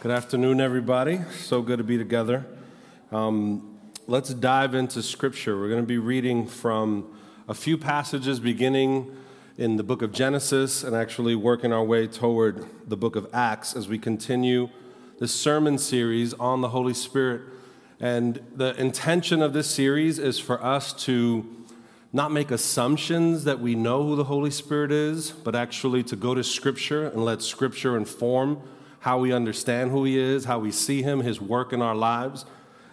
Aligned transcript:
Good 0.00 0.12
afternoon, 0.12 0.62
everybody. 0.62 1.20
So 1.42 1.60
good 1.60 1.76
to 1.76 1.84
be 1.84 1.98
together. 1.98 2.46
Um, 3.12 3.78
let's 4.06 4.32
dive 4.32 4.74
into 4.74 5.02
Scripture. 5.02 5.60
We're 5.60 5.68
going 5.68 5.82
to 5.82 5.86
be 5.86 5.98
reading 5.98 6.46
from 6.46 7.20
a 7.46 7.52
few 7.52 7.76
passages 7.76 8.40
beginning 8.40 9.14
in 9.58 9.76
the 9.76 9.82
book 9.82 10.00
of 10.00 10.10
Genesis 10.10 10.84
and 10.84 10.96
actually 10.96 11.34
working 11.34 11.70
our 11.70 11.84
way 11.84 12.06
toward 12.06 12.64
the 12.88 12.96
book 12.96 13.14
of 13.14 13.28
Acts 13.34 13.76
as 13.76 13.88
we 13.88 13.98
continue 13.98 14.70
this 15.18 15.34
sermon 15.34 15.76
series 15.76 16.32
on 16.32 16.62
the 16.62 16.70
Holy 16.70 16.94
Spirit. 16.94 17.42
And 18.00 18.40
the 18.56 18.74
intention 18.80 19.42
of 19.42 19.52
this 19.52 19.66
series 19.66 20.18
is 20.18 20.38
for 20.38 20.64
us 20.64 20.94
to 21.04 21.44
not 22.10 22.32
make 22.32 22.50
assumptions 22.50 23.44
that 23.44 23.60
we 23.60 23.74
know 23.74 24.04
who 24.04 24.16
the 24.16 24.24
Holy 24.24 24.50
Spirit 24.50 24.92
is, 24.92 25.30
but 25.30 25.54
actually 25.54 26.02
to 26.04 26.16
go 26.16 26.34
to 26.34 26.42
Scripture 26.42 27.06
and 27.06 27.22
let 27.22 27.42
Scripture 27.42 27.98
inform 27.98 28.62
how 29.00 29.18
we 29.18 29.32
understand 29.32 29.90
who 29.90 30.04
He 30.04 30.18
is, 30.18 30.44
how 30.44 30.58
we 30.58 30.70
see 30.70 31.02
Him, 31.02 31.20
His 31.20 31.40
work 31.40 31.72
in 31.72 31.82
our 31.82 31.94
lives. 31.94 32.44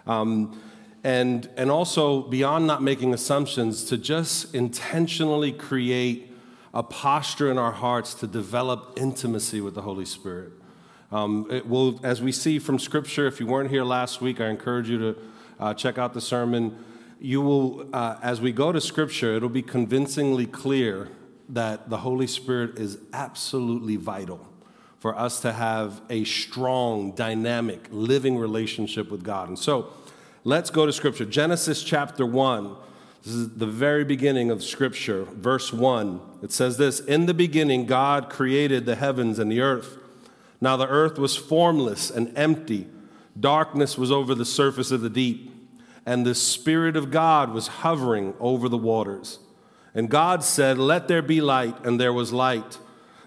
Um, 0.05 0.59
and, 1.03 1.49
and 1.55 1.69
also, 1.69 2.23
beyond 2.23 2.65
not 2.65 2.81
making 2.81 3.13
assumptions, 3.13 3.83
to 3.85 3.97
just 3.97 4.53
intentionally 4.55 5.51
create 5.51 6.33
a 6.73 6.83
posture 6.83 7.51
in 7.51 7.57
our 7.57 7.71
hearts 7.71 8.13
to 8.15 8.27
develop 8.27 8.93
intimacy 8.97 9.61
with 9.61 9.75
the 9.75 9.81
Holy 9.81 10.05
Spirit. 10.05 10.51
Um, 11.11 11.47
it 11.49 11.67
will, 11.67 11.99
as 12.03 12.21
we 12.21 12.31
see 12.31 12.59
from 12.59 12.79
Scripture, 12.79 13.27
if 13.27 13.39
you 13.39 13.47
weren't 13.47 13.69
here 13.69 13.83
last 13.83 14.21
week, 14.21 14.41
I 14.41 14.49
encourage 14.49 14.89
you 14.89 14.97
to 14.99 15.15
uh, 15.59 15.73
check 15.73 15.97
out 15.97 16.13
the 16.13 16.21
sermon. 16.21 16.83
You 17.19 17.41
will, 17.41 17.95
uh, 17.95 18.17
as 18.21 18.41
we 18.41 18.51
go 18.51 18.71
to 18.71 18.81
Scripture, 18.81 19.35
it'll 19.35 19.49
be 19.49 19.61
convincingly 19.61 20.45
clear 20.45 21.09
that 21.49 21.89
the 21.89 21.97
Holy 21.97 22.27
Spirit 22.27 22.77
is 22.77 22.97
absolutely 23.13 23.95
vital 23.95 24.45
for 24.99 25.17
us 25.17 25.39
to 25.41 25.53
have 25.53 26.01
a 26.09 26.23
strong, 26.23 27.11
dynamic, 27.11 27.87
living 27.91 28.37
relationship 28.37 29.11
with 29.11 29.23
God. 29.23 29.47
And 29.47 29.59
so 29.59 29.93
let's 30.43 30.69
go 30.69 30.85
to 30.85 30.93
Scripture. 30.93 31.25
Genesis 31.25 31.83
chapter 31.83 32.25
1. 32.25 32.75
This 33.23 33.33
is 33.33 33.49
the 33.49 33.67
very 33.67 34.03
beginning 34.03 34.49
of 34.49 34.63
Scripture, 34.63 35.25
verse 35.25 35.73
1. 35.73 36.21
It 36.43 36.51
says 36.51 36.77
this 36.77 36.99
In 37.01 37.25
the 37.25 37.33
beginning, 37.33 37.85
God 37.85 38.29
created 38.29 38.85
the 38.85 38.95
heavens 38.95 39.37
and 39.39 39.51
the 39.51 39.61
earth. 39.61 39.97
Now 40.61 40.77
the 40.77 40.87
earth 40.87 41.19
was 41.19 41.35
formless 41.35 42.09
and 42.09 42.35
empty, 42.37 42.87
darkness 43.39 43.97
was 43.97 44.11
over 44.11 44.33
the 44.33 44.45
surface 44.45 44.91
of 44.91 45.01
the 45.01 45.09
deep, 45.09 45.53
and 46.05 46.25
the 46.25 46.33
Spirit 46.33 46.95
of 46.95 47.11
God 47.11 47.53
was 47.53 47.67
hovering 47.67 48.33
over 48.39 48.69
the 48.69 48.77
waters. 48.77 49.39
And 49.93 50.09
God 50.09 50.43
said, 50.43 50.77
Let 50.77 51.07
there 51.07 51.21
be 51.21 51.41
light, 51.41 51.85
and 51.85 51.99
there 51.99 52.13
was 52.13 52.33
light. 52.33 52.79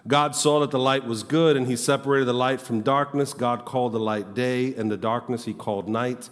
God 0.06 0.34
saw 0.34 0.60
that 0.60 0.70
the 0.70 0.78
light 0.78 1.04
was 1.04 1.22
good, 1.22 1.56
and 1.56 1.66
he 1.66 1.76
separated 1.76 2.24
the 2.24 2.32
light 2.32 2.60
from 2.60 2.80
darkness. 2.80 3.34
God 3.34 3.64
called 3.64 3.92
the 3.92 4.00
light 4.00 4.34
day, 4.34 4.74
and 4.74 4.90
the 4.90 4.96
darkness 4.96 5.44
he 5.44 5.52
called 5.52 5.88
night. 5.88 6.30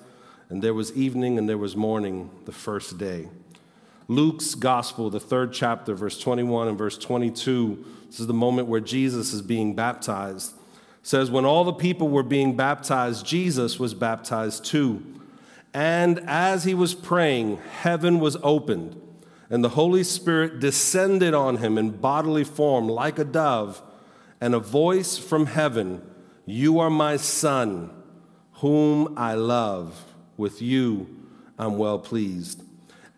And 0.49 0.63
there 0.63 0.75
was 0.75 0.93
evening 0.95 1.37
and 1.37 1.49
there 1.49 1.59
was 1.59 1.77
morning 1.77 2.31
the 2.47 2.53
first 2.53 2.97
day. 2.97 3.29
Luke's 4.07 4.55
gospel, 4.55 5.11
the 5.11 5.21
third 5.21 5.53
chapter, 5.53 5.95
verse 5.95 6.19
21 6.19 6.69
and 6.69 6.79
verse 6.79 6.97
22, 6.97 7.85
this 8.07 8.21
is 8.21 8.27
the 8.27 8.33
moment 8.33 8.69
where 8.69 8.81
Jesus 8.81 9.35
is 9.35 9.43
being 9.43 9.75
baptized. 9.75 10.55
Says, 11.03 11.31
When 11.31 11.45
all 11.45 11.65
the 11.65 11.75
people 11.75 12.09
were 12.09 12.23
being 12.23 12.57
baptized, 12.57 13.27
Jesus 13.27 13.79
was 13.79 13.93
baptized 13.93 14.65
too. 14.65 15.03
And 15.75 16.21
as 16.21 16.65
he 16.65 16.73
was 16.73 16.95
praying, 16.95 17.59
heaven 17.59 18.19
was 18.19 18.39
opened 18.43 18.99
and 19.51 19.65
the 19.65 19.71
Holy 19.71 20.05
Spirit 20.05 20.61
descended 20.61 21.35
on 21.35 21.57
him 21.57 21.79
in 21.79 21.91
bodily 21.91 22.45
form 22.45 22.89
like 22.89 23.19
a 23.19 23.25
dove, 23.25 23.83
and 24.41 24.55
a 24.55 24.59
voice 24.59 25.19
from 25.19 25.47
heaven 25.47 26.03
You 26.45 26.79
are 26.79 26.91
my 26.91 27.17
Son, 27.17 27.91
whom 28.55 29.15
I 29.17 29.35
love. 29.35 30.05
With 30.37 30.63
you 30.63 31.19
I'm 31.59 31.79
well 31.79 31.99
pleased. 31.99 32.63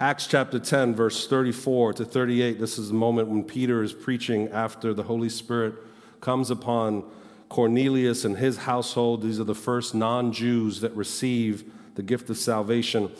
Acts 0.00 0.26
chapter 0.26 0.58
10, 0.58 0.94
verse 0.94 1.28
34 1.28 1.92
to 1.94 2.04
38. 2.06 2.58
This 2.58 2.78
is 2.78 2.88
the 2.88 2.94
moment 2.94 3.28
when 3.28 3.44
Peter 3.44 3.82
is 3.82 3.92
preaching 3.92 4.48
after 4.48 4.94
the 4.94 5.02
Holy 5.02 5.28
Spirit 5.28 5.74
comes 6.22 6.50
upon 6.50 7.04
Cornelius 7.50 8.24
and 8.24 8.38
his 8.38 8.58
household. 8.58 9.22
These 9.22 9.38
are 9.38 9.44
the 9.44 9.54
first 9.54 9.94
non 9.94 10.32
Jews 10.32 10.80
that 10.80 10.96
receive 10.96 11.70
the 11.96 12.02
gift 12.02 12.30
of 12.30 12.38
salvation. 12.38 13.10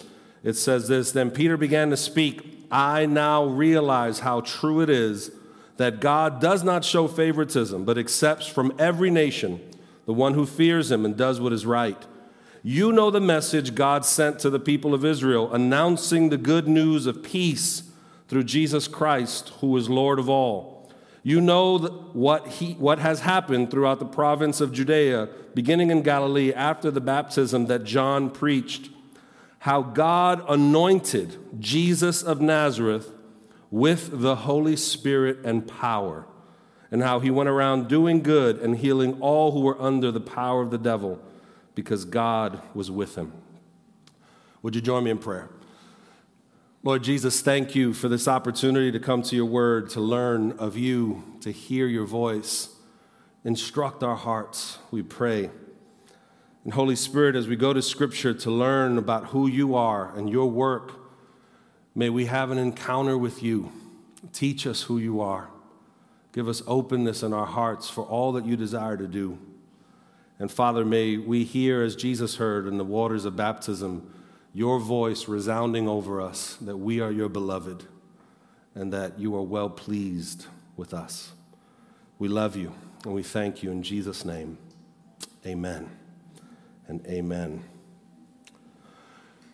It 0.42 0.54
says 0.54 0.88
this 0.88 1.12
Then 1.12 1.30
Peter 1.30 1.58
began 1.58 1.90
to 1.90 1.98
speak. 1.98 2.59
I 2.70 3.06
now 3.06 3.44
realize 3.44 4.20
how 4.20 4.42
true 4.42 4.80
it 4.80 4.90
is 4.90 5.30
that 5.76 6.00
God 6.00 6.40
does 6.40 6.62
not 6.62 6.84
show 6.84 7.08
favoritism, 7.08 7.84
but 7.84 7.98
accepts 7.98 8.46
from 8.46 8.72
every 8.78 9.10
nation 9.10 9.60
the 10.06 10.12
one 10.12 10.34
who 10.34 10.44
fears 10.44 10.90
him 10.90 11.04
and 11.04 11.16
does 11.16 11.40
what 11.40 11.52
is 11.52 11.64
right. 11.64 12.06
You 12.62 12.92
know 12.92 13.10
the 13.10 13.20
message 13.20 13.74
God 13.74 14.04
sent 14.04 14.38
to 14.40 14.50
the 14.50 14.60
people 14.60 14.92
of 14.92 15.04
Israel, 15.04 15.52
announcing 15.52 16.28
the 16.28 16.36
good 16.36 16.68
news 16.68 17.06
of 17.06 17.22
peace 17.22 17.84
through 18.28 18.44
Jesus 18.44 18.86
Christ, 18.86 19.52
who 19.60 19.76
is 19.76 19.88
Lord 19.88 20.18
of 20.18 20.28
all. 20.28 20.90
You 21.22 21.40
know 21.40 21.78
what, 21.78 22.46
he, 22.46 22.74
what 22.74 22.98
has 22.98 23.20
happened 23.20 23.70
throughout 23.70 23.98
the 23.98 24.04
province 24.04 24.60
of 24.60 24.72
Judea, 24.72 25.28
beginning 25.54 25.90
in 25.90 26.02
Galilee 26.02 26.52
after 26.52 26.90
the 26.90 27.00
baptism 27.00 27.66
that 27.66 27.84
John 27.84 28.30
preached 28.30 28.90
how 29.60 29.82
God 29.82 30.42
anointed 30.48 31.38
Jesus 31.60 32.22
of 32.22 32.40
Nazareth 32.40 33.12
with 33.70 34.20
the 34.20 34.34
Holy 34.34 34.74
Spirit 34.74 35.38
and 35.44 35.68
power, 35.68 36.26
and 36.90 37.02
how 37.02 37.20
he 37.20 37.30
went 37.30 37.48
around 37.48 37.86
doing 37.86 38.22
good 38.22 38.58
and 38.58 38.78
healing 38.78 39.20
all 39.20 39.52
who 39.52 39.60
were 39.60 39.80
under 39.80 40.10
the 40.10 40.20
power 40.20 40.62
of 40.62 40.70
the 40.70 40.78
devil 40.78 41.20
because 41.74 42.04
God 42.04 42.60
was 42.74 42.90
with 42.90 43.16
him. 43.16 43.32
Would 44.62 44.74
you 44.74 44.80
join 44.80 45.04
me 45.04 45.10
in 45.10 45.18
prayer? 45.18 45.50
Lord 46.82 47.04
Jesus, 47.04 47.42
thank 47.42 47.74
you 47.74 47.92
for 47.92 48.08
this 48.08 48.26
opportunity 48.26 48.90
to 48.90 48.98
come 48.98 49.20
to 49.22 49.36
your 49.36 49.44
word, 49.44 49.90
to 49.90 50.00
learn 50.00 50.52
of 50.52 50.78
you, 50.78 51.22
to 51.42 51.50
hear 51.50 51.86
your 51.86 52.06
voice. 52.06 52.70
Instruct 53.44 54.02
our 54.02 54.16
hearts, 54.16 54.78
we 54.90 55.02
pray. 55.02 55.50
And 56.64 56.74
Holy 56.74 56.96
Spirit, 56.96 57.36
as 57.36 57.48
we 57.48 57.56
go 57.56 57.72
to 57.72 57.80
Scripture 57.80 58.34
to 58.34 58.50
learn 58.50 58.98
about 58.98 59.26
who 59.26 59.46
you 59.46 59.74
are 59.74 60.14
and 60.16 60.28
your 60.28 60.50
work, 60.50 60.92
may 61.94 62.10
we 62.10 62.26
have 62.26 62.50
an 62.50 62.58
encounter 62.58 63.16
with 63.16 63.42
you. 63.42 63.72
Teach 64.32 64.66
us 64.66 64.82
who 64.82 64.98
you 64.98 65.20
are. 65.20 65.48
Give 66.32 66.48
us 66.48 66.62
openness 66.66 67.22
in 67.22 67.32
our 67.32 67.46
hearts 67.46 67.88
for 67.88 68.04
all 68.04 68.32
that 68.32 68.44
you 68.44 68.56
desire 68.56 68.96
to 68.96 69.06
do. 69.06 69.38
And 70.38 70.50
Father, 70.50 70.84
may 70.84 71.16
we 71.16 71.44
hear, 71.44 71.82
as 71.82 71.96
Jesus 71.96 72.36
heard 72.36 72.66
in 72.66 72.78
the 72.78 72.84
waters 72.84 73.24
of 73.24 73.36
baptism, 73.36 74.12
your 74.52 74.78
voice 74.78 75.28
resounding 75.28 75.88
over 75.88 76.20
us 76.20 76.56
that 76.60 76.76
we 76.76 77.00
are 77.00 77.10
your 77.10 77.28
beloved 77.28 77.84
and 78.74 78.92
that 78.92 79.18
you 79.18 79.34
are 79.36 79.42
well 79.42 79.70
pleased 79.70 80.46
with 80.76 80.92
us. 80.94 81.32
We 82.18 82.28
love 82.28 82.56
you 82.56 82.72
and 83.04 83.14
we 83.14 83.22
thank 83.22 83.62
you 83.62 83.70
in 83.70 83.82
Jesus' 83.82 84.24
name. 84.24 84.58
Amen 85.46 85.99
and 86.90 87.06
amen. 87.06 87.62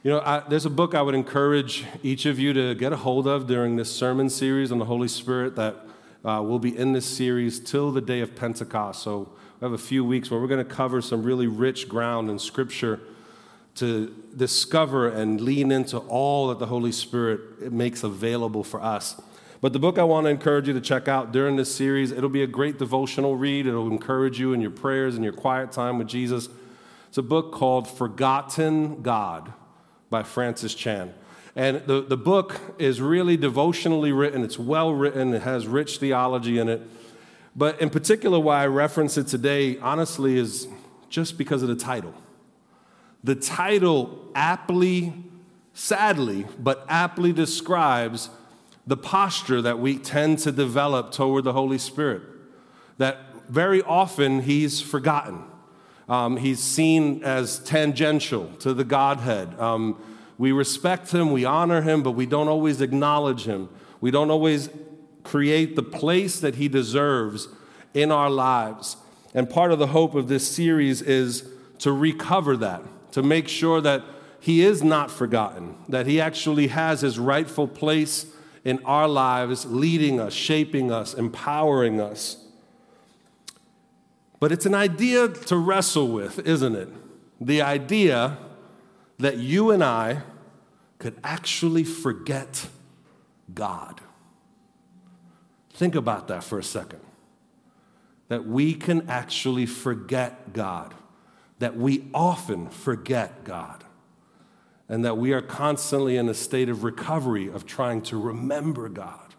You 0.03 0.13
know, 0.13 0.21
I, 0.21 0.43
there's 0.49 0.65
a 0.65 0.71
book 0.71 0.95
I 0.95 1.03
would 1.03 1.15
encourage 1.15 1.85
each 2.03 2.25
of 2.25 2.39
you 2.39 2.55
to 2.55 2.75
get 2.75 2.95
a 2.95 2.97
hold 2.97 3.29
of 3.29 3.47
during 3.47 3.77
this 3.77 3.95
sermon 3.95 4.31
series 4.31 4.73
on 4.73 4.79
the 4.79 4.87
Holy 4.87 5.09
Spirit 5.09 5.55
that 5.57 5.77
uh, 6.25 6.41
will 6.43 6.59
be 6.59 6.75
in 6.75 6.95
this 6.95 7.05
series 7.05 7.61
till 7.61 7.93
the 7.93 8.01
day 8.01 8.21
of 8.21 8.35
Pentecost. 8.35 9.03
So 9.03 9.31
we 9.61 9.67
have 9.67 9.73
a 9.75 9.79
few 9.79 10.03
weeks 10.03 10.31
where 10.31 10.41
we're 10.41 10.47
going 10.47 10.67
to 10.67 10.75
cover 10.75 11.03
some 11.03 11.23
really 11.23 11.47
rich 11.47 11.91
ground 11.91 12.31
in 12.31 12.39
Scripture 12.39 13.01
to 13.75 14.15
discover 14.35 15.11
and 15.11 15.39
lean 15.39 15.71
into 15.71 15.99
all 15.99 16.49
that 16.49 16.59
the 16.59 16.67
Holy 16.67 16.93
Spirit 16.93 17.71
makes 17.71 18.03
available 18.03 18.65
for 18.65 18.83
us. 18.83 19.21
But 19.61 19.75
the 19.75 19.79
book 19.79 19.99
I 19.99 20.05
want 20.05 20.25
to 20.25 20.31
encourage 20.31 20.69
you 20.69 20.73
to 20.73 20.81
check 20.81 21.07
out 21.07 21.33
during 21.33 21.57
this 21.57 21.75
series, 21.75 22.13
it'll 22.13 22.31
be 22.31 22.43
a 22.43 22.47
great 22.47 22.79
devotional 22.79 23.37
read. 23.37 23.67
It'll 23.67 23.89
encourage 23.89 24.41
you 24.41 24.55
in 24.55 24.63
your 24.63 24.71
prayers 24.71 25.17
and 25.17 25.25
your 25.25 25.35
quiet 25.35 25.71
time 25.71 25.99
with 25.99 26.09
Jesus. 26.09 26.49
It's 27.09 27.19
a 27.19 27.23
book 27.23 27.53
called 27.53 27.89
Forgotten 27.89 29.03
God 29.03 29.53
by 30.11 30.23
Francis 30.23 30.75
Chan. 30.75 31.13
And 31.55 31.87
the, 31.87 32.03
the 32.03 32.17
book 32.19 32.61
is 32.79 33.01
really 33.01 33.37
devotionally 33.39 34.13
written, 34.13 34.45
it's 34.45 34.59
well 34.59 34.93
written, 34.93 35.33
it 35.33 35.43
has 35.43 35.67
rich 35.67 35.99
theology 35.99 36.59
in 36.59 36.69
it. 36.69 36.83
But 37.57 37.81
in 37.81 37.89
particular, 37.89 38.39
why 38.39 38.63
I 38.63 38.67
reference 38.67 39.17
it 39.17 39.27
today, 39.27 39.79
honestly, 39.79 40.37
is 40.37 40.69
just 41.09 41.39
because 41.39 41.63
of 41.63 41.69
the 41.69 41.77
title. 41.77 42.13
The 43.25 43.35
title 43.35 44.31
aptly, 44.35 45.15
sadly, 45.73 46.47
but 46.59 46.85
aptly 46.89 47.33
describes 47.33 48.29
the 48.87 48.97
posture 48.97 49.63
that 49.63 49.79
we 49.79 49.97
tend 49.97 50.39
to 50.41 50.53
develop 50.53 51.11
toward 51.11 51.45
the 51.45 51.55
Holy 51.55 51.79
Spirit. 51.79 52.23
That 52.99 53.19
very 53.49 53.83
often 53.83 54.43
he's 54.43 54.81
forgotten. 54.83 55.43
Um, 56.09 56.37
he's 56.37 56.61
seen 56.61 57.23
as 57.25 57.59
tangential 57.61 58.49
to 58.61 58.73
the 58.73 58.85
Godhead. 58.85 59.59
Um, 59.59 60.01
we 60.39 60.53
respect 60.53 61.13
him, 61.13 61.33
we 61.33 61.45
honor 61.45 61.83
him, 61.83 62.03
but 62.03 62.13
we 62.13 62.27
don't 62.27 62.49
always 62.49 62.81
acknowledge 62.81 63.45
him. 63.45 63.69
We 64.01 64.11
don't 64.11 64.31
always 64.31 64.69
create 65.25 65.75
the 65.75 65.83
place 65.83 66.39
that 66.41 66.57
he 66.57 66.69
deserves 66.69 67.49
in 67.95 68.13
our 68.13 68.31
lives. 68.31 68.97
And 69.35 69.51
part 69.51 69.73
of 69.73 69.79
the 69.79 69.89
hope 69.89 70.15
of 70.15 70.29
this 70.29 70.47
series 70.47 71.03
is 71.03 71.49
to 71.81 71.93
recover 71.93 72.57
that, 72.59 72.83
to 73.13 73.23
make 73.23 73.49
sure 73.49 73.81
that 73.81 74.03
he 74.39 74.63
is 74.63 74.83
not 74.83 75.11
forgotten, 75.11 75.77
that 75.89 76.07
he 76.07 76.21
actually 76.21 76.69
has 76.69 77.01
his 77.01 77.19
rightful 77.19 77.67
place 77.67 78.27
in 78.65 78.79
our 78.85 79.09
lives, 79.09 79.67
leading 79.67 80.21
us, 80.21 80.33
shaping 80.33 80.93
us, 80.93 81.15
empowering 81.15 82.01
us. 82.01 82.46
But 84.39 84.53
it's 84.53 84.67
an 84.67 84.75
idea 84.75 85.29
to 85.29 85.57
wrestle 85.57 86.09
with, 86.09 86.39
isn't 86.47 86.75
it? 86.75 86.89
The 87.41 87.63
idea 87.63 88.39
that 89.19 89.39
you 89.39 89.71
and 89.71 89.83
I 89.83 90.23
could 90.99 91.19
actually 91.25 91.85
forget 91.85 92.69
God. 93.55 94.01
Think 95.71 95.95
about 95.95 96.29
that 96.29 96.45
for 96.45 96.59
a 96.59 96.65
second. 96.65 97.01
That 98.29 98.47
we 98.47 98.75
can 98.75 99.09
actually 99.09 99.67
forget 99.67 100.53
God, 100.53 100.95
that 101.59 101.77
we 101.77 102.09
often 102.13 102.69
forget 102.69 103.45
God, 103.45 103.85
and 104.89 105.05
that 105.05 105.17
we 105.17 105.33
are 105.33 105.43
constantly 105.43 106.17
in 106.17 106.29
a 106.29 106.35
state 106.35 106.69
of 106.69 106.83
recovery 106.83 107.49
of 107.49 107.67
trying 107.67 108.03
to 108.03 108.21
remember 108.21 108.89
God. 108.89 109.35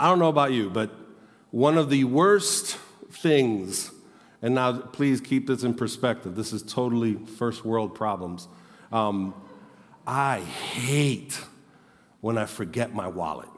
I 0.00 0.08
don't 0.08 0.18
know 0.18 0.28
about 0.28 0.52
you, 0.52 0.68
but 0.68 0.90
one 1.54 1.78
of 1.78 1.88
the 1.88 2.02
worst 2.02 2.78
things, 3.12 3.92
and 4.42 4.56
now 4.56 4.72
please 4.72 5.20
keep 5.20 5.46
this 5.46 5.62
in 5.62 5.72
perspective, 5.72 6.34
this 6.34 6.52
is 6.52 6.64
totally 6.64 7.14
first 7.14 7.64
world 7.64 7.94
problems. 7.94 8.48
Um, 8.90 9.32
I 10.04 10.40
hate 10.40 11.38
when 12.20 12.38
I 12.38 12.46
forget 12.46 12.92
my 12.92 13.06
wallet. 13.06 13.48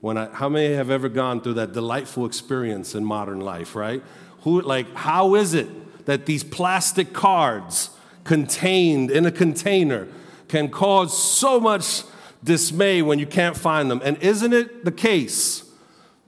When 0.00 0.16
I, 0.16 0.26
how 0.26 0.48
many 0.48 0.74
have 0.74 0.88
ever 0.88 1.08
gone 1.08 1.40
through 1.40 1.54
that 1.54 1.72
delightful 1.72 2.24
experience 2.24 2.94
in 2.94 3.04
modern 3.04 3.40
life, 3.40 3.74
right? 3.74 4.00
Who, 4.42 4.60
like, 4.60 4.94
how 4.94 5.34
is 5.34 5.54
it 5.54 6.06
that 6.06 6.26
these 6.26 6.44
plastic 6.44 7.12
cards 7.12 7.90
contained 8.22 9.10
in 9.10 9.26
a 9.26 9.32
container 9.32 10.06
can 10.46 10.68
cause 10.68 11.20
so 11.20 11.58
much 11.58 12.04
dismay 12.44 13.02
when 13.02 13.18
you 13.18 13.26
can't 13.26 13.56
find 13.56 13.90
them? 13.90 14.00
And 14.04 14.16
isn't 14.18 14.52
it 14.52 14.84
the 14.84 14.92
case 14.92 15.65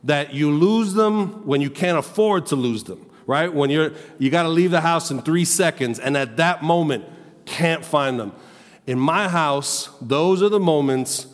that 0.04 0.32
you 0.32 0.50
lose 0.50 0.94
them 0.94 1.46
when 1.46 1.60
you 1.60 1.70
can't 1.70 1.98
afford 1.98 2.46
to 2.46 2.56
lose 2.56 2.84
them, 2.84 3.04
right? 3.26 3.52
When 3.52 3.70
you're, 3.70 3.92
you 4.18 4.30
got 4.30 4.44
to 4.44 4.48
leave 4.48 4.70
the 4.70 4.80
house 4.80 5.10
in 5.10 5.22
three 5.22 5.44
seconds, 5.44 5.98
and 5.98 6.16
at 6.16 6.36
that 6.36 6.62
moment, 6.62 7.04
can't 7.44 7.84
find 7.84 8.20
them. 8.20 8.32
In 8.86 8.98
my 8.98 9.28
house, 9.28 9.90
those 10.00 10.42
are 10.42 10.48
the 10.48 10.60
moments 10.60 11.26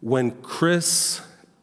when 0.00 0.30
Chris 0.42 1.20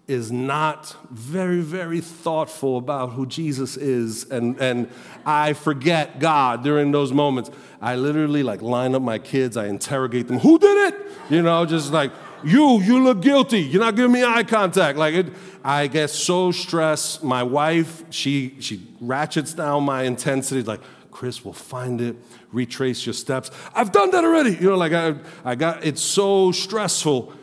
is 0.08 0.32
not 0.32 0.96
very, 1.10 1.62
very 1.62 2.00
thoughtful 2.00 2.78
about 2.78 3.12
who 3.14 3.26
Jesus 3.26 3.76
is, 3.76 4.30
and, 4.30 4.60
and 4.60 4.90
I 5.26 5.54
forget 5.54 6.20
God 6.20 6.64
during 6.64 6.92
those 6.92 7.12
moments. 7.12 7.50
I 7.82 7.96
literally 7.96 8.44
like 8.44 8.62
line 8.62 8.94
up 8.94 9.02
my 9.02 9.18
kids, 9.18 9.58
I 9.58 9.68
interrogate 9.68 10.28
them, 10.28 10.40
who 10.40 10.60
did 10.60 10.94
it? 10.94 11.02
You 11.30 11.42
know, 11.42 11.66
just 11.66 11.92
like, 11.92 12.12
you, 12.44 12.82
you 12.82 13.04
look 13.04 13.22
guilty. 13.22 13.62
You're 13.62 13.82
not 13.82 13.96
giving 13.96 14.12
me 14.12 14.24
eye 14.24 14.44
contact. 14.44 14.98
Like 14.98 15.16
it, 15.16 15.28
I 15.64 15.88
get 15.88 16.10
so 16.10 16.52
stressed. 16.52 17.24
My 17.24 17.44
wife, 17.44 18.04
she 18.10 18.56
she 18.60 18.88
ratchets 19.02 19.54
down 19.54 19.84
my 19.84 20.04
intensity. 20.04 20.62
Like, 20.64 20.82
Chris 21.12 21.46
will 21.46 21.54
find 21.54 22.02
it, 22.02 22.18
retrace 22.52 23.06
your 23.06 23.14
steps. 23.14 23.50
I've 23.74 23.92
done 23.92 24.12
that 24.12 24.24
already. 24.24 24.52
You 24.52 24.72
know, 24.72 24.78
like 24.78 24.94
I, 24.94 25.16
I 25.44 25.56
got 25.56 25.86
it's 25.86 26.02
so 26.02 26.52
stressful. 26.52 27.34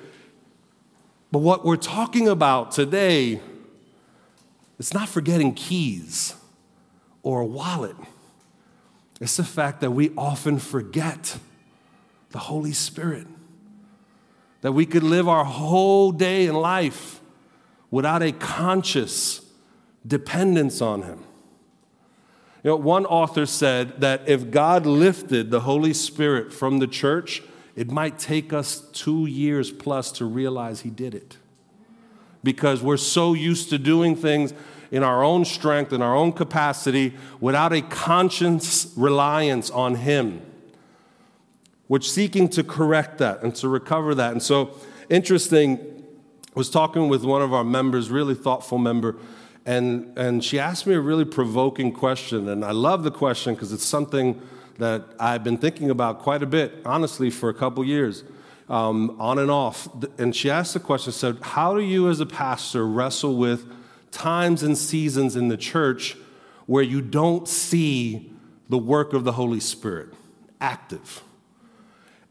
But 1.33 1.39
what 1.39 1.65
we're 1.65 1.77
talking 1.77 2.29
about 2.29 2.73
today, 2.73 3.41
it's 4.79 4.93
not 4.93 5.09
forgetting 5.09 5.55
keys 5.55 6.35
or 7.23 7.41
a 7.41 7.47
wallet. 7.47 7.97
It's 9.21 9.39
the 9.39 9.45
fact 9.45 9.81
that 9.81 9.93
we 9.93 10.13
often 10.17 10.59
forget 10.59 11.39
the 12.31 12.39
Holy 12.39 12.73
Spirit 12.73 13.27
that 14.63 14.73
we 14.73 14.87
could 14.87 15.03
live 15.03 15.29
our 15.29 15.45
whole 15.45 16.13
day 16.13 16.47
in 16.47 16.55
life 16.55 17.21
without 17.91 18.23
a 18.23 18.33
conscious 18.33 19.43
dependence 20.07 20.81
on 20.81 21.03
Him. 21.03 21.25
You 22.65 22.71
know, 22.71 22.77
one 22.77 23.05
author 23.05 23.45
said 23.45 24.01
that 24.01 24.29
if 24.29 24.51
God 24.51 24.87
lifted 24.87 25.51
the 25.51 25.61
Holy 25.61 25.93
Spirit 25.93 26.53
from 26.53 26.79
the 26.79 26.87
church, 26.87 27.43
it 27.75 27.91
might 27.91 28.19
take 28.19 28.53
us 28.53 28.81
two 28.93 29.27
years 29.27 29.73
plus 29.73 30.13
to 30.13 30.25
realize 30.25 30.81
He 30.81 30.91
did 30.91 31.15
it. 31.15 31.37
Because 32.45 32.83
we're 32.83 32.97
so 32.97 33.35
used 33.35 33.69
to 33.71 33.79
doing 33.79 34.15
things 34.15 34.55
in 34.93 35.03
our 35.03 35.25
own 35.25 35.45
strength, 35.45 35.93
in 35.93 36.03
our 36.03 36.15
own 36.15 36.33
capacity, 36.33 37.15
without 37.41 37.73
a 37.73 37.83
conscious 37.83 38.93
reliance 38.97 39.71
on 39.71 39.97
Him 39.97 40.41
which 41.89 42.11
seeking 42.11 42.49
to 42.49 42.65
correct 42.65 43.19
that 43.19 43.43
and 43.43 43.55
to 43.57 43.69
recover 43.69 44.15
that. 44.15 44.33
And 44.33 44.43
so, 44.43 44.75
interesting, 45.11 45.79
I 46.55 46.59
was 46.59 46.71
talking 46.71 47.09
with 47.09 47.25
one 47.25 47.43
of 47.43 47.53
our 47.53 47.65
members, 47.65 48.11
really 48.11 48.35
thoughtful 48.35 48.79
member, 48.79 49.17
and, 49.65 50.17
and 50.19 50.45
she 50.45 50.59
asked 50.59 50.87
me 50.87 50.95
a 50.95 51.01
really 51.01 51.25
provoking 51.25 51.93
question. 51.93 52.49
And 52.49 52.65
I 52.65 52.73
love 52.73 53.05
the 53.05 53.11
question 53.11 53.55
because 53.55 53.73
it's 53.73 53.85
something 53.85 54.41
that 54.79 55.05
I've 55.21 55.45
been 55.45 55.59
thinking 55.59 55.91
about 55.91 56.21
quite 56.21 56.43
a 56.43 56.47
bit, 56.47 56.75
honestly, 56.85 57.31
for 57.31 57.49
a 57.49 57.55
couple 57.55 57.85
years, 57.85 58.25
um, 58.69 59.17
on 59.21 59.39
and 59.39 59.51
off. 59.51 59.89
And 60.19 60.35
she 60.35 60.51
asked 60.51 60.75
the 60.75 60.81
question, 60.81 61.13
said, 61.13 61.39
How 61.43 61.75
do 61.75 61.81
you 61.81 62.09
as 62.09 62.21
a 62.21 62.27
pastor 62.27 62.87
wrestle 62.87 63.37
with 63.37 63.65
times 64.11 64.63
and 64.63 64.77
seasons 64.77 65.37
in 65.37 65.49
the 65.49 65.57
church 65.57 66.17
where 66.67 66.83
you 66.83 67.01
don't 67.01 67.49
see 67.49 68.33
the 68.69 68.79
work 68.79 69.13
of 69.13 69.25
the 69.25 69.33
Holy 69.33 69.61
Spirit 69.61 70.09
active? 70.61 71.23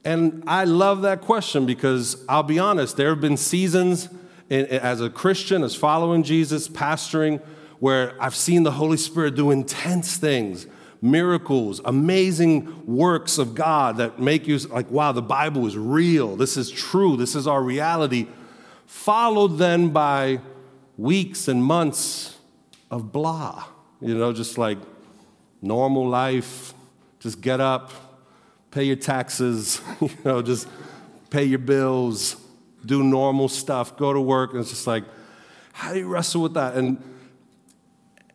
And 0.03 0.43
I 0.47 0.63
love 0.63 1.03
that 1.03 1.21
question 1.21 1.65
because 1.65 2.23
I'll 2.27 2.43
be 2.43 2.57
honest, 2.57 2.97
there 2.97 3.09
have 3.09 3.21
been 3.21 3.37
seasons 3.37 4.09
in, 4.49 4.65
as 4.65 4.99
a 4.99 5.09
Christian, 5.09 5.63
as 5.63 5.75
following 5.75 6.23
Jesus, 6.23 6.67
pastoring, 6.67 7.41
where 7.79 8.15
I've 8.21 8.35
seen 8.35 8.63
the 8.63 8.71
Holy 8.71 8.97
Spirit 8.97 9.35
do 9.35 9.51
intense 9.51 10.17
things, 10.17 10.67
miracles, 11.01 11.81
amazing 11.85 12.85
works 12.85 13.37
of 13.37 13.55
God 13.55 13.97
that 13.97 14.19
make 14.19 14.47
you 14.47 14.57
like, 14.57 14.89
wow, 14.91 15.11
the 15.11 15.21
Bible 15.21 15.65
is 15.67 15.77
real. 15.77 16.35
This 16.35 16.57
is 16.57 16.69
true. 16.69 17.15
This 17.15 17.35
is 17.35 17.47
our 17.47 17.61
reality. 17.61 18.27
Followed 18.85 19.57
then 19.57 19.89
by 19.89 20.41
weeks 20.97 21.47
and 21.47 21.63
months 21.63 22.37
of 22.89 23.11
blah, 23.11 23.65
you 24.01 24.15
know, 24.15 24.33
just 24.33 24.57
like 24.57 24.77
normal 25.61 26.07
life, 26.07 26.73
just 27.19 27.39
get 27.39 27.59
up, 27.59 27.91
pay 28.71 28.83
your 28.83 28.95
taxes, 28.95 29.81
you 30.01 30.09
know, 30.25 30.41
just 30.41 30.67
pay 31.29 31.43
your 31.43 31.59
bills, 31.59 32.35
do 32.85 33.03
normal 33.03 33.47
stuff, 33.47 33.97
go 33.97 34.11
to 34.13 34.21
work. 34.21 34.51
And 34.51 34.61
it's 34.61 34.69
just 34.69 34.87
like, 34.87 35.03
how 35.73 35.93
do 35.93 35.99
you 35.99 36.07
wrestle 36.07 36.41
with 36.41 36.55
that? 36.55 36.75
And 36.75 37.01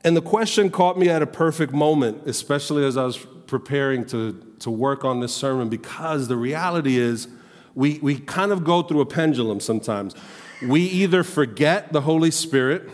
and 0.06 0.16
the 0.16 0.22
question 0.22 0.70
caught 0.70 0.96
me 0.96 1.08
at 1.08 1.20
a 1.20 1.26
perfect 1.26 1.72
moment, 1.72 2.28
especially 2.28 2.84
as 2.84 2.96
I 2.96 3.02
was 3.02 3.18
preparing 3.48 4.04
to, 4.06 4.40
to 4.60 4.70
work 4.70 5.04
on 5.04 5.18
this 5.18 5.34
sermon, 5.34 5.68
because 5.68 6.28
the 6.28 6.36
reality 6.36 6.96
is 6.96 7.26
we, 7.74 7.98
we 7.98 8.20
kind 8.20 8.52
of 8.52 8.62
go 8.62 8.82
through 8.82 9.00
a 9.00 9.06
pendulum 9.06 9.58
sometimes. 9.58 10.14
We 10.62 10.82
either 10.82 11.24
forget 11.24 11.92
the 11.92 12.02
Holy 12.02 12.30
Spirit, 12.30 12.88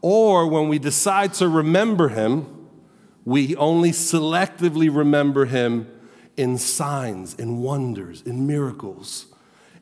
or 0.00 0.46
when 0.46 0.68
we 0.68 0.78
decide 0.78 1.34
to 1.34 1.48
remember 1.48 2.10
Him, 2.10 2.68
we 3.24 3.56
only 3.56 3.90
selectively 3.90 4.94
remember 4.94 5.46
Him 5.46 5.90
in 6.38 6.56
signs, 6.56 7.34
in 7.34 7.58
wonders, 7.58 8.22
in 8.22 8.46
miracles, 8.46 9.26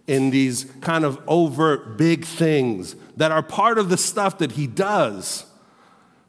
in 0.06 0.30
these 0.30 0.64
kind 0.80 1.04
of 1.04 1.20
overt 1.28 1.98
big 1.98 2.24
things 2.24 2.96
that 3.16 3.30
are 3.30 3.42
part 3.42 3.78
of 3.78 3.90
the 3.90 3.96
stuff 3.96 4.38
that 4.38 4.52
he 4.52 4.66
does. 4.66 5.44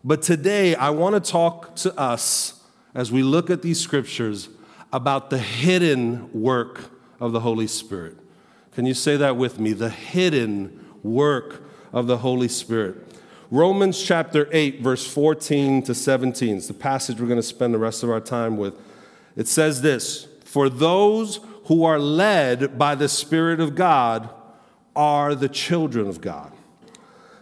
But 0.04 0.22
today, 0.22 0.76
I 0.76 0.90
want 0.90 1.16
to 1.16 1.32
talk 1.32 1.76
to 1.78 1.98
us 1.98 2.62
as 2.94 3.12
we 3.12 3.24
look 3.24 3.50
at 3.50 3.62
these 3.62 3.80
scriptures 3.80 4.50
about 4.92 5.30
the 5.30 5.38
hidden 5.38 6.30
work 6.34 6.92
of 7.20 7.32
the 7.32 7.40
Holy 7.40 7.68
Spirit. 7.68 8.18
Can 8.74 8.86
you 8.86 8.94
say 8.94 9.18
that 9.18 9.38
with 9.38 9.60
me? 9.60 9.74
The 9.74 9.90
hidden 9.90 10.86
work 11.04 11.64
of 11.94 12.08
the 12.08 12.18
Holy 12.18 12.48
Spirit. 12.48 12.96
Romans 13.50 14.02
chapter 14.04 14.50
8, 14.52 14.82
verse 14.82 15.08
14 15.08 15.84
to 15.84 15.96
17 15.96 16.58
is 16.58 16.68
the 16.68 16.74
passage 16.74 17.20
we're 17.20 17.28
going 17.28 17.40
to 17.40 17.44
spend 17.44 17.74
the 17.74 17.80
rest 17.80 18.04
of 18.04 18.10
our 18.10 18.20
time 18.20 18.58
with. 18.58 18.74
It 19.38 19.48
says 19.48 19.82
this 19.82 20.28
For 20.44 20.68
those 20.68 21.40
who 21.66 21.86
are 21.86 22.00
led 22.00 22.78
by 22.78 22.96
the 22.96 23.08
Spirit 23.08 23.62
of 23.62 23.76
God 23.76 24.30
are 24.96 25.36
the 25.36 25.48
children 25.48 26.08
of 26.08 26.20
God. 26.20 26.52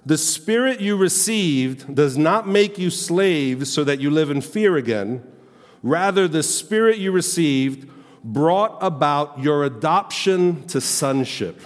The 0.06 0.18
Spirit 0.20 0.82
you 0.82 0.96
received 0.96 1.96
does 1.96 2.16
not 2.16 2.48
make 2.48 2.78
you 2.78 2.92
slaves 2.92 3.74
so 3.74 3.84
that 3.84 4.00
you 4.00 4.12
live 4.12 4.30
in 4.30 4.42
fear 4.42 4.76
again. 4.76 5.24
Rather, 5.82 6.28
the 6.28 6.44
Spirit 6.44 6.98
you 7.00 7.12
received 7.12 7.90
brought 8.24 8.78
about 8.82 9.40
your 9.40 9.64
adoption 9.64 10.68
to 10.68 10.82
sonship. 10.82 11.60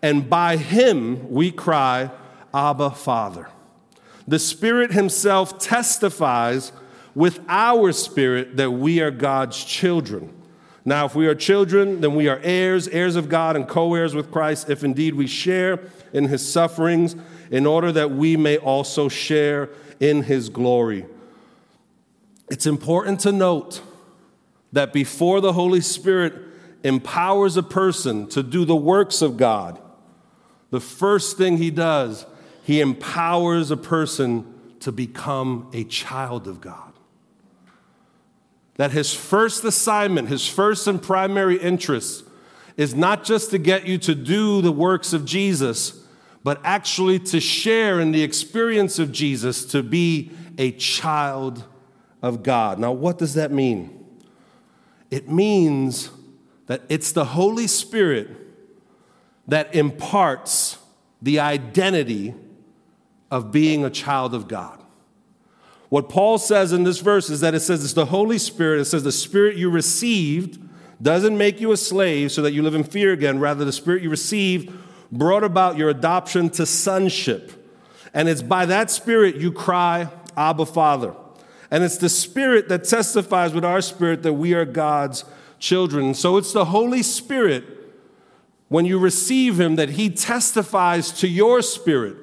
And 0.00 0.28
by 0.28 0.56
him 0.56 1.30
we 1.30 1.52
cry, 1.52 2.10
Abba, 2.52 2.90
Father. 2.90 3.48
The 4.26 4.38
Spirit 4.38 4.92
Himself 4.92 5.58
testifies 5.58 6.72
with 7.14 7.40
our 7.48 7.92
spirit 7.92 8.56
that 8.56 8.70
we 8.70 9.00
are 9.00 9.10
God's 9.10 9.64
children. 9.64 10.32
Now, 10.84 11.04
if 11.04 11.14
we 11.14 11.26
are 11.26 11.34
children, 11.34 12.00
then 12.00 12.14
we 12.14 12.28
are 12.28 12.40
heirs, 12.42 12.88
heirs 12.88 13.14
of 13.16 13.28
God, 13.28 13.54
and 13.54 13.68
co 13.68 13.94
heirs 13.94 14.14
with 14.14 14.32
Christ, 14.32 14.68
if 14.68 14.82
indeed 14.82 15.14
we 15.14 15.26
share 15.26 15.80
in 16.12 16.26
His 16.26 16.50
sufferings, 16.50 17.14
in 17.50 17.66
order 17.66 17.92
that 17.92 18.10
we 18.10 18.36
may 18.36 18.56
also 18.56 19.08
share 19.08 19.70
in 20.00 20.24
His 20.24 20.48
glory. 20.48 21.06
It's 22.50 22.66
important 22.66 23.20
to 23.20 23.32
note 23.32 23.80
that 24.72 24.92
before 24.92 25.40
the 25.40 25.52
Holy 25.52 25.80
Spirit 25.80 26.34
empowers 26.82 27.56
a 27.56 27.62
person 27.62 28.26
to 28.28 28.42
do 28.42 28.64
the 28.64 28.76
works 28.76 29.22
of 29.22 29.36
God, 29.36 29.78
the 30.70 30.80
first 30.80 31.36
thing 31.36 31.58
he 31.58 31.70
does, 31.70 32.26
he 32.64 32.80
empowers 32.80 33.70
a 33.70 33.76
person 33.76 34.52
to 34.80 34.90
become 34.90 35.70
a 35.72 35.84
child 35.84 36.48
of 36.48 36.60
God. 36.60 36.91
That 38.76 38.92
his 38.92 39.14
first 39.14 39.64
assignment, 39.64 40.28
his 40.28 40.48
first 40.48 40.86
and 40.86 41.02
primary 41.02 41.56
interest, 41.56 42.24
is 42.76 42.94
not 42.94 43.24
just 43.24 43.50
to 43.50 43.58
get 43.58 43.86
you 43.86 43.98
to 43.98 44.14
do 44.14 44.62
the 44.62 44.72
works 44.72 45.12
of 45.12 45.24
Jesus, 45.24 46.04
but 46.42 46.60
actually 46.64 47.18
to 47.18 47.40
share 47.40 48.00
in 48.00 48.12
the 48.12 48.22
experience 48.22 48.98
of 48.98 49.12
Jesus, 49.12 49.64
to 49.66 49.82
be 49.82 50.30
a 50.58 50.72
child 50.72 51.64
of 52.22 52.42
God. 52.42 52.78
Now, 52.78 52.92
what 52.92 53.18
does 53.18 53.34
that 53.34 53.52
mean? 53.52 54.04
It 55.10 55.28
means 55.28 56.10
that 56.66 56.82
it's 56.88 57.12
the 57.12 57.26
Holy 57.26 57.66
Spirit 57.66 58.30
that 59.46 59.74
imparts 59.74 60.78
the 61.20 61.40
identity 61.40 62.34
of 63.30 63.52
being 63.52 63.84
a 63.84 63.90
child 63.90 64.34
of 64.34 64.48
God. 64.48 64.81
What 65.92 66.08
Paul 66.08 66.38
says 66.38 66.72
in 66.72 66.84
this 66.84 67.00
verse 67.00 67.28
is 67.28 67.40
that 67.40 67.54
it 67.54 67.60
says 67.60 67.84
it's 67.84 67.92
the 67.92 68.06
Holy 68.06 68.38
Spirit, 68.38 68.80
it 68.80 68.86
says 68.86 69.02
the 69.02 69.12
Spirit 69.12 69.56
you 69.58 69.68
received 69.68 70.58
doesn't 71.02 71.36
make 71.36 71.60
you 71.60 71.70
a 71.70 71.76
slave 71.76 72.32
so 72.32 72.40
that 72.40 72.52
you 72.52 72.62
live 72.62 72.74
in 72.74 72.82
fear 72.82 73.12
again. 73.12 73.38
Rather, 73.38 73.66
the 73.66 73.72
Spirit 73.72 74.02
you 74.02 74.08
received 74.08 74.72
brought 75.12 75.44
about 75.44 75.76
your 75.76 75.90
adoption 75.90 76.48
to 76.48 76.64
sonship. 76.64 77.52
And 78.14 78.26
it's 78.26 78.40
by 78.40 78.64
that 78.64 78.90
Spirit 78.90 79.36
you 79.36 79.52
cry, 79.52 80.08
Abba, 80.34 80.64
Father. 80.64 81.14
And 81.70 81.84
it's 81.84 81.98
the 81.98 82.08
Spirit 82.08 82.70
that 82.70 82.84
testifies 82.84 83.52
with 83.52 83.62
our 83.62 83.82
spirit 83.82 84.22
that 84.22 84.32
we 84.32 84.54
are 84.54 84.64
God's 84.64 85.26
children. 85.58 86.14
So 86.14 86.38
it's 86.38 86.54
the 86.54 86.64
Holy 86.64 87.02
Spirit, 87.02 87.64
when 88.70 88.86
you 88.86 88.98
receive 88.98 89.60
Him, 89.60 89.76
that 89.76 89.90
He 89.90 90.08
testifies 90.08 91.12
to 91.20 91.28
your 91.28 91.60
spirit. 91.60 92.16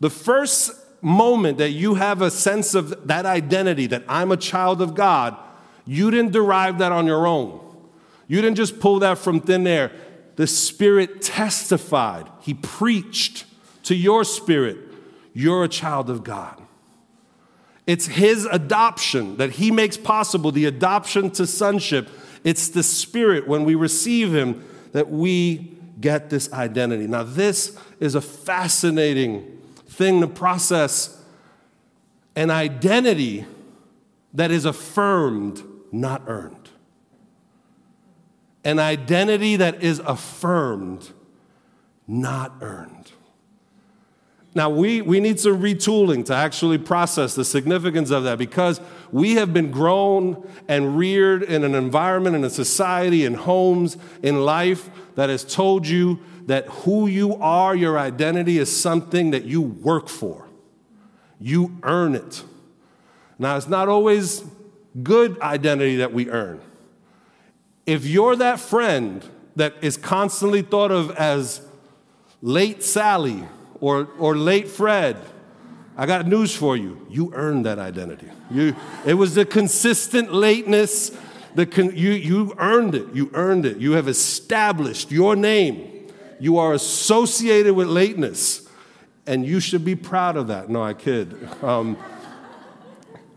The 0.00 0.08
first 0.08 0.83
moment 1.04 1.58
that 1.58 1.70
you 1.70 1.94
have 1.94 2.22
a 2.22 2.30
sense 2.30 2.74
of 2.74 3.06
that 3.06 3.26
identity, 3.26 3.86
that 3.86 4.04
I'm 4.08 4.32
a 4.32 4.36
child 4.36 4.80
of 4.80 4.94
God, 4.94 5.36
you 5.86 6.10
didn't 6.10 6.32
derive 6.32 6.78
that 6.78 6.92
on 6.92 7.06
your 7.06 7.26
own. 7.26 7.60
You 8.26 8.40
didn't 8.40 8.56
just 8.56 8.80
pull 8.80 9.00
that 9.00 9.18
from 9.18 9.40
thin 9.40 9.66
air. 9.66 9.92
The 10.36 10.46
Spirit 10.46 11.22
testified, 11.22 12.28
He 12.40 12.54
preached 12.54 13.44
to 13.84 13.94
your 13.94 14.24
spirit, 14.24 14.78
you're 15.32 15.64
a 15.64 15.68
child 15.68 16.10
of 16.10 16.24
God. 16.24 16.60
It's 17.86 18.06
his 18.06 18.46
adoption 18.46 19.36
that 19.36 19.52
he 19.52 19.70
makes 19.70 19.96
possible, 19.96 20.50
the 20.50 20.64
adoption 20.64 21.30
to 21.32 21.46
sonship. 21.46 22.08
It's 22.42 22.68
the 22.68 22.82
Spirit, 22.82 23.46
when 23.46 23.64
we 23.64 23.74
receive 23.74 24.34
him, 24.34 24.64
that 24.92 25.10
we 25.10 25.76
get 26.00 26.30
this 26.30 26.50
identity. 26.52 27.06
Now, 27.06 27.24
this 27.24 27.76
is 28.00 28.14
a 28.14 28.20
fascinating 28.22 29.53
thing 29.94 30.20
to 30.20 30.26
process 30.26 31.20
an 32.36 32.50
identity 32.50 33.46
that 34.34 34.50
is 34.50 34.64
affirmed, 34.64 35.62
not 35.92 36.22
earned. 36.26 36.70
An 38.64 38.78
identity 38.78 39.56
that 39.56 39.82
is 39.82 40.00
affirmed, 40.00 41.12
not 42.06 42.52
earned. 42.60 43.12
Now, 44.56 44.70
we, 44.70 45.02
we 45.02 45.18
need 45.18 45.40
some 45.40 45.60
retooling 45.60 46.24
to 46.26 46.34
actually 46.34 46.78
process 46.78 47.34
the 47.34 47.44
significance 47.44 48.10
of 48.10 48.22
that 48.24 48.38
because 48.38 48.80
we 49.10 49.34
have 49.34 49.52
been 49.52 49.72
grown 49.72 50.48
and 50.68 50.96
reared 50.96 51.42
in 51.42 51.64
an 51.64 51.74
environment, 51.74 52.36
in 52.36 52.44
a 52.44 52.50
society, 52.50 53.24
in 53.24 53.34
homes, 53.34 53.96
in 54.22 54.44
life 54.44 54.90
that 55.16 55.28
has 55.28 55.44
told 55.44 55.88
you 55.88 56.20
that 56.46 56.66
who 56.66 57.06
you 57.06 57.36
are, 57.36 57.74
your 57.74 57.98
identity, 57.98 58.58
is 58.58 58.74
something 58.74 59.30
that 59.30 59.44
you 59.44 59.60
work 59.60 60.08
for. 60.08 60.48
You 61.40 61.78
earn 61.82 62.14
it. 62.14 62.44
Now, 63.38 63.56
it's 63.56 63.68
not 63.68 63.88
always 63.88 64.44
good 65.02 65.40
identity 65.40 65.96
that 65.96 66.12
we 66.12 66.30
earn. 66.30 66.60
If 67.86 68.06
you're 68.06 68.36
that 68.36 68.60
friend 68.60 69.24
that 69.56 69.74
is 69.82 69.96
constantly 69.96 70.62
thought 70.62 70.90
of 70.90 71.10
as 71.12 71.60
late 72.40 72.82
Sally, 72.82 73.44
or, 73.80 74.08
or 74.18 74.36
late 74.36 74.68
Fred, 74.68 75.16
I 75.96 76.06
got 76.06 76.26
news 76.26 76.54
for 76.54 76.76
you. 76.76 77.06
You 77.10 77.32
earned 77.34 77.66
that 77.66 77.78
identity. 77.78 78.28
You, 78.50 78.74
it 79.04 79.14
was 79.14 79.34
the 79.34 79.44
consistent 79.44 80.32
lateness. 80.32 81.16
The 81.54 81.66
con, 81.66 81.94
you, 81.94 82.12
you 82.12 82.54
earned 82.58 82.94
it. 82.94 83.14
You 83.14 83.30
earned 83.34 83.66
it. 83.66 83.76
You 83.76 83.92
have 83.92 84.08
established 84.08 85.12
your 85.12 85.36
name. 85.36 85.93
You 86.44 86.58
are 86.58 86.74
associated 86.74 87.72
with 87.72 87.88
lateness. 87.88 88.68
And 89.26 89.46
you 89.46 89.60
should 89.60 89.82
be 89.82 89.96
proud 89.96 90.36
of 90.36 90.48
that. 90.48 90.68
No, 90.68 90.82
I 90.82 90.92
kid. 90.92 91.48
Um, 91.62 91.96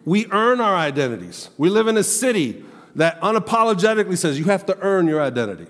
we 0.03 0.29
earn 0.29 0.59
our 0.59 0.75
identities. 0.75 1.49
We 1.57 1.69
live 1.69 1.87
in 1.87 1.95
a 1.95 2.03
city 2.03 2.65
that 2.95 3.17
unapologetically 3.21 4.17
says 4.17 4.37
you 4.37 4.43
have 4.45 4.65
to 4.65 4.77
earn 4.79 5.07
your 5.07 5.21
identity 5.21 5.67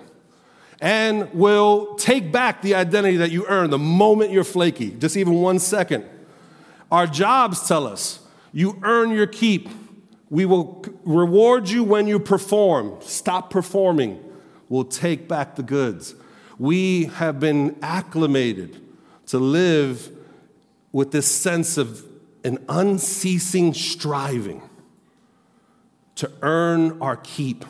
and 0.82 1.32
will 1.32 1.94
take 1.98 2.32
back 2.32 2.64
the 2.64 2.74
identity 2.74 3.18
that 3.18 3.30
you 3.30 3.46
earn 3.48 3.70
the 3.70 3.78
moment 3.78 4.32
you're 4.32 4.44
flaky, 4.44 4.90
just 4.90 5.16
even 5.16 5.36
one 5.36 5.60
second. 5.60 6.06
Our 6.92 7.06
jobs 7.06 7.68
tell 7.68 7.86
us 7.86 8.20
you 8.52 8.80
earn 8.82 9.12
your 9.12 9.28
keep. 9.28 9.70
We 10.32 10.46
will 10.46 10.84
reward 11.04 11.70
you 11.70 11.84
when 11.84 12.08
you 12.08 12.18
perform. 12.18 12.98
Stop 13.02 13.52
performing. 13.52 14.24
We'll 14.70 14.86
take 14.86 15.28
back 15.28 15.56
the 15.56 15.64
goods. 15.64 16.16
We 16.60 17.06
have 17.06 17.40
been 17.40 17.78
acclimated 17.82 18.82
to 19.28 19.40
live 19.40 20.12
with 20.92 21.12
this 21.12 21.28
sense 21.28 21.78
of 21.78 22.06
an 22.44 22.64
unceasing 22.70 23.74
striving 23.74 24.62
to 26.16 26.32
earn 26.42 27.02
our 27.02 27.18
keep, 27.18 27.66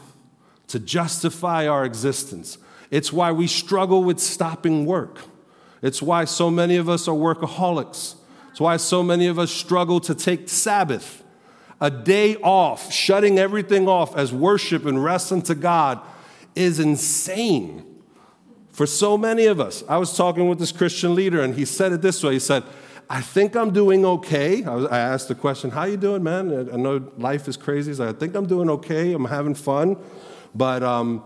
to 0.67 0.79
justify 0.79 1.67
our 1.67 1.83
existence 1.83 2.57
it's 2.89 3.11
why 3.11 3.31
we 3.31 3.47
struggle 3.47 4.03
with 4.03 4.19
stopping 4.19 4.85
work. 4.85 5.19
It's 5.81 6.01
why 6.01 6.25
so 6.25 6.49
many 6.49 6.77
of 6.77 6.89
us 6.89 7.07
are 7.07 7.15
workaholics. 7.15 8.15
It's 8.51 8.59
why 8.59 8.77
so 8.77 9.03
many 9.03 9.27
of 9.27 9.37
us 9.37 9.51
struggle 9.51 9.99
to 10.01 10.15
take 10.15 10.49
Sabbath, 10.49 11.23
a 11.79 11.91
day 11.91 12.37
off, 12.37 12.91
shutting 12.91 13.37
everything 13.37 13.87
off 13.87 14.15
as 14.15 14.33
worship 14.33 14.85
and 14.85 15.03
rest 15.03 15.31
unto 15.31 15.53
God 15.53 15.99
is 16.55 16.79
insane 16.79 17.96
for 18.77 18.85
so 18.85 19.17
many 19.17 19.47
of 19.47 19.59
us. 19.59 19.83
I 19.89 19.97
was 19.97 20.15
talking 20.15 20.47
with 20.47 20.59
this 20.59 20.71
Christian 20.71 21.15
leader, 21.15 21.41
and 21.41 21.55
he 21.55 21.65
said 21.65 21.93
it 21.93 22.03
this 22.03 22.23
way 22.23 22.33
He 22.33 22.39
said, 22.39 22.61
I 23.09 23.21
think 23.21 23.55
I'm 23.55 23.73
doing 23.73 24.05
okay. 24.05 24.63
I, 24.63 24.75
was, 24.75 24.85
I 24.85 24.99
asked 24.99 25.29
the 25.29 25.33
question, 25.33 25.71
How 25.71 25.85
you 25.85 25.97
doing, 25.97 26.21
man? 26.21 26.69
I 26.71 26.75
know 26.75 27.11
life 27.17 27.47
is 27.47 27.57
crazy. 27.57 27.89
He's 27.89 27.99
like, 27.99 28.15
I 28.15 28.19
think 28.19 28.35
I'm 28.35 28.45
doing 28.45 28.69
okay. 28.69 29.13
I'm 29.13 29.25
having 29.25 29.55
fun. 29.55 29.97
But, 30.53 30.83
um, 30.83 31.23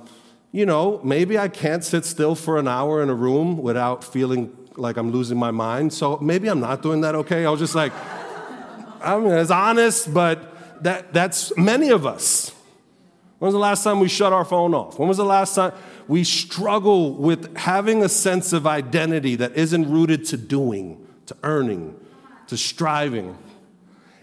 you 0.53 0.65
know, 0.65 1.01
maybe 1.03 1.37
I 1.37 1.49
can't 1.49 1.83
sit 1.83 2.05
still 2.05 2.35
for 2.35 2.57
an 2.57 2.69
hour 2.69 3.03
in 3.03 3.09
a 3.09 3.13
room 3.13 3.57
without 3.57 4.05
feeling 4.05 4.55
like 4.77 4.95
I'm 4.95 5.11
losing 5.11 5.37
my 5.37 5.51
mind. 5.51 5.91
So 5.91 6.19
maybe 6.19 6.47
I'm 6.47 6.61
not 6.61 6.81
doing 6.81 7.01
that 7.01 7.15
okay. 7.15 7.45
I 7.45 7.49
was 7.49 7.59
just 7.59 7.75
like, 7.75 7.91
I'm 9.01 9.25
as 9.27 9.51
honest, 9.51 10.13
but 10.13 10.83
that, 10.85 11.11
that's 11.11 11.51
many 11.57 11.89
of 11.89 12.05
us. 12.05 12.55
When 13.39 13.47
was 13.47 13.53
the 13.53 13.59
last 13.59 13.83
time 13.83 13.99
we 13.99 14.07
shut 14.07 14.31
our 14.31 14.45
phone 14.45 14.73
off? 14.73 14.97
When 14.97 15.09
was 15.09 15.17
the 15.17 15.25
last 15.25 15.55
time 15.55 15.73
we 16.07 16.23
struggle 16.23 17.13
with 17.13 17.55
having 17.57 18.03
a 18.03 18.09
sense 18.09 18.53
of 18.53 18.67
identity 18.67 19.35
that 19.35 19.55
isn't 19.55 19.89
rooted 19.89 20.25
to 20.25 20.37
doing, 20.37 21.07
to 21.25 21.35
earning, 21.43 21.99
to 22.47 22.57
striving? 22.57 23.37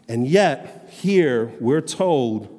And 0.08 0.26
yet, 0.26 0.88
here 0.90 1.52
we're 1.60 1.80
told 1.80 2.54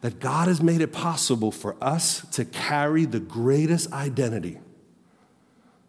that 0.00 0.20
God 0.20 0.48
has 0.48 0.62
made 0.62 0.80
it 0.80 0.92
possible 0.92 1.50
for 1.50 1.76
us 1.82 2.24
to 2.32 2.44
carry 2.44 3.04
the 3.04 3.20
greatest 3.20 3.92
identity 3.92 4.58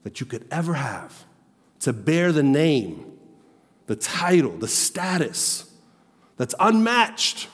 that 0.03 0.19
you 0.19 0.25
could 0.25 0.47
ever 0.49 0.73
have, 0.73 1.25
to 1.81 1.93
bear 1.93 2.31
the 2.31 2.43
name, 2.43 3.17
the 3.87 3.95
title, 3.95 4.57
the 4.57 4.67
status 4.67 5.71
that's 6.37 6.55
unmatched, 6.59 7.47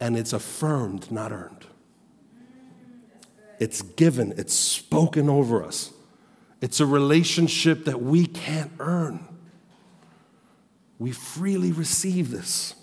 and 0.00 0.16
it's 0.16 0.32
affirmed, 0.32 1.10
not 1.10 1.32
earned. 1.32 1.66
It's 3.58 3.82
given, 3.82 4.34
it's 4.36 4.54
spoken 4.54 5.28
over 5.28 5.62
us. 5.62 5.92
It's 6.60 6.80
a 6.80 6.86
relationship 6.86 7.84
that 7.84 8.00
we 8.02 8.26
can't 8.26 8.72
earn. 8.78 9.26
We 10.98 11.12
freely 11.12 11.72
receive 11.72 12.30
this. 12.30 12.74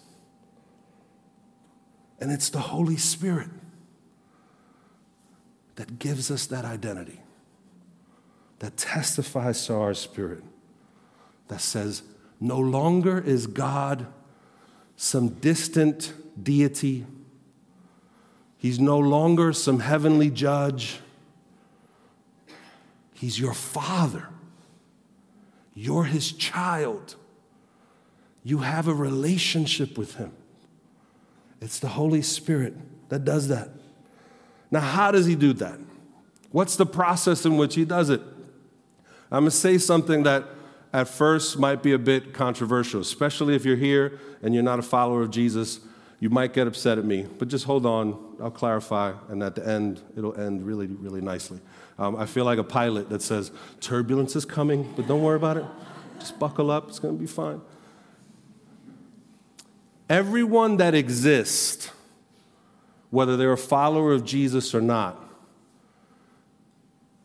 And 2.20 2.32
it's 2.32 2.50
the 2.50 2.60
Holy 2.60 2.98
Spirit 2.98 3.50
that 5.76 5.98
gives 5.98 6.30
us 6.30 6.46
that 6.48 6.64
identity, 6.64 7.20
that 8.60 8.78
testifies 8.78 9.66
to 9.66 9.74
our 9.74 9.96
spirit, 9.96 10.44
that 11.48 11.62
says, 11.62 12.04
no 12.40 12.60
longer 12.60 13.20
is 13.20 13.48
God 13.48 14.06
some 14.96 15.30
distant 15.30 16.14
deity. 16.42 17.06
He's 18.62 18.80
no 18.80 19.00
longer 19.00 19.54
some 19.54 19.80
heavenly 19.80 20.30
judge. 20.30 21.00
He's 23.16 23.40
your 23.40 23.56
father. 23.56 24.28
You're 25.74 26.04
his 26.04 26.32
child. 26.32 27.16
You 28.44 28.60
have 28.60 28.88
a 28.88 28.94
relationship 28.94 29.98
with 29.98 30.18
him. 30.18 30.32
It's 31.60 31.80
the 31.80 31.88
Holy 31.88 32.22
Spirit 32.22 32.76
that 33.10 33.26
does 33.26 33.48
that. 33.48 33.70
Now, 34.70 34.82
how 34.82 35.10
does 35.10 35.26
he 35.26 35.34
do 35.34 35.54
that? 35.54 35.80
What's 36.52 36.76
the 36.76 36.86
process 36.86 37.48
in 37.48 37.58
which 37.58 37.74
he 37.74 37.84
does 37.84 38.12
it? 38.12 38.22
I'm 39.32 39.42
going 39.42 39.46
to 39.46 39.52
say 39.52 39.80
something 39.80 40.22
that 40.22 40.46
at 40.94 41.08
first 41.08 41.58
might 41.58 41.82
be 41.82 41.94
a 41.94 41.98
bit 41.98 42.32
controversial, 42.32 43.02
especially 43.02 43.56
if 43.56 43.66
you're 43.66 43.76
here 43.76 44.20
and 44.44 44.54
you're 44.54 44.62
not 44.62 44.78
a 44.78 44.84
follower 44.84 45.24
of 45.24 45.32
Jesus. 45.32 45.80
You 46.20 46.30
might 46.30 46.54
get 46.54 46.68
upset 46.68 47.00
at 47.00 47.06
me, 47.06 47.26
but 47.40 47.48
just 47.48 47.66
hold 47.66 47.88
on. 47.88 48.31
I'll 48.42 48.52
clarify, 48.52 49.14
and 49.30 49.44
at 49.44 49.56
the 49.56 49.68
end, 49.68 50.02
it'll 50.18 50.36
end 50.40 50.66
really, 50.66 50.88
really 50.88 51.22
nicely. 51.22 51.60
Um, 52.00 52.16
I 52.16 52.26
feel 52.26 52.46
like 52.46 52.58
a 52.58 52.64
pilot 52.64 53.10
that 53.10 53.22
says, 53.22 53.52
Turbulence 53.80 54.36
is 54.36 54.46
coming, 54.46 54.92
but 54.96 55.08
don't 55.08 55.22
worry 55.22 55.36
about 55.36 55.58
it. 55.58 55.66
Just 56.20 56.40
buckle 56.40 56.72
up, 56.72 56.90
it's 56.90 57.00
to 57.00 57.12
be 57.12 57.28
fine. 57.28 57.62
Everyone 60.10 60.78
that 60.78 60.94
exists, 60.94 61.92
whether 63.12 63.38
they're 63.38 63.54
a 63.54 63.58
follower 63.58 64.14
of 64.14 64.26
Jesus 64.26 64.76
or 64.76 64.82
not, 64.82 65.24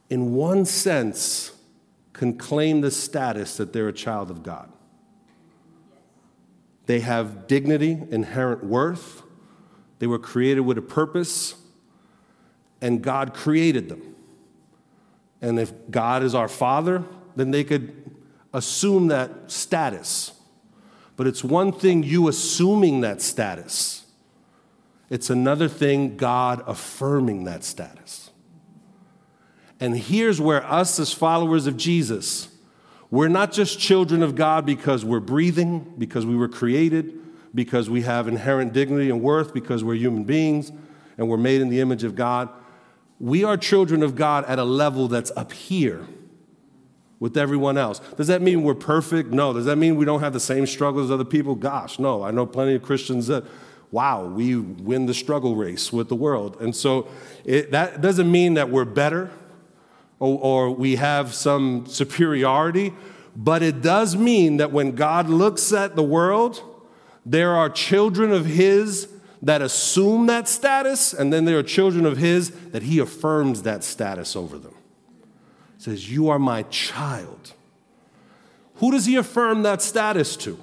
in 0.09 0.35
one 0.35 0.65
sense, 0.65 1.53
can 2.13 2.39
claim 2.39 2.81
the 2.81 2.91
status 2.91 3.57
that 3.57 3.73
they're 3.73 3.89
a 3.89 3.93
child 3.93 4.31
of 4.31 4.43
God. 4.43 4.73
They 6.87 7.01
have 7.01 7.47
dignity, 7.47 7.99
inherent 8.11 8.65
worth. 8.65 9.23
They 9.99 10.07
were 10.07 10.19
created 10.19 10.61
with 10.61 10.79
a 10.79 10.83
purpose, 10.83 11.55
and 12.81 13.03
God 13.03 13.35
created 13.35 13.89
them. 13.89 14.15
And 15.41 15.59
if 15.59 15.73
God 15.91 16.23
is 16.23 16.35
our 16.35 16.49
Father, 16.49 17.05
then 17.35 17.51
they 17.51 17.65
could 17.65 18.17
assume 18.53 19.09
that 19.09 19.51
status. 19.51 20.33
But 21.17 21.27
it's 21.27 21.43
one 21.43 21.73
thing 21.73 22.03
you 22.03 22.29
assuming 22.29 23.01
that 23.01 23.23
status, 23.23 24.05
it's 25.09 25.31
another 25.31 25.69
thing 25.69 26.17
God 26.17 26.63
affirming 26.67 27.45
that 27.45 27.65
status. 27.65 28.31
And 29.79 29.97
here's 29.97 30.41
where 30.41 30.65
us, 30.65 30.99
as 30.99 31.13
followers 31.13 31.67
of 31.67 31.77
Jesus, 31.77 32.49
we're 33.11 33.29
not 33.29 33.53
just 33.53 33.79
children 33.79 34.23
of 34.23 34.35
God 34.35 34.67
because 34.67 35.05
we're 35.05 35.21
breathing, 35.21 35.95
because 35.99 36.27
we 36.27 36.35
were 36.35 36.49
created, 36.49 37.19
because 37.57 37.91
we 37.91 38.03
have 38.03 38.29
inherent 38.29 38.73
dignity 38.73 39.11
and 39.11 39.21
worth, 39.21 39.53
because 39.53 39.83
we're 39.83 39.97
human 39.97 40.23
beings 40.23 40.71
and 41.19 41.29
we're 41.29 41.37
made 41.39 41.61
in 41.61 41.71
the 41.71 41.81
image 41.81 42.05
of 42.05 42.15
God. 42.15 42.49
We 43.19 43.43
are 43.43 43.57
children 43.57 44.03
of 44.03 44.15
God 44.15 44.45
at 44.45 44.59
a 44.59 44.65
level 44.65 45.09
that's 45.09 45.33
up 45.35 45.53
here 45.53 46.07
with 47.19 47.39
everyone 47.39 47.79
else. 47.79 47.99
Does 48.17 48.27
that 48.27 48.43
mean 48.43 48.63
we're 48.63 48.75
perfect? 48.75 49.31
No. 49.31 49.55
Does 49.55 49.65
that 49.65 49.77
mean 49.77 49.97
we 49.97 50.05
don't 50.05 50.21
have 50.21 50.35
the 50.35 50.41
same 50.41 50.67
struggles 50.67 51.07
as 51.07 51.11
other 51.11 51.25
people? 51.25 51.55
Gosh, 51.55 51.99
no. 51.99 52.23
I 52.23 52.31
know 52.31 52.45
plenty 52.45 52.75
of 52.75 52.83
Christians 52.83 53.27
that, 53.29 53.45
wow, 53.91 54.27
we 54.27 54.57
win 54.57 55.07
the 55.07 55.15
struggle 55.15 55.57
race 55.57 55.91
with 55.91 56.11
the 56.11 56.15
world. 56.15 56.59
And 56.61 56.77
so 56.77 57.09
it, 57.47 57.71
that 57.71 58.03
doesn't 58.03 58.31
mean 58.31 58.55
that 58.55 58.69
we're 58.69 58.85
better 58.85 59.31
or, 60.19 60.39
or 60.39 60.71
we 60.71 60.97
have 60.97 61.33
some 61.33 61.87
superiority, 61.87 62.93
but 63.35 63.63
it 63.63 63.81
does 63.81 64.15
mean 64.15 64.59
that 64.59 64.73
when 64.73 64.93
God 64.93 65.31
looks 65.31 65.73
at 65.73 65.97
the 65.97 66.03
world, 66.03 66.63
there 67.27 67.57
are 67.57 67.69
children 67.69 68.31
of 68.31 68.47
His 68.47 69.09
that 69.43 69.61
assume 69.61 70.27
that 70.27 70.49
status, 70.49 71.13
and 71.13 71.33
then 71.33 71.45
there 71.45 71.59
are 71.59 71.63
children 71.63 72.07
of 72.07 72.17
His 72.17 72.51
that 72.71 72.85
He 72.85 73.01
affirms 73.01 73.65
that 73.65 73.83
status 73.83 74.37
over 74.37 74.57
them. 74.57 74.75
He 75.77 75.83
says, 75.83 76.11
You 76.11 76.29
are 76.29 76.39
my 76.39 76.63
child. 76.63 77.53
Who 78.77 78.93
does 78.93 79.07
He 79.07 79.17
affirm 79.17 79.65
that 79.65 79.83
status 79.83 80.37
to? 80.37 80.63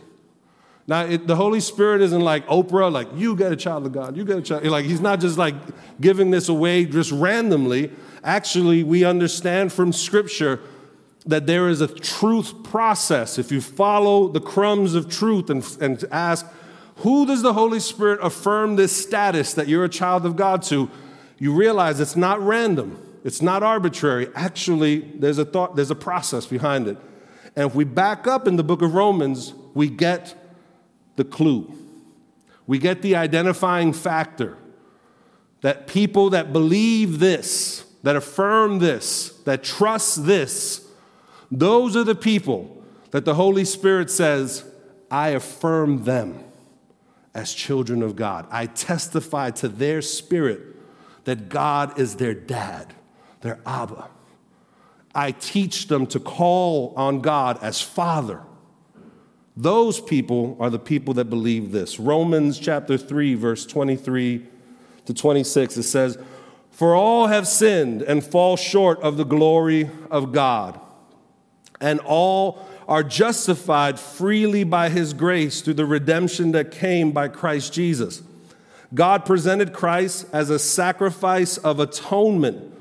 Now, 0.88 1.06
it, 1.06 1.28
the 1.28 1.36
Holy 1.36 1.60
Spirit 1.60 2.02
isn't 2.02 2.21
like 2.21 2.45
Oprah, 2.47 2.91
like, 2.91 3.08
you 3.15 3.36
get 3.36 3.52
a 3.52 3.56
child 3.56 3.86
of 3.86 3.91
God, 3.91 4.17
you 4.17 4.26
get 4.26 4.38
a 4.38 4.41
child. 4.41 4.65
Like, 4.65 4.86
He's 4.86 5.02
not 5.02 5.19
just 5.19 5.38
like 5.38 5.56
giving 5.99 6.32
this 6.32 6.47
away 6.47 6.86
just 6.86 7.12
randomly. 7.12 7.91
Actually, 8.23 8.84
we 8.84 9.04
understand 9.04 9.73
from 9.73 9.91
Scripture 9.91 10.62
that 11.26 11.48
there 11.48 11.70
is 11.70 11.82
a 11.82 11.88
truth 11.88 12.64
process. 12.64 13.38
If 13.40 13.52
you 13.52 13.62
follow 13.62 14.28
the 14.28 14.42
crumbs 14.42 14.94
of 14.94 15.10
truth 15.10 15.50
and, 15.50 15.66
and 15.80 16.04
ask, 16.12 16.46
who 16.98 17.26
does 17.26 17.42
the 17.42 17.54
Holy 17.54 17.80
Spirit 17.80 18.20
affirm 18.22 18.76
this 18.76 18.96
status 18.96 19.54
that 19.54 19.68
you're 19.68 19.86
a 19.86 19.90
child 19.90 20.26
of 20.26 20.36
God 20.36 20.64
to? 20.64 20.90
You 21.40 21.54
realize 21.54 22.00
it's 22.00 22.16
not 22.16 22.42
random, 22.42 23.02
it's 23.24 23.42
not 23.42 23.64
arbitrary. 23.64 24.28
Actually, 24.36 25.00
there's 25.16 25.38
a 25.38 25.46
thought, 25.46 25.76
there's 25.76 25.92
a 25.92 25.96
process 25.96 26.46
behind 26.46 26.88
it. 26.88 26.98
And 27.56 27.68
if 27.70 27.76
we 27.76 27.84
back 27.84 28.28
up 28.28 28.48
in 28.48 28.56
the 28.56 28.64
book 28.64 28.82
of 28.82 28.94
Romans, 28.94 29.54
we 29.74 29.90
get 29.90 30.36
the 31.16 31.24
clue. 31.24 31.74
We 32.66 32.80
get 32.80 33.02
the 33.02 33.16
identifying 33.16 33.94
factor 33.94 34.58
that 35.62 35.88
people 35.88 36.30
that 36.32 36.52
believe 36.52 37.20
this, 37.20 37.86
that 38.04 38.16
affirm 38.16 38.80
this, 38.80 39.30
that 39.46 39.64
trust 39.64 40.26
this, 40.26 40.83
those 41.60 41.96
are 41.96 42.04
the 42.04 42.16
people 42.16 42.84
that 43.12 43.26
the 43.26 43.36
Holy 43.36 43.66
Spirit 43.66 44.10
says, 44.10 44.66
I 45.12 45.30
affirm 45.30 46.04
them 46.04 46.44
as 47.34 47.54
children 47.54 48.02
of 48.02 48.16
God. 48.16 48.48
I 48.52 48.66
testify 48.66 49.52
to 49.52 49.68
their 49.68 50.02
spirit 50.02 50.62
that 51.26 51.50
God 51.50 52.00
is 52.00 52.16
their 52.16 52.34
dad, 52.34 52.94
their 53.42 53.60
Abba. 53.66 54.10
I 55.16 55.32
teach 55.32 55.88
them 55.88 56.08
to 56.08 56.20
call 56.20 56.94
on 56.96 57.22
God 57.22 57.60
as 57.62 57.82
Father. 57.82 58.42
Those 59.56 60.00
people 60.00 60.58
are 60.60 60.72
the 60.72 60.80
people 60.80 61.13
that 61.16 61.26
believe 61.26 61.72
this. 61.72 62.00
Romans 62.00 62.58
chapter 62.58 62.98
3, 62.98 63.36
verse 63.36 63.66
23 63.66 64.48
to 65.06 65.13
26, 65.13 65.78
it 65.78 65.84
says, 65.84 66.18
for 66.74 66.96
all 66.96 67.28
have 67.28 67.48
sinned 67.48 68.02
and 68.02 68.24
fall 68.24 68.58
short 68.58 69.00
of 69.02 69.16
the 69.16 69.24
glory 69.24 69.92
of 70.10 70.32
God, 70.32 70.80
and 71.84 72.00
all 72.00 72.65
are 72.88 73.04
justified 73.04 74.00
freely 74.00 74.63
by 74.63 74.89
his 74.89 75.13
grace 75.13 75.62
through 75.62 75.76
the 75.76 75.86
redemption 75.86 76.54
that 76.54 76.72
came 76.72 77.12
by 77.12 77.28
Christ 77.28 77.74
Jesus. 77.74 78.24
God 78.93 79.26
presented 79.26 79.74
Christ 79.74 80.26
as 80.32 80.50
a 80.50 80.60
sacrifice 80.60 81.58
of 81.58 81.80
atonement 81.80 82.74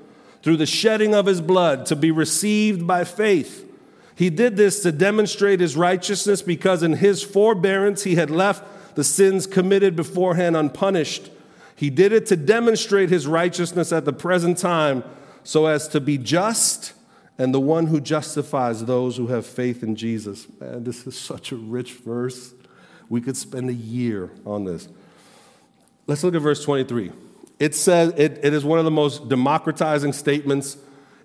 through 0.43 0.57
the 0.57 0.67
shedding 0.67 1.15
of 1.15 1.27
his 1.27 1.41
blood 1.41 1.87
to 1.87 1.97
be 1.97 2.11
received 2.11 2.87
by 2.87 3.05
faith. 3.05 3.69
He 4.15 4.31
did 4.31 4.57
this 4.57 4.83
to 4.83 4.93
demonstrate 4.93 5.61
his 5.61 5.77
righteousness 5.77 6.43
because 6.43 6.83
in 6.83 6.95
his 6.95 7.23
forbearance 7.23 8.05
he 8.05 8.15
had 8.15 8.31
left 8.31 8.95
the 8.95 9.05
sins 9.05 9.47
committed 9.47 9.97
beforehand 9.97 10.57
unpunished. 10.57 11.31
He 11.75 11.91
did 11.91 12.13
it 12.13 12.27
to 12.27 12.37
demonstrate 12.37 13.09
his 13.09 13.27
righteousness 13.27 13.93
at 13.93 14.05
the 14.05 14.13
present 14.13 14.59
time 14.59 15.03
so 15.43 15.67
as 15.67 15.89
to 15.89 16.01
be 16.01 16.19
just 16.19 16.93
and 17.43 17.53
the 17.53 17.59
one 17.59 17.89
who 17.89 18.01
justifies 18.01 18.85
those 18.85 19.17
who 19.17 19.27
have 19.27 19.45
faith 19.45 19.83
in 19.83 19.97
Jesus. 19.97 20.47
Man, 20.61 20.85
this 20.85 21.09
is 21.09 21.19
such 21.19 21.51
a 21.51 21.57
rich 21.57 21.95
verse. 21.95 22.55
We 23.09 23.21
could 23.21 23.37
spend 23.37 23.69
a 23.69 23.75
year 23.75 24.31
on 24.47 24.65
this. 24.65 24.89
Let's 26.07 26.23
look 26.23 26.37
at 26.37 26.41
verse 26.41 26.63
23. 26.63 27.11
It 27.59 27.75
says 27.75 28.15
it, 28.17 28.39
it 28.45 28.55
is 28.55 28.65
one 28.65 28.79
of 28.79 28.85
the 28.85 28.93
most 28.93 29.29
democratizing 29.29 30.13
statements 30.13 30.77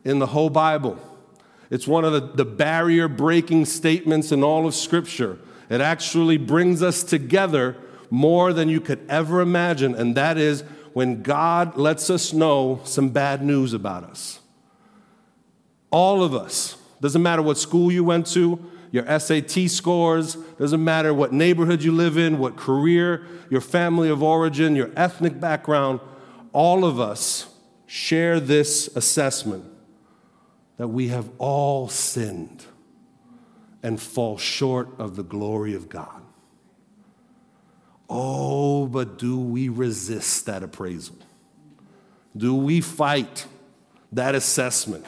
in 0.04 0.18
the 0.18 0.26
whole 0.26 0.50
Bible. 0.50 0.98
It's 1.70 1.88
one 1.88 2.04
of 2.04 2.14
the, 2.14 2.22
the 2.22 2.46
barrier 2.46 3.08
breaking 3.08 3.66
statements 3.66 4.32
in 4.32 4.44
all 4.44 4.66
of 4.66 4.74
Scripture. 4.74 5.38
It 5.70 5.82
actually 5.82 6.38
brings 6.38 6.82
us 6.82 7.04
together 7.04 7.78
more 8.10 8.54
than 8.54 8.70
you 8.70 8.82
could 8.82 9.06
ever 9.08 9.40
imagine, 9.40 9.94
and 9.94 10.16
that 10.16 10.40
is 10.40 10.64
when 10.94 11.22
God 11.22 11.78
lets 11.78 12.10
us 12.10 12.34
know 12.34 12.82
some 12.86 13.10
bad 13.10 13.44
news 13.44 13.74
about 13.74 14.04
us. 14.04 14.40
All 15.98 16.24
of 16.24 16.36
us, 16.36 16.78
doesn't 17.02 17.24
matter 17.24 17.42
what 17.42 17.58
school 17.58 17.92
you 17.92 18.04
went 18.04 18.28
to, 18.28 18.64
your 18.92 19.20
SAT 19.20 19.68
scores, 19.68 20.36
doesn't 20.36 20.84
matter 20.84 21.12
what 21.12 21.34
neighborhood 21.34 21.82
you 21.82 21.92
live 21.92 22.20
in, 22.20 22.38
what 22.38 22.56
career, 22.56 23.26
your 23.50 23.62
family 23.62 24.08
of 24.08 24.22
origin, 24.22 24.76
your 24.76 24.92
ethnic 24.96 25.40
background, 25.40 26.00
all 26.54 26.86
of 26.86 27.00
us 27.00 27.48
share 27.88 28.40
this 28.40 28.96
assessment 28.96 29.66
that 30.78 30.90
we 30.90 31.08
have 31.08 31.32
all 31.40 31.90
sinned 31.90 32.66
and 33.82 34.00
fall 34.00 34.38
short 34.38 34.90
of 35.00 35.16
the 35.16 35.24
glory 35.24 35.74
of 35.74 35.90
God. 35.90 36.22
Oh, 38.08 38.86
but 38.86 39.18
do 39.18 39.40
we 39.40 39.68
resist 39.68 40.46
that 40.46 40.62
appraisal? 40.62 41.16
Do 42.36 42.54
we 42.54 42.82
fight 42.82 43.48
that 44.12 44.36
assessment? 44.36 45.04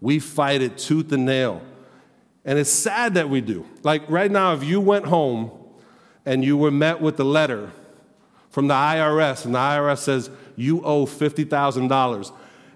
We 0.00 0.18
fight 0.18 0.62
it 0.62 0.78
tooth 0.78 1.12
and 1.12 1.26
nail. 1.26 1.62
And 2.44 2.58
it's 2.58 2.70
sad 2.70 3.14
that 3.14 3.28
we 3.28 3.40
do. 3.40 3.66
Like 3.82 4.08
right 4.08 4.30
now, 4.30 4.54
if 4.54 4.64
you 4.64 4.80
went 4.80 5.06
home 5.06 5.50
and 6.24 6.44
you 6.44 6.56
were 6.56 6.70
met 6.70 7.00
with 7.00 7.20
a 7.20 7.24
letter 7.24 7.70
from 8.48 8.66
the 8.66 8.74
IRS, 8.74 9.44
and 9.44 9.54
the 9.54 9.58
IRS 9.58 9.98
says 9.98 10.30
you 10.56 10.82
owe 10.82 11.06
$50,000, 11.06 12.32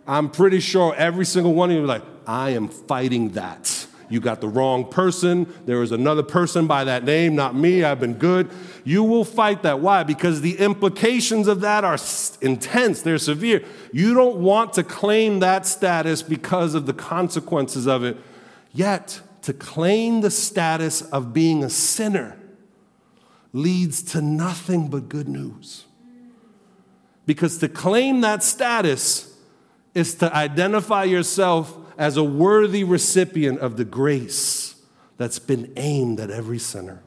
I'm 0.07 0.31
pretty 0.31 0.61
sure 0.61 0.95
every 0.95 1.25
single 1.25 1.55
one 1.55 1.71
of 1.71 1.77
you 1.77 1.83
is 1.83 1.89
like, 1.89 2.03
I 2.27 2.51
am 2.51 2.69
fighting 2.69 3.31
that. 3.31 3.84
You 4.15 4.21
got 4.21 4.41
the 4.41 4.47
wrong 4.47 4.89
person. 4.89 5.53
There 5.67 5.83
is 5.83 5.91
another 5.91 6.23
person 6.23 6.69
by 6.69 6.85
that 6.85 7.03
name, 7.03 7.35
not 7.35 7.57
me. 7.57 7.83
I've 7.83 7.99
been 7.99 8.15
good. 8.15 8.49
You 8.85 9.03
will 9.03 9.25
fight 9.25 9.65
that. 9.65 9.81
Why? 9.81 10.05
Because 10.05 10.41
the 10.41 10.57
implications 10.59 11.49
of 11.49 11.63
that 11.63 11.83
are 11.83 11.99
intense, 12.41 13.03
they're 13.03 13.19
severe. 13.19 13.65
You 13.93 14.15
don't 14.15 14.37
want 14.37 14.75
to 14.75 14.85
claim 14.85 15.41
that 15.41 15.67
status 15.67 16.23
because 16.23 16.77
of 16.77 16.87
the 16.87 16.93
consequences 16.93 17.89
of 17.89 18.05
it. 18.05 18.17
Yet, 18.73 19.21
to 19.43 19.53
claim 19.53 20.21
the 20.21 20.31
status 20.31 21.03
of 21.03 21.33
being 21.33 21.65
a 21.65 21.69
sinner 21.69 22.39
leads 23.53 24.01
to 24.13 24.23
nothing 24.23 24.87
but 24.87 25.09
good 25.09 25.27
news. 25.27 25.87
Because 27.27 27.59
to 27.59 27.69
claim 27.69 28.21
that 28.21 28.45
status 28.45 29.37
is 29.93 30.15
to 30.17 30.33
identify 30.33 31.03
yourself 31.03 31.79
as 31.97 32.17
a 32.17 32.25
worthy 32.25 32.85
recipient 32.85 33.59
of 33.61 33.77
the 33.77 33.85
grace 33.85 34.75
that's 35.17 35.39
been 35.39 35.73
aimed 35.77 36.21
at 36.21 36.31
every 36.31 36.59
sinner. 36.59 37.03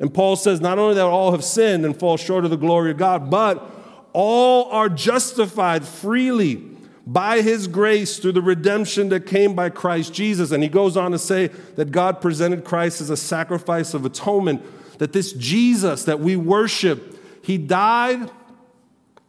And 0.00 0.12
Paul 0.12 0.36
says 0.36 0.60
not 0.60 0.78
only 0.78 0.94
that 0.94 1.04
all 1.04 1.32
have 1.32 1.44
sinned 1.44 1.84
and 1.84 1.98
fall 1.98 2.16
short 2.16 2.44
of 2.44 2.50
the 2.50 2.56
glory 2.56 2.90
of 2.90 2.96
God, 2.96 3.30
but 3.30 3.70
all 4.12 4.70
are 4.70 4.88
justified 4.88 5.84
freely 5.84 6.62
by 7.06 7.40
his 7.40 7.66
grace 7.66 8.18
through 8.18 8.32
the 8.32 8.42
redemption 8.42 9.08
that 9.08 9.26
came 9.26 9.54
by 9.54 9.70
Christ 9.70 10.12
Jesus. 10.12 10.50
And 10.50 10.62
he 10.62 10.68
goes 10.68 10.96
on 10.96 11.12
to 11.12 11.18
say 11.18 11.48
that 11.76 11.90
God 11.90 12.20
presented 12.20 12.64
Christ 12.64 13.00
as 13.00 13.10
a 13.10 13.16
sacrifice 13.16 13.94
of 13.94 14.04
atonement, 14.04 14.62
that 14.98 15.12
this 15.12 15.32
Jesus 15.32 16.04
that 16.04 16.20
we 16.20 16.36
worship, 16.36 17.18
he 17.42 17.56
died 17.56 18.30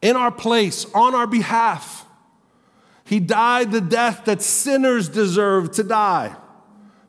in 0.01 0.15
our 0.15 0.31
place, 0.31 0.85
on 0.93 1.15
our 1.15 1.27
behalf. 1.27 2.05
He 3.10 3.19
died 3.19 3.72
the 3.72 3.82
death 3.82 4.26
that 4.26 4.39
sinners 4.39 5.10
deserve 5.10 5.72
to 5.72 5.84
die 5.84 6.36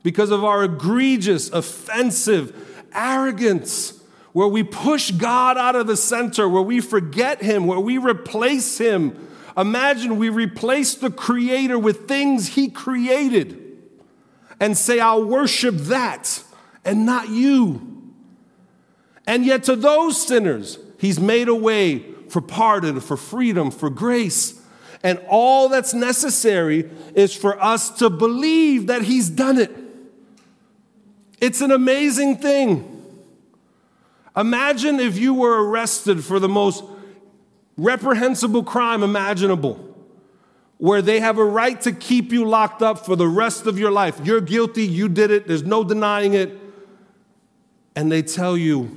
because 0.03 0.31
of 0.31 0.43
our 0.43 0.65
egregious, 0.65 1.51
offensive 1.51 2.87
arrogance, 2.95 4.01
where 4.33 4.49
we 4.49 4.63
push 4.63 5.11
God 5.11 5.59
out 5.59 5.77
of 5.77 5.87
the 5.87 5.99
center, 5.99 6.49
where 6.49 6.63
we 6.63 6.81
forget 6.81 7.43
Him, 7.43 7.67
where 7.67 7.79
we 7.79 7.99
replace 7.99 8.79
Him. 8.79 9.29
Imagine 9.59 10.17
we 10.17 10.31
replace 10.31 10.95
the 10.95 11.11
Creator 11.11 11.79
with 11.79 12.09
things 12.09 12.49
He 12.49 12.71
created 12.71 13.61
and 14.59 14.79
say, 14.79 15.01
I'll 15.01 15.27
worship 15.27 15.75
that 15.75 16.43
and 16.83 17.05
not 17.05 17.29
you. 17.29 18.15
And 19.27 19.45
yet, 19.45 19.65
to 19.65 19.77
those 19.77 20.27
sinners, 20.27 20.79
He's 20.99 21.21
made 21.21 21.49
a 21.49 21.55
way 21.55 22.07
for 22.31 22.41
pardon, 22.41 23.01
for 23.01 23.19
freedom, 23.19 23.71
for 23.71 23.91
grace. 23.91 24.60
And 25.03 25.19
all 25.29 25.69
that's 25.69 25.95
necessary 25.95 26.91
is 27.15 27.35
for 27.35 27.63
us 27.63 27.91
to 27.99 28.11
believe 28.11 28.89
that 28.89 29.03
He's 29.03 29.31
done 29.31 29.59
it. 29.59 29.71
It's 31.41 31.61
an 31.63 31.71
amazing 31.71 32.37
thing. 32.39 32.97
Imagine 34.37 35.01
if 35.01 35.19
you 35.19 35.35
were 35.35 35.65
arrested 35.67 36.23
for 36.23 36.39
the 36.39 36.49
most 36.49 36.85
reprehensible 37.77 38.63
crime 38.63 39.03
imaginable, 39.03 39.87
where 40.77 41.01
they 41.01 41.21
have 41.21 41.39
a 41.39 41.45
right 41.45 41.81
to 41.81 41.93
keep 41.93 42.31
you 42.31 42.45
locked 42.45 42.83
up 42.83 43.05
for 43.05 43.17
the 43.17 43.27
rest 43.27 43.67
of 43.67 43.79
your 43.79 43.91
life. 43.91 44.21
You're 44.23 44.41
guilty, 44.41 44.87
you 44.87 45.09
did 45.09 45.31
it, 45.31 45.47
there's 45.47 45.63
no 45.63 45.83
denying 45.83 46.35
it. 46.35 46.59
And 47.97 48.13
they 48.13 48.23
tell 48.23 48.57
you, 48.57 48.97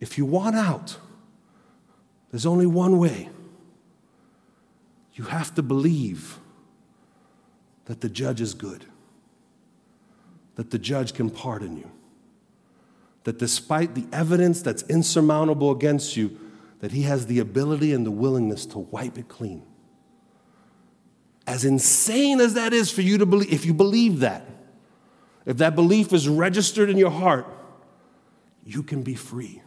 if 0.00 0.18
you 0.18 0.24
want 0.24 0.56
out, 0.56 0.96
there's 2.30 2.46
only 2.46 2.66
one 2.66 2.98
way 2.98 3.28
you 5.18 5.24
have 5.24 5.54
to 5.56 5.62
believe 5.62 6.38
that 7.86 8.00
the 8.00 8.08
judge 8.08 8.40
is 8.40 8.54
good, 8.54 8.84
that 10.54 10.70
the 10.70 10.78
judge 10.78 11.12
can 11.12 11.28
pardon 11.28 11.76
you, 11.76 11.90
that 13.24 13.38
despite 13.38 13.94
the 13.94 14.06
evidence 14.12 14.62
that's 14.62 14.82
insurmountable 14.84 15.72
against 15.72 16.16
you, 16.16 16.38
that 16.80 16.92
he 16.92 17.02
has 17.02 17.26
the 17.26 17.40
ability 17.40 17.92
and 17.92 18.06
the 18.06 18.10
willingness 18.10 18.64
to 18.66 18.78
wipe 18.78 19.18
it 19.18 19.28
clean. 19.28 19.62
As 21.46 21.64
insane 21.64 22.40
as 22.40 22.54
that 22.54 22.72
is 22.72 22.90
for 22.90 23.02
you 23.02 23.18
to 23.18 23.26
believe, 23.26 23.52
if 23.52 23.66
you 23.66 23.74
believe 23.74 24.20
that, 24.20 24.46
if 25.44 25.56
that 25.56 25.74
belief 25.74 26.12
is 26.12 26.28
registered 26.28 26.90
in 26.90 26.96
your 26.96 27.10
heart, 27.10 27.46
you 28.64 28.82
can 28.82 29.02
be 29.02 29.14
free. 29.14 29.62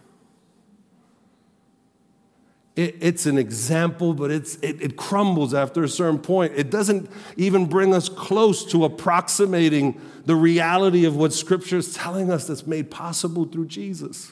It, 2.75 2.95
it's 3.01 3.25
an 3.25 3.37
example, 3.37 4.13
but 4.13 4.31
it's, 4.31 4.55
it, 4.57 4.81
it 4.81 4.95
crumbles 4.95 5.53
after 5.53 5.83
a 5.83 5.89
certain 5.89 6.19
point. 6.19 6.53
It 6.55 6.69
doesn't 6.69 7.09
even 7.35 7.65
bring 7.65 7.93
us 7.93 8.07
close 8.07 8.63
to 8.71 8.85
approximating 8.85 9.99
the 10.25 10.35
reality 10.35 11.05
of 11.05 11.15
what 11.15 11.33
Scripture 11.33 11.77
is 11.77 11.93
telling 11.93 12.31
us 12.31 12.47
that's 12.47 12.65
made 12.65 12.89
possible 12.89 13.45
through 13.45 13.67
Jesus. 13.67 14.31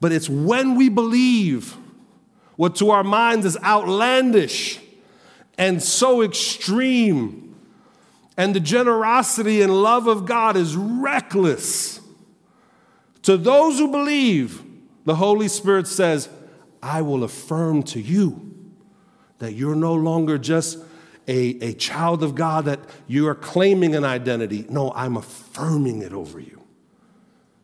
But 0.00 0.12
it's 0.12 0.28
when 0.28 0.76
we 0.76 0.88
believe 0.88 1.76
what 2.56 2.76
to 2.76 2.90
our 2.90 3.04
minds 3.04 3.46
is 3.46 3.56
outlandish 3.62 4.80
and 5.58 5.82
so 5.82 6.22
extreme, 6.22 7.54
and 8.36 8.54
the 8.54 8.60
generosity 8.60 9.60
and 9.60 9.82
love 9.82 10.06
of 10.06 10.24
God 10.24 10.56
is 10.56 10.74
reckless. 10.74 12.00
To 13.22 13.36
those 13.36 13.78
who 13.78 13.88
believe, 13.88 14.62
the 15.04 15.16
Holy 15.16 15.48
Spirit 15.48 15.86
says, 15.86 16.28
I 16.82 17.02
will 17.02 17.24
affirm 17.24 17.82
to 17.84 18.00
you 18.00 18.52
that 19.38 19.52
you're 19.54 19.74
no 19.74 19.94
longer 19.94 20.38
just 20.38 20.78
a, 21.28 21.58
a 21.60 21.72
child 21.74 22.22
of 22.22 22.34
God, 22.34 22.64
that 22.64 22.80
you 23.06 23.26
are 23.28 23.34
claiming 23.34 23.94
an 23.94 24.04
identity. 24.04 24.66
No, 24.68 24.92
I'm 24.94 25.16
affirming 25.16 26.02
it 26.02 26.12
over 26.12 26.40
you. 26.40 26.62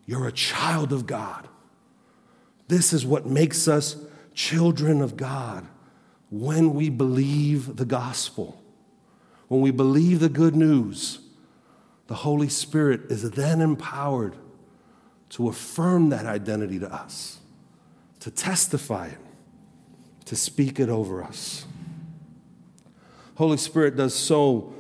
You're 0.07 0.27
a 0.27 0.33
child 0.33 0.93
of 0.93 1.07
God. 1.07 1.49
This 2.69 2.93
is 2.93 3.05
what 3.05 3.27
makes 3.27 3.69
us 3.69 3.97
children 4.35 5.01
of 5.01 5.17
God 5.17 5.67
when 6.31 6.75
we 6.75 6.91
believe 6.91 7.77
the 7.77 7.85
gospel, 7.85 8.63
when 9.49 9.61
we 9.61 9.71
believe 9.71 10.21
the 10.21 10.29
good 10.29 10.55
news. 10.55 11.21
The 12.07 12.15
Holy 12.15 12.49
Spirit 12.49 13.11
is 13.11 13.31
then 13.31 13.61
empowered 13.61 14.37
to 15.31 15.49
affirm 15.49 16.09
that 16.11 16.27
identity 16.27 16.79
to 16.79 16.93
us, 16.93 17.39
to 18.21 18.31
testify 18.31 19.09
it, 19.09 19.19
to 20.25 20.37
speak 20.37 20.81
it 20.81 20.89
over 20.89 21.23
us. 21.23 21.67
Holy 23.37 23.57
Spirit 23.57 23.97
does 23.97 24.15
so 24.15 24.73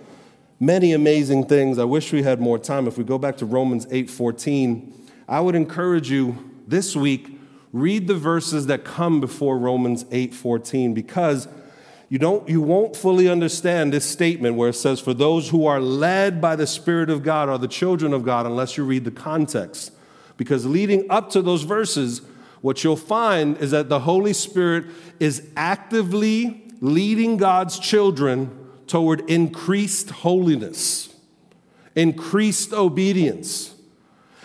many 0.59 0.93
amazing 0.93 1.47
things. 1.47 1.79
I 1.79 1.85
wish 1.85 2.13
we 2.13 2.23
had 2.23 2.41
more 2.41 2.59
time. 2.59 2.89
If 2.89 2.99
we 2.99 3.05
go 3.05 3.19
back 3.19 3.37
to 3.39 3.47
Romans 3.47 3.87
8:14, 3.87 4.93
I 5.29 5.41
would 5.41 5.55
encourage 5.55 6.11
you 6.11 6.37
this 6.67 6.97
week 6.97 7.39
read 7.73 8.07
the 8.07 8.15
verses 8.15 8.67
that 8.67 8.85
come 8.85 9.21
before 9.21 9.59
Romans 9.59 10.05
8:14 10.11 10.95
because 10.95 11.49
you 12.09 12.19
don't 12.19 12.49
you 12.49 12.61
won't 12.61 12.97
fully 12.97 13.29
understand 13.29 13.93
this 13.93 14.05
statement 14.05 14.57
where 14.57 14.71
it 14.71 14.75
says 14.75 15.01
for 15.01 15.13
those 15.13 15.51
who 15.51 15.67
are 15.67 15.81
led 15.81 16.41
by 16.41 16.57
the 16.57 16.67
spirit 16.67 17.11
of 17.11 17.23
God 17.23 17.49
are 17.49 17.59
the 17.59 17.69
children 17.69 18.15
of 18.15 18.25
God 18.25 18.47
unless 18.47 18.77
you 18.77 18.85
read 18.85 19.05
the 19.05 19.11
context. 19.11 19.93
Because 20.39 20.65
leading 20.65 21.11
up 21.11 21.29
to 21.33 21.43
those 21.43 21.65
verses, 21.65 22.23
what 22.63 22.83
you'll 22.83 22.97
find 22.97 23.59
is 23.59 23.73
that 23.73 23.91
the 23.91 24.01
Holy 24.01 24.33
Spirit 24.33 24.87
is 25.21 25.47
actively 25.57 26.65
leading 26.81 27.37
God's 27.37 27.79
children 27.79 28.67
toward 28.87 29.29
increased 29.29 30.11
holiness, 30.11 31.15
increased 31.95 32.73
obedience. 32.73 33.75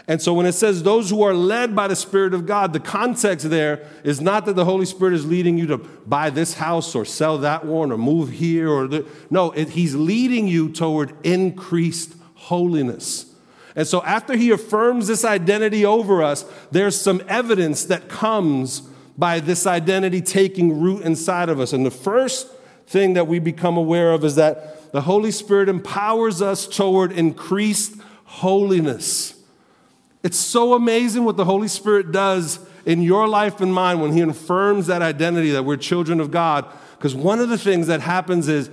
And 0.07 0.21
so 0.21 0.33
when 0.33 0.45
it 0.45 0.53
says 0.53 0.83
those 0.83 1.09
who 1.11 1.21
are 1.21 1.33
led 1.33 1.75
by 1.75 1.87
the 1.87 1.95
Spirit 1.95 2.33
of 2.33 2.45
God, 2.45 2.73
the 2.73 2.79
context 2.79 3.49
there 3.49 3.87
is 4.03 4.19
not 4.19 4.45
that 4.47 4.55
the 4.55 4.65
Holy 4.65 4.85
Spirit 4.85 5.13
is 5.13 5.25
leading 5.25 5.57
you 5.57 5.67
to 5.67 5.77
buy 5.77 6.29
this 6.29 6.55
house 6.55 6.93
or 6.93 7.05
sell 7.05 7.37
that 7.37 7.65
one 7.65 7.91
or 7.91 7.97
move 7.97 8.31
here 8.31 8.69
or 8.69 8.89
no, 9.29 9.51
it, 9.51 9.69
He's 9.69 9.95
leading 9.95 10.47
you 10.47 10.69
toward 10.69 11.13
increased 11.23 12.15
holiness. 12.33 13.32
And 13.75 13.87
so, 13.87 14.03
after 14.03 14.35
he 14.35 14.51
affirms 14.51 15.07
this 15.07 15.25
identity 15.25 15.85
over 15.85 16.21
us, 16.21 16.45
there's 16.71 16.99
some 16.99 17.21
evidence 17.27 17.85
that 17.85 18.07
comes 18.07 18.81
by 19.17 19.39
this 19.39 19.65
identity 19.65 20.21
taking 20.21 20.79
root 20.79 21.03
inside 21.03 21.49
of 21.49 21.59
us. 21.59 21.73
And 21.73 21.85
the 21.85 21.91
first 21.91 22.47
thing 22.85 23.13
that 23.13 23.27
we 23.27 23.39
become 23.39 23.77
aware 23.77 24.11
of 24.11 24.23
is 24.23 24.35
that 24.35 24.91
the 24.91 25.01
Holy 25.01 25.31
Spirit 25.31 25.69
empowers 25.69 26.41
us 26.41 26.67
toward 26.67 27.11
increased 27.11 27.95
holiness. 28.25 29.35
It's 30.21 30.37
so 30.37 30.73
amazing 30.73 31.23
what 31.25 31.37
the 31.37 31.45
Holy 31.45 31.67
Spirit 31.67 32.11
does 32.11 32.59
in 32.85 33.01
your 33.01 33.27
life 33.27 33.59
and 33.59 33.73
mine 33.73 33.99
when 33.99 34.13
He 34.13 34.21
affirms 34.21 34.87
that 34.87 35.01
identity 35.01 35.51
that 35.51 35.63
we're 35.63 35.77
children 35.77 36.19
of 36.19 36.31
God. 36.31 36.65
Because 36.97 37.15
one 37.15 37.39
of 37.39 37.49
the 37.49 37.57
things 37.57 37.87
that 37.87 38.01
happens 38.01 38.47
is 38.47 38.69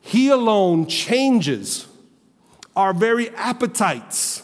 He 0.00 0.28
alone 0.28 0.86
changes 0.86 1.86
our 2.80 2.94
very 2.94 3.28
appetites, 3.30 4.42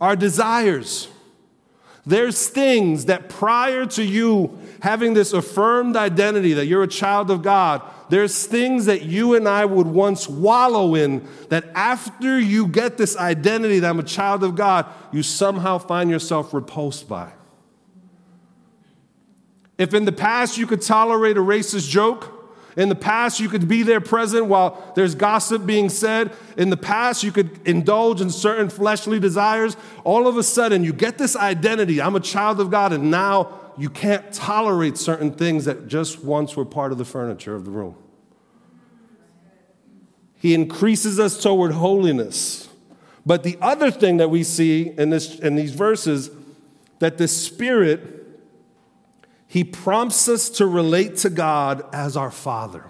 our 0.00 0.14
desires. 0.14 1.08
There's 2.06 2.48
things 2.48 3.06
that 3.06 3.28
prior 3.28 3.86
to 3.86 4.04
you 4.04 4.56
having 4.82 5.14
this 5.14 5.32
affirmed 5.32 5.96
identity 5.96 6.52
that 6.52 6.66
you're 6.66 6.84
a 6.84 6.88
child 6.88 7.28
of 7.28 7.42
God, 7.42 7.82
there's 8.08 8.46
things 8.46 8.86
that 8.86 9.02
you 9.02 9.34
and 9.34 9.48
I 9.48 9.64
would 9.64 9.88
once 9.88 10.28
wallow 10.28 10.94
in 10.94 11.26
that 11.48 11.64
after 11.74 12.38
you 12.38 12.68
get 12.68 12.98
this 12.98 13.16
identity 13.16 13.80
that 13.80 13.90
I'm 13.90 13.98
a 13.98 14.04
child 14.04 14.44
of 14.44 14.54
God, 14.54 14.86
you 15.12 15.24
somehow 15.24 15.78
find 15.78 16.08
yourself 16.08 16.54
repulsed 16.54 17.08
by. 17.08 17.32
If 19.76 19.92
in 19.92 20.04
the 20.04 20.12
past 20.12 20.56
you 20.56 20.68
could 20.68 20.82
tolerate 20.82 21.36
a 21.36 21.40
racist 21.40 21.88
joke, 21.88 22.41
in 22.76 22.88
the 22.88 22.94
past, 22.94 23.38
you 23.38 23.48
could 23.48 23.68
be 23.68 23.82
there 23.82 24.00
present 24.00 24.46
while 24.46 24.92
there's 24.96 25.14
gossip 25.14 25.66
being 25.66 25.88
said. 25.88 26.32
In 26.56 26.70
the 26.70 26.76
past, 26.76 27.22
you 27.22 27.30
could 27.30 27.60
indulge 27.66 28.20
in 28.20 28.30
certain 28.30 28.70
fleshly 28.70 29.20
desires. 29.20 29.76
All 30.04 30.26
of 30.26 30.38
a 30.38 30.42
sudden, 30.42 30.82
you 30.82 30.92
get 30.92 31.18
this 31.18 31.36
identity 31.36 32.00
I'm 32.00 32.16
a 32.16 32.20
child 32.20 32.60
of 32.60 32.70
God, 32.70 32.92
and 32.92 33.10
now 33.10 33.58
you 33.76 33.90
can't 33.90 34.32
tolerate 34.32 34.96
certain 34.96 35.32
things 35.32 35.66
that 35.66 35.86
just 35.86 36.24
once 36.24 36.56
were 36.56 36.64
part 36.64 36.92
of 36.92 36.98
the 36.98 37.04
furniture 37.04 37.54
of 37.54 37.64
the 37.64 37.70
room. 37.70 37.96
He 40.38 40.54
increases 40.54 41.20
us 41.20 41.40
toward 41.40 41.72
holiness. 41.72 42.68
But 43.24 43.44
the 43.44 43.56
other 43.60 43.90
thing 43.90 44.16
that 44.16 44.28
we 44.28 44.42
see 44.42 44.92
in, 44.98 45.10
this, 45.10 45.38
in 45.38 45.54
these 45.54 45.72
verses, 45.72 46.30
that 46.98 47.18
the 47.18 47.28
Spirit 47.28 48.21
he 49.52 49.64
prompts 49.64 50.30
us 50.30 50.48
to 50.48 50.66
relate 50.66 51.18
to 51.18 51.28
God 51.28 51.84
as 51.92 52.16
our 52.16 52.30
Father. 52.30 52.86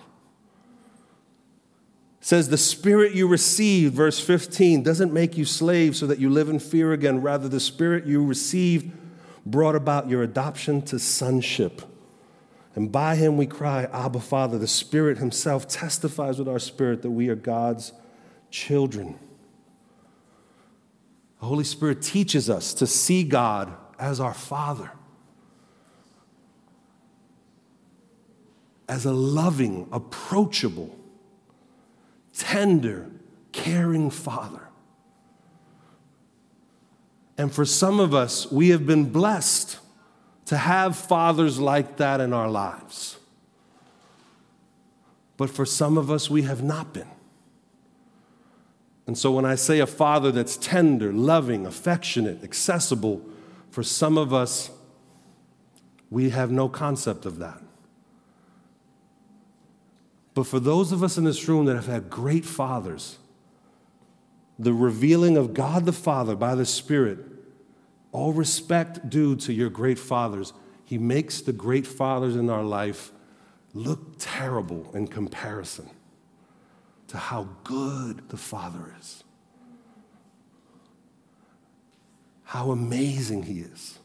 It 2.21 2.25
says, 2.25 2.51
The 2.51 2.57
Spirit 2.57 3.15
you 3.15 3.27
received, 3.27 3.95
verse 3.95 4.21
15, 4.21 4.85
doesn't 4.85 5.13
make 5.13 5.37
you 5.37 5.45
slaves 5.45 5.99
so 5.99 6.07
that 6.07 6.21
you 6.21 6.31
live 6.31 6.49
in 6.49 6.61
fear 6.61 6.93
again. 6.93 7.21
Rather, 7.21 7.49
the 7.49 7.59
Spirit 7.59 8.07
you 8.07 8.25
received 8.25 8.93
brought 9.45 9.75
about 9.75 10.09
your 10.09 10.23
adoption 10.23 10.83
to 10.83 11.01
sonship. 11.01 11.83
And 12.77 12.93
by 12.93 13.17
him 13.17 13.37
we 13.37 13.47
cry, 13.49 13.89
Abba, 13.93 14.21
Father. 14.21 14.57
The 14.57 14.69
Spirit 14.69 15.19
Himself 15.19 15.67
testifies 15.67 16.39
with 16.39 16.47
our 16.47 16.61
spirit 16.61 17.03
that 17.03 17.11
we 17.11 17.29
are 17.29 17.35
God's 17.35 17.93
children. 18.53 19.19
The 21.41 21.47
Holy 21.47 21.65
Spirit 21.65 22.03
teaches 22.03 22.49
us 22.49 22.73
to 22.75 22.87
see 22.87 23.25
God 23.25 23.73
as 23.99 24.21
our 24.21 24.33
Father. 24.33 24.93
As 28.93 29.07
a 29.07 29.13
loving, 29.13 29.89
approachable, 29.91 30.95
tender, 32.37 33.11
caring 33.51 34.11
father. 34.11 34.69
And 37.39 37.51
for 37.51 37.65
some 37.65 38.01
of 38.01 38.13
us, 38.13 38.53
we 38.53 38.69
have 38.69 38.85
been 38.85 39.07
blessed 39.07 39.79
to 40.45 40.59
have 40.59 40.95
fathers 40.95 41.59
like 41.59 41.97
that 41.97 42.21
in 42.21 42.35
our 42.35 42.51
lives. 42.51 43.17
But 45.39 45.49
for 45.49 45.65
some 45.65 45.97
of 45.97 46.11
us, 46.11 46.29
we 46.29 46.43
have 46.43 46.63
not 46.63 46.93
been. 46.93 47.09
And 49.07 49.17
so 49.17 49.33
when 49.33 49.47
I 49.47 49.55
say 49.55 49.79
a 49.79 49.87
father 49.87 50.31
that's 50.31 50.59
tender, 50.59 51.15
loving, 51.15 51.65
affectionate, 51.65 52.45
accessible, 52.45 53.23
for 53.71 53.83
some 53.83 54.19
of 54.19 54.35
us, 54.35 54.71
we 56.11 56.29
have 56.29 56.51
no 56.51 56.69
concept 56.69 57.25
of 57.25 57.39
that. 57.39 57.63
But 60.35 60.47
for 60.47 60.59
those 60.59 60.93
of 60.93 61.03
us 61.03 61.19
in 61.19 61.25
this 61.25 61.47
room 61.49 61.67
that 61.67 61.75
have 61.77 61.87
had 61.87 62.09
great 62.09 62.45
fathers, 62.45 63.19
the 64.59 64.73
revealing 64.73 65.37
of 65.37 65.55
God 65.55 65.85
the 65.85 65.93
Father 65.93 66.35
by 66.35 66.55
the 66.55 66.65
Spirit, 66.65 67.19
all 68.13 68.33
respect 68.33 69.11
due 69.11 69.37
to 69.37 69.53
your 69.53 69.71
great 69.71 69.99
fathers, 69.99 70.53
He 70.85 70.99
makes 70.99 71.41
the 71.41 71.53
great 71.53 71.87
fathers 71.87 72.37
in 72.37 72.49
our 72.49 72.65
life 72.65 73.13
look 73.75 74.17
terrible 74.19 74.91
in 74.95 75.07
comparison 75.07 75.89
to 77.09 77.17
how 77.17 77.49
good 77.65 78.29
the 78.29 78.37
Father 78.37 78.95
is, 78.99 79.25
how 82.45 82.71
amazing 82.71 83.43
He 83.43 83.61
is. 83.61 83.99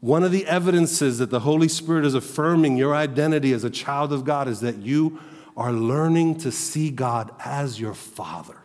One 0.00 0.24
of 0.24 0.32
the 0.32 0.46
evidences 0.46 1.18
that 1.18 1.30
the 1.30 1.40
Holy 1.40 1.68
Spirit 1.68 2.06
is 2.06 2.14
affirming 2.14 2.76
your 2.76 2.94
identity 2.94 3.52
as 3.52 3.64
a 3.64 3.70
child 3.70 4.12
of 4.12 4.24
God 4.24 4.48
is 4.48 4.60
that 4.60 4.76
you 4.78 5.20
are 5.56 5.72
learning 5.72 6.38
to 6.38 6.50
see 6.50 6.90
God 6.90 7.32
as 7.44 7.78
your 7.78 7.92
Father, 7.92 8.56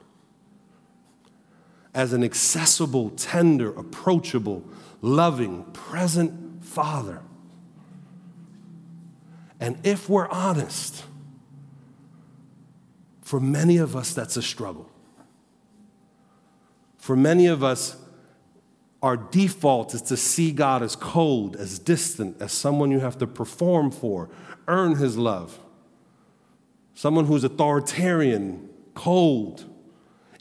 as 1.94 2.14
an 2.14 2.24
accessible, 2.24 3.10
tender, 3.12 3.70
approachable, 3.78 4.64
loving, 5.02 5.66
present 5.74 6.64
Father. 6.64 7.22
And 9.60 9.78
if 9.86 10.08
we're 10.08 10.30
honest, 10.30 11.04
for 13.22 13.40
many 13.42 13.78
of 13.78 13.96
us, 13.96 14.14
that's 14.14 14.38
a 14.38 14.42
struggle. 14.42 14.90
For 16.98 17.16
many 17.16 17.48
of 17.48 17.64
us, 17.64 17.98
our 19.06 19.16
default 19.16 19.94
is 19.94 20.02
to 20.02 20.18
see 20.18 20.52
God 20.52 20.82
as 20.82 20.96
cold, 20.96 21.56
as 21.56 21.78
distant, 21.78 22.42
as 22.42 22.52
someone 22.52 22.90
you 22.90 23.02
have 23.02 23.20
to 23.20 23.28
perform 23.28 23.92
for, 23.92 24.32
earn 24.68 24.96
his 24.96 25.16
love. 25.16 25.60
Someone 26.96 27.26
who's 27.26 27.44
authoritarian, 27.44 28.68
cold, 28.96 29.66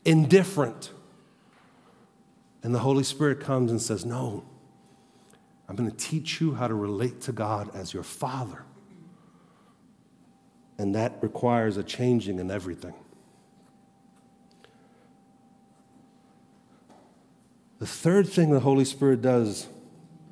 indifferent. 0.06 0.92
And 2.62 2.74
the 2.74 2.78
Holy 2.78 3.04
Spirit 3.04 3.38
comes 3.38 3.70
and 3.70 3.82
says, 3.82 4.06
No, 4.06 4.46
I'm 5.68 5.76
going 5.76 5.90
to 5.90 5.96
teach 5.98 6.40
you 6.40 6.54
how 6.54 6.66
to 6.66 6.74
relate 6.74 7.20
to 7.22 7.32
God 7.32 7.70
as 7.74 7.92
your 7.92 8.02
Father. 8.02 8.64
And 10.78 10.94
that 10.94 11.18
requires 11.20 11.76
a 11.76 11.82
changing 11.84 12.38
in 12.38 12.50
everything. 12.50 12.94
The 17.78 17.86
third 17.86 18.28
thing 18.28 18.50
the 18.50 18.60
Holy 18.60 18.84
Spirit 18.84 19.20
does, 19.20 19.66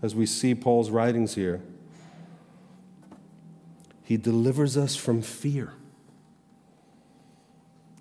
as 0.01 0.15
we 0.15 0.27
see 0.27 0.55
Paul's 0.55 0.91
writings 0.91 1.35
here, 1.35 1.63
he 4.03 4.17
delivers 4.17 4.77
us 4.77 4.97
from 4.97 5.23
fear. 5.23 5.75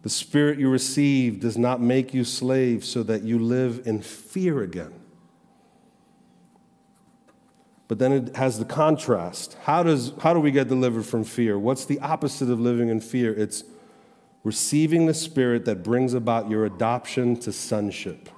The 0.03 0.09
spirit 0.09 0.57
you 0.57 0.69
receive 0.69 1.39
does 1.39 1.57
not 1.57 1.79
make 1.79 2.13
you 2.13 2.23
slaves 2.23 2.87
so 2.87 3.03
that 3.03 3.23
you 3.23 3.37
live 3.37 3.83
in 3.85 4.01
fear 4.01 4.61
again. 4.61 4.93
But 7.87 7.99
then 7.99 8.11
it 8.11 8.35
has 8.35 8.57
the 8.57 8.65
contrast. 8.65 9.57
How, 9.63 9.83
does, 9.83 10.13
how 10.21 10.33
do 10.33 10.39
we 10.39 10.51
get 10.51 10.69
delivered 10.69 11.05
from 11.05 11.23
fear? 11.23 11.59
What's 11.59 11.85
the 11.85 11.99
opposite 11.99 12.49
of 12.49 12.59
living 12.59 12.89
in 12.89 13.01
fear? 13.01 13.33
It's 13.33 13.63
receiving 14.43 15.05
the 15.05 15.13
spirit 15.13 15.65
that 15.65 15.83
brings 15.83 16.13
about 16.13 16.49
your 16.49 16.65
adoption 16.65 17.35
to 17.41 17.51
sonship. 17.51 18.29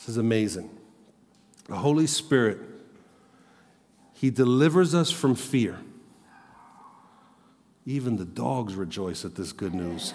This 0.00 0.08
is 0.08 0.16
amazing. 0.16 0.70
The 1.68 1.76
Holy 1.76 2.06
Spirit, 2.06 2.56
He 4.14 4.30
delivers 4.30 4.94
us 4.94 5.10
from 5.10 5.34
fear. 5.34 5.76
Even 7.84 8.16
the 8.16 8.24
dogs 8.24 8.74
rejoice 8.76 9.26
at 9.26 9.34
this 9.34 9.52
good 9.52 9.74
news. 9.74 10.14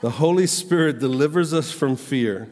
the 0.00 0.08
Holy 0.08 0.46
Spirit 0.46 0.98
delivers 0.98 1.52
us 1.52 1.70
from 1.70 1.96
fear 1.96 2.48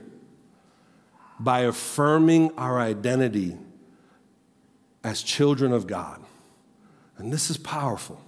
by 1.40 1.60
affirming 1.60 2.52
our 2.58 2.78
identity 2.78 3.56
as 5.02 5.22
children 5.22 5.72
of 5.72 5.86
God. 5.86 6.22
And 7.16 7.32
this 7.32 7.48
is 7.48 7.56
powerful. 7.56 8.20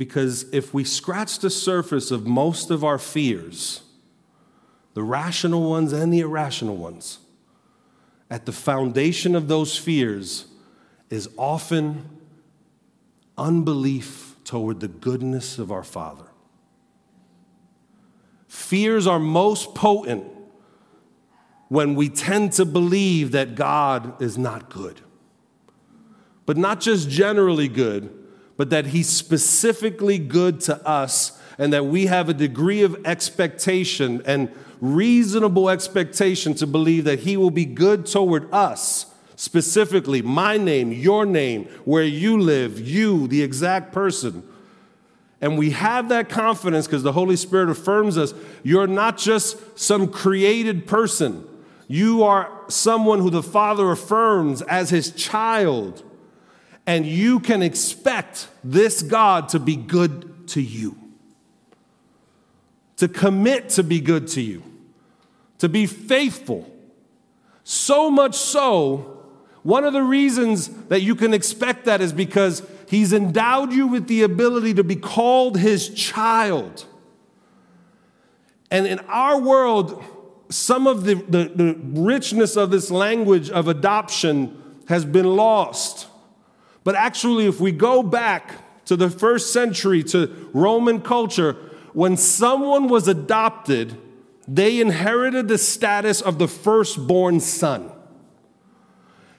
Because 0.00 0.46
if 0.50 0.72
we 0.72 0.82
scratch 0.82 1.40
the 1.40 1.50
surface 1.50 2.10
of 2.10 2.26
most 2.26 2.70
of 2.70 2.82
our 2.82 2.96
fears, 2.96 3.82
the 4.94 5.02
rational 5.02 5.68
ones 5.68 5.92
and 5.92 6.10
the 6.10 6.20
irrational 6.20 6.78
ones, 6.78 7.18
at 8.30 8.46
the 8.46 8.52
foundation 8.52 9.34
of 9.36 9.46
those 9.46 9.76
fears 9.76 10.46
is 11.10 11.28
often 11.36 12.08
unbelief 13.36 14.36
toward 14.42 14.80
the 14.80 14.88
goodness 14.88 15.58
of 15.58 15.70
our 15.70 15.84
Father. 15.84 16.28
Fears 18.48 19.06
are 19.06 19.20
most 19.20 19.74
potent 19.74 20.24
when 21.68 21.94
we 21.94 22.08
tend 22.08 22.54
to 22.54 22.64
believe 22.64 23.32
that 23.32 23.54
God 23.54 24.22
is 24.22 24.38
not 24.38 24.70
good. 24.70 25.02
but 26.46 26.56
not 26.56 26.80
just 26.80 27.10
generally 27.10 27.68
good, 27.68 28.19
but 28.60 28.68
that 28.68 28.88
He's 28.88 29.08
specifically 29.08 30.18
good 30.18 30.60
to 30.60 30.86
us 30.86 31.40
and 31.56 31.72
that 31.72 31.86
we 31.86 32.04
have 32.08 32.28
a 32.28 32.34
degree 32.34 32.82
of 32.82 32.94
expectation 33.06 34.20
and 34.26 34.50
reasonable 34.82 35.70
expectation 35.70 36.52
to 36.52 36.66
believe 36.66 37.04
that 37.04 37.20
He 37.20 37.38
will 37.38 37.50
be 37.50 37.64
good 37.64 38.04
toward 38.04 38.52
us, 38.52 39.06
specifically 39.34 40.20
my 40.20 40.58
name, 40.58 40.92
your 40.92 41.24
name, 41.24 41.68
where 41.86 42.02
you 42.02 42.38
live, 42.38 42.78
you, 42.78 43.26
the 43.28 43.42
exact 43.42 43.94
person. 43.94 44.46
And 45.40 45.56
we 45.56 45.70
have 45.70 46.10
that 46.10 46.28
confidence 46.28 46.86
because 46.86 47.02
the 47.02 47.12
Holy 47.12 47.36
Spirit 47.36 47.70
affirms 47.70 48.18
us. 48.18 48.34
You're 48.62 48.86
not 48.86 49.16
just 49.16 49.56
some 49.78 50.06
created 50.06 50.86
person, 50.86 51.48
you 51.88 52.24
are 52.24 52.52
someone 52.68 53.20
who 53.20 53.30
the 53.30 53.42
Father 53.42 53.90
affirms 53.90 54.60
as 54.60 54.90
his 54.90 55.12
child. 55.12 56.04
And 56.90 57.06
you 57.06 57.38
can 57.38 57.62
expect 57.62 58.48
this 58.64 59.00
God 59.00 59.50
to 59.50 59.60
be 59.60 59.76
good 59.76 60.48
to 60.48 60.60
you, 60.60 60.96
to 62.96 63.06
commit 63.06 63.68
to 63.68 63.84
be 63.84 64.00
good 64.00 64.26
to 64.30 64.40
you, 64.40 64.64
to 65.58 65.68
be 65.68 65.86
faithful. 65.86 66.68
So 67.62 68.10
much 68.10 68.34
so, 68.34 69.22
one 69.62 69.84
of 69.84 69.92
the 69.92 70.02
reasons 70.02 70.66
that 70.88 71.02
you 71.02 71.14
can 71.14 71.32
expect 71.32 71.84
that 71.84 72.00
is 72.00 72.12
because 72.12 72.68
He's 72.88 73.12
endowed 73.12 73.72
you 73.72 73.86
with 73.86 74.08
the 74.08 74.24
ability 74.24 74.74
to 74.74 74.82
be 74.82 74.96
called 74.96 75.58
His 75.58 75.90
child. 75.90 76.86
And 78.68 78.88
in 78.88 78.98
our 79.06 79.40
world, 79.40 80.02
some 80.48 80.88
of 80.88 81.04
the, 81.04 81.14
the, 81.14 81.52
the, 81.54 81.74
richness 82.00 82.56
of 82.56 82.72
this 82.72 82.90
language 82.90 83.48
of 83.48 83.68
adoption 83.68 84.80
has 84.88 85.04
been 85.04 85.36
lost. 85.36 86.08
But 86.84 86.94
actually, 86.94 87.46
if 87.46 87.60
we 87.60 87.72
go 87.72 88.02
back 88.02 88.84
to 88.86 88.96
the 88.96 89.10
first 89.10 89.52
century, 89.52 90.02
to 90.04 90.50
Roman 90.52 91.00
culture, 91.00 91.52
when 91.92 92.16
someone 92.16 92.88
was 92.88 93.08
adopted, 93.08 93.96
they 94.48 94.80
inherited 94.80 95.48
the 95.48 95.58
status 95.58 96.20
of 96.20 96.38
the 96.38 96.48
firstborn 96.48 97.40
son. 97.40 97.90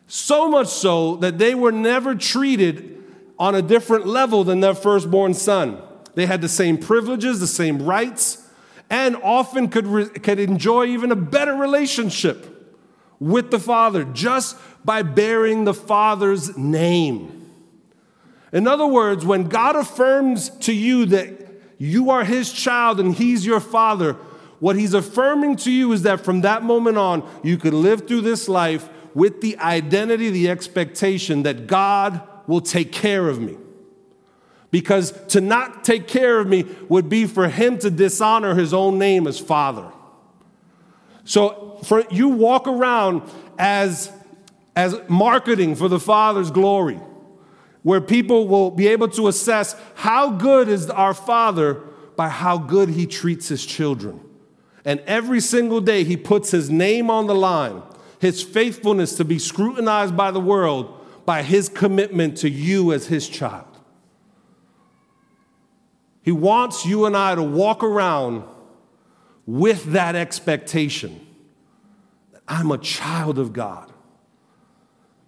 So 0.07 0.49
much 0.49 0.67
so 0.67 1.15
that 1.17 1.37
they 1.37 1.55
were 1.55 1.71
never 1.71 2.15
treated 2.15 3.03
on 3.39 3.55
a 3.55 3.61
different 3.61 4.05
level 4.05 4.43
than 4.43 4.59
their 4.59 4.75
firstborn 4.75 5.33
son. 5.33 5.81
They 6.13 6.25
had 6.25 6.41
the 6.41 6.49
same 6.49 6.77
privileges, 6.77 7.39
the 7.39 7.47
same 7.47 7.81
rights, 7.81 8.47
and 8.89 9.15
often 9.17 9.69
could, 9.69 9.87
re- 9.87 10.09
could 10.09 10.39
enjoy 10.39 10.85
even 10.87 11.11
a 11.11 11.15
better 11.15 11.55
relationship 11.55 12.47
with 13.19 13.51
the 13.51 13.59
Father 13.59 14.03
just 14.03 14.57
by 14.83 15.01
bearing 15.01 15.63
the 15.63 15.73
Father's 15.73 16.57
name. 16.57 17.49
In 18.51 18.67
other 18.67 18.87
words, 18.87 19.25
when 19.25 19.45
God 19.45 19.75
affirms 19.75 20.49
to 20.59 20.73
you 20.73 21.05
that 21.07 21.29
you 21.77 22.09
are 22.09 22.23
His 22.23 22.51
child 22.51 22.99
and 22.99 23.13
He's 23.13 23.45
your 23.45 23.59
Father, 23.59 24.13
what 24.59 24.75
He's 24.75 24.93
affirming 24.93 25.55
to 25.57 25.71
you 25.71 25.91
is 25.91 26.03
that 26.03 26.21
from 26.21 26.41
that 26.41 26.63
moment 26.63 26.97
on, 26.97 27.27
you 27.43 27.57
could 27.57 27.73
live 27.73 28.07
through 28.07 28.21
this 28.21 28.49
life 28.49 28.89
with 29.13 29.41
the 29.41 29.57
identity, 29.57 30.29
the 30.29 30.49
expectation 30.49 31.43
that 31.43 31.67
God 31.67 32.21
will 32.47 32.61
take 32.61 32.91
care 32.91 33.29
of 33.29 33.39
me. 33.39 33.57
Because 34.69 35.11
to 35.27 35.41
not 35.41 35.83
take 35.83 36.07
care 36.07 36.39
of 36.39 36.47
me 36.47 36.65
would 36.87 37.09
be 37.09 37.25
for 37.25 37.49
him 37.49 37.77
to 37.79 37.91
dishonor 37.91 38.55
his 38.55 38.73
own 38.73 38.97
name 38.97 39.27
as 39.27 39.37
father. 39.37 39.91
So 41.25 41.79
for 41.83 42.05
you 42.09 42.29
walk 42.29 42.67
around 42.67 43.23
as, 43.59 44.11
as 44.75 44.95
marketing 45.07 45.75
for 45.75 45.87
the 45.87 45.99
Father's 45.99 46.51
glory, 46.51 46.99
where 47.83 48.01
people 48.01 48.47
will 48.47 48.71
be 48.71 48.87
able 48.87 49.09
to 49.09 49.27
assess 49.27 49.75
how 49.95 50.31
good 50.31 50.69
is 50.69 50.89
our 50.89 51.13
Father 51.13 51.75
by 52.15 52.29
how 52.29 52.57
good 52.57 52.89
he 52.89 53.05
treats 53.05 53.47
his 53.47 53.65
children. 53.65 54.19
And 54.85 54.99
every 55.01 55.39
single 55.39 55.81
day 55.81 56.03
he 56.03 56.17
puts 56.17 56.51
his 56.51 56.69
name 56.69 57.09
on 57.09 57.27
the 57.27 57.35
line, 57.35 57.81
his 58.19 58.41
faithfulness 58.41 59.15
to 59.17 59.25
be 59.25 59.39
scrutinized 59.39 60.15
by 60.15 60.31
the 60.31 60.39
world 60.39 60.97
by 61.25 61.43
his 61.43 61.69
commitment 61.69 62.37
to 62.37 62.49
you 62.49 62.91
as 62.91 63.07
his 63.07 63.29
child. 63.29 63.67
He 66.23 66.31
wants 66.31 66.85
you 66.85 67.05
and 67.05 67.17
I 67.17 67.35
to 67.35 67.43
walk 67.43 67.83
around 67.83 68.43
with 69.45 69.85
that 69.93 70.15
expectation 70.15 71.25
that 72.31 72.43
I'm 72.47 72.71
a 72.71 72.77
child 72.77 73.39
of 73.39 73.53
God. 73.53 73.90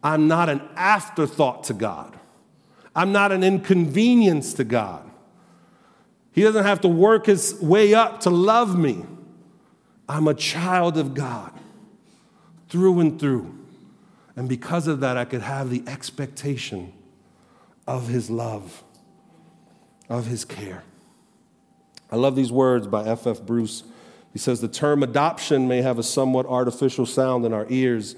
I'm 0.04 0.28
not 0.28 0.50
an 0.50 0.62
afterthought 0.76 1.64
to 1.66 1.74
God. 1.74 2.18
I'm 2.96 3.12
not 3.12 3.32
an 3.32 3.44
inconvenience 3.44 4.54
to 4.56 4.64
God. 4.64 5.10
He 6.32 6.42
doesn't 6.42 6.64
have 6.64 6.82
to 6.82 6.88
work 6.88 7.26
his 7.26 7.58
way 7.62 7.94
up 7.94 8.20
to 8.22 8.30
love 8.30 8.78
me. 8.78 9.06
I'm 10.10 10.28
a 10.28 10.34
child 10.34 10.98
of 10.98 11.14
God 11.14 11.52
through 12.70 13.00
and 13.00 13.20
through. 13.20 13.58
And 14.36 14.50
because 14.50 14.88
of 14.88 15.00
that, 15.00 15.16
I 15.16 15.26
could 15.26 15.42
have 15.42 15.70
the 15.70 15.84
expectation 15.88 16.92
of 17.88 18.08
his 18.08 18.30
love 18.30 18.84
of 20.10 20.28
his 20.28 20.46
care. 20.46 20.84
I 22.12 22.16
love 22.16 22.36
these 22.36 22.52
words 22.52 22.88
by 22.88 23.06
F.F. 23.06 23.40
F. 23.40 23.46
Bruce. 23.46 23.84
He 24.32 24.40
says, 24.40 24.62
The 24.62 24.68
term 24.68 25.02
adoption 25.02 25.68
may 25.68 25.82
have 25.82 25.98
a 25.98 26.04
somewhat 26.04 26.46
artificial 26.46 27.06
sound 27.06 27.46
in 27.46 27.54
our 27.54 27.66
ears, 27.70 28.16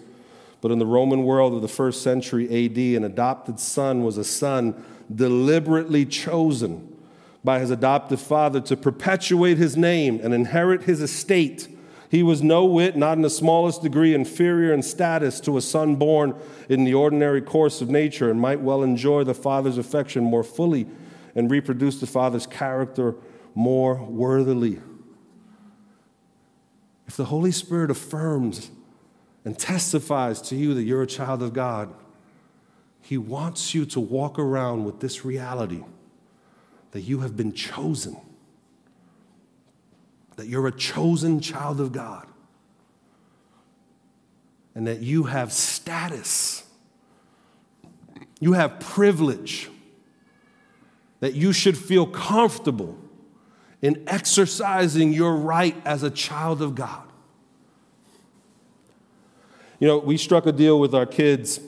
but 0.65 0.71
in 0.71 0.79
the 0.79 0.85
Roman 0.87 1.25
world 1.25 1.53
of 1.53 1.61
the 1.61 1.67
first 1.67 2.01
century 2.01 2.45
AD, 2.45 2.75
an 2.97 3.03
adopted 3.03 3.59
son 3.59 4.03
was 4.03 4.17
a 4.17 4.23
son 4.23 4.83
deliberately 5.13 6.07
chosen 6.07 6.97
by 7.43 7.59
his 7.59 7.69
adoptive 7.69 8.19
father 8.19 8.59
to 8.61 8.75
perpetuate 8.75 9.59
his 9.59 9.77
name 9.77 10.19
and 10.23 10.33
inherit 10.33 10.81
his 10.81 11.01
estate. 11.01 11.67
He 12.09 12.23
was 12.23 12.41
no 12.41 12.65
whit, 12.65 12.97
not 12.97 13.15
in 13.15 13.21
the 13.21 13.29
smallest 13.29 13.83
degree, 13.83 14.15
inferior 14.15 14.73
in 14.73 14.81
status 14.81 15.39
to 15.41 15.55
a 15.55 15.61
son 15.61 15.97
born 15.97 16.33
in 16.67 16.83
the 16.83 16.95
ordinary 16.95 17.43
course 17.43 17.79
of 17.79 17.91
nature 17.91 18.31
and 18.31 18.41
might 18.41 18.61
well 18.61 18.81
enjoy 18.81 19.23
the 19.23 19.35
father's 19.35 19.77
affection 19.77 20.23
more 20.23 20.43
fully 20.43 20.87
and 21.35 21.51
reproduce 21.51 21.99
the 21.99 22.07
Father's 22.07 22.47
character 22.47 23.13
more 23.53 24.03
worthily. 24.03 24.81
If 27.05 27.17
the 27.17 27.25
Holy 27.25 27.51
Spirit 27.51 27.91
affirms 27.91 28.71
and 29.45 29.57
testifies 29.57 30.41
to 30.41 30.55
you 30.55 30.73
that 30.73 30.83
you're 30.83 31.03
a 31.03 31.07
child 31.07 31.41
of 31.41 31.53
God, 31.53 31.93
He 32.99 33.17
wants 33.17 33.73
you 33.73 33.85
to 33.85 33.99
walk 33.99 34.37
around 34.39 34.83
with 34.83 34.99
this 34.99 35.23
reality 35.23 35.83
that 36.91 37.01
you 37.01 37.19
have 37.19 37.37
been 37.37 37.53
chosen, 37.53 38.17
that 40.35 40.47
you're 40.47 40.67
a 40.67 40.71
chosen 40.71 41.39
child 41.39 41.79
of 41.79 41.91
God, 41.91 42.27
and 44.73 44.87
that 44.87 45.01
you 45.01 45.23
have 45.23 45.53
status, 45.53 46.67
you 48.39 48.53
have 48.53 48.79
privilege 48.79 49.69
that 51.19 51.33
you 51.33 51.53
should 51.53 51.77
feel 51.77 52.05
comfortable 52.05 52.97
in 53.81 54.03
exercising 54.07 55.13
your 55.13 55.35
right 55.35 55.75
as 55.85 56.03
a 56.03 56.09
child 56.09 56.61
of 56.61 56.75
God. 56.75 57.04
You 59.85 59.91
know, 59.91 59.97
we 59.99 60.17
struck 60.17 60.47
a 60.47 60.51
deal 60.51 60.79
with 60.79 60.95
our 60.95 61.05
kids 61.05 61.59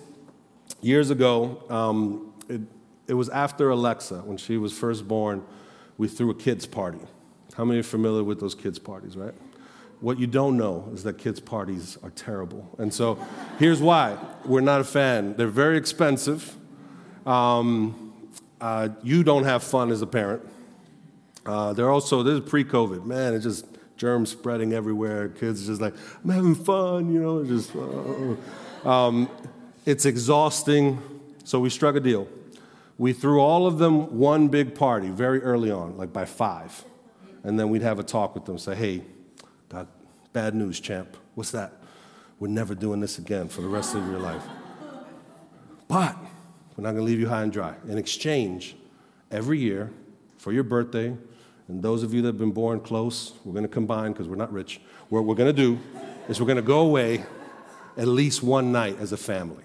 years 0.81 1.11
ago. 1.11 1.63
Um, 1.69 2.33
it, 2.49 2.61
it 3.05 3.13
was 3.13 3.29
after 3.29 3.69
Alexa, 3.69 4.21
when 4.21 4.37
she 4.37 4.57
was 4.57 4.73
first 4.75 5.07
born, 5.07 5.45
we 5.99 6.07
threw 6.07 6.31
a 6.31 6.33
kids' 6.33 6.65
party. 6.65 6.97
How 7.53 7.63
many 7.63 7.79
are 7.79 7.83
familiar 7.83 8.23
with 8.23 8.39
those 8.39 8.55
kids' 8.55 8.79
parties, 8.79 9.15
right? 9.15 9.35
What 9.99 10.17
you 10.17 10.25
don't 10.25 10.57
know 10.57 10.89
is 10.95 11.03
that 11.03 11.19
kids' 11.19 11.39
parties 11.39 11.95
are 12.01 12.09
terrible. 12.09 12.67
And 12.79 12.91
so 12.91 13.23
here's 13.59 13.83
why 13.83 14.17
we're 14.45 14.61
not 14.61 14.81
a 14.81 14.83
fan. 14.83 15.35
They're 15.35 15.45
very 15.45 15.77
expensive. 15.77 16.55
Um, 17.23 18.31
uh, 18.59 18.89
you 19.03 19.23
don't 19.23 19.43
have 19.43 19.61
fun 19.61 19.91
as 19.91 20.01
a 20.01 20.07
parent. 20.07 20.41
Uh, 21.45 21.71
they're 21.73 21.91
also, 21.91 22.23
this 22.23 22.41
is 22.41 22.49
pre 22.49 22.63
COVID, 22.63 23.05
man, 23.05 23.35
it's 23.35 23.43
just 23.43 23.76
germs 23.97 24.29
spreading 24.29 24.73
everywhere. 24.73 25.29
Kids 25.29 25.67
just 25.67 25.81
like, 25.81 25.93
I'm 26.23 26.29
having 26.29 26.55
fun, 26.55 27.11
you 27.11 27.21
know, 27.21 27.43
just, 27.43 27.75
uh, 27.75 28.89
um, 28.89 29.29
it's 29.85 30.05
exhausting. 30.05 31.01
So 31.43 31.59
we 31.59 31.69
struck 31.69 31.95
a 31.95 31.99
deal. 31.99 32.27
We 32.97 33.13
threw 33.13 33.41
all 33.41 33.67
of 33.67 33.77
them 33.77 34.17
one 34.17 34.47
big 34.47 34.75
party 34.75 35.09
very 35.09 35.41
early 35.41 35.71
on, 35.71 35.97
like 35.97 36.13
by 36.13 36.25
five. 36.25 36.83
And 37.43 37.59
then 37.59 37.69
we'd 37.69 37.83
have 37.83 37.99
a 37.99 38.03
talk 38.03 38.35
with 38.35 38.45
them, 38.45 38.57
say, 38.57 38.75
hey, 38.75 39.03
got 39.69 39.87
bad 40.33 40.55
news, 40.55 40.79
champ. 40.79 41.15
What's 41.35 41.51
that? 41.51 41.73
We're 42.39 42.47
never 42.49 42.75
doing 42.75 42.99
this 42.99 43.17
again 43.17 43.47
for 43.49 43.61
the 43.61 43.67
rest 43.67 43.95
of 43.95 44.05
your 44.09 44.19
life. 44.19 44.43
But 45.87 46.15
we're 46.75 46.83
not 46.83 46.93
to 46.93 47.01
leave 47.01 47.19
you 47.19 47.29
high 47.29 47.43
and 47.43 47.51
dry. 47.51 47.75
In 47.87 47.97
exchange, 47.97 48.75
every 49.31 49.59
year 49.59 49.91
for 50.37 50.51
your 50.51 50.63
birthday, 50.63 51.15
and 51.67 51.83
those 51.83 52.03
of 52.03 52.13
you 52.13 52.21
that 52.21 52.29
have 52.29 52.37
been 52.37 52.51
born 52.51 52.79
close, 52.79 53.33
we're 53.43 53.53
going 53.53 53.63
to 53.63 53.69
combine 53.69 54.13
because 54.13 54.27
we're 54.27 54.35
not 54.35 54.51
rich. 54.53 54.79
What 55.09 55.25
we're 55.25 55.35
going 55.35 55.53
to 55.53 55.61
do 55.61 55.79
is 56.29 56.39
we're 56.39 56.47
going 56.47 56.57
to 56.57 56.61
go 56.61 56.79
away 56.79 57.25
at 57.97 58.07
least 58.07 58.41
one 58.41 58.71
night 58.71 58.97
as 58.99 59.11
a 59.11 59.17
family. 59.17 59.63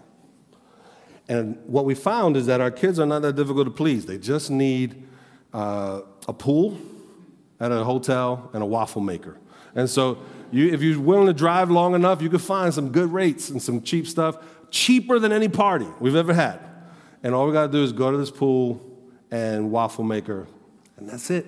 And 1.29 1.59
what 1.67 1.85
we 1.85 1.95
found 1.95 2.37
is 2.37 2.47
that 2.47 2.61
our 2.61 2.71
kids 2.71 2.99
are 2.99 3.07
not 3.07 3.23
that 3.23 3.37
difficult 3.37 3.67
to 3.67 3.71
please. 3.71 4.07
They 4.07 4.19
just 4.19 4.51
need 4.51 5.07
uh, 5.53 6.01
a 6.27 6.33
pool 6.33 6.77
at 7.61 7.71
a 7.71 7.85
hotel 7.85 8.51
and 8.53 8.63
a 8.63 8.67
waffle 8.67 9.01
maker. 9.01 9.39
And 9.75 9.89
so, 9.89 10.19
you, 10.51 10.69
if 10.69 10.83
you're 10.83 11.01
willing 11.01 11.29
to 11.29 11.33
drive 11.33 11.71
long 11.71 11.95
enough, 11.95 12.21
you 12.21 12.29
can 12.29 12.41
find 12.41 12.75
some 12.75 12.91
good 12.91 13.13
rates 13.13 13.49
and 13.49 13.63
some 13.63 13.81
cheap 13.81 14.07
stuff, 14.07 14.37
cheaper 14.71 15.19
than 15.19 15.33
any 15.33 15.49
party 15.49 15.87
we've 16.01 16.17
ever 16.17 16.35
had. 16.35 16.59
And 17.23 17.35
all 17.35 17.47
we 17.47 17.53
got 17.53 17.67
to 17.67 17.73
do 17.73 17.83
is 17.83 17.93
go 17.93 18.11
to 18.11 18.19
this 18.19 18.31
pool 18.31 18.85
and 19.31 19.71
waffle 19.71 20.05
maker, 20.05 20.49
and 20.97 21.09
that's 21.09 21.31
it. 21.31 21.47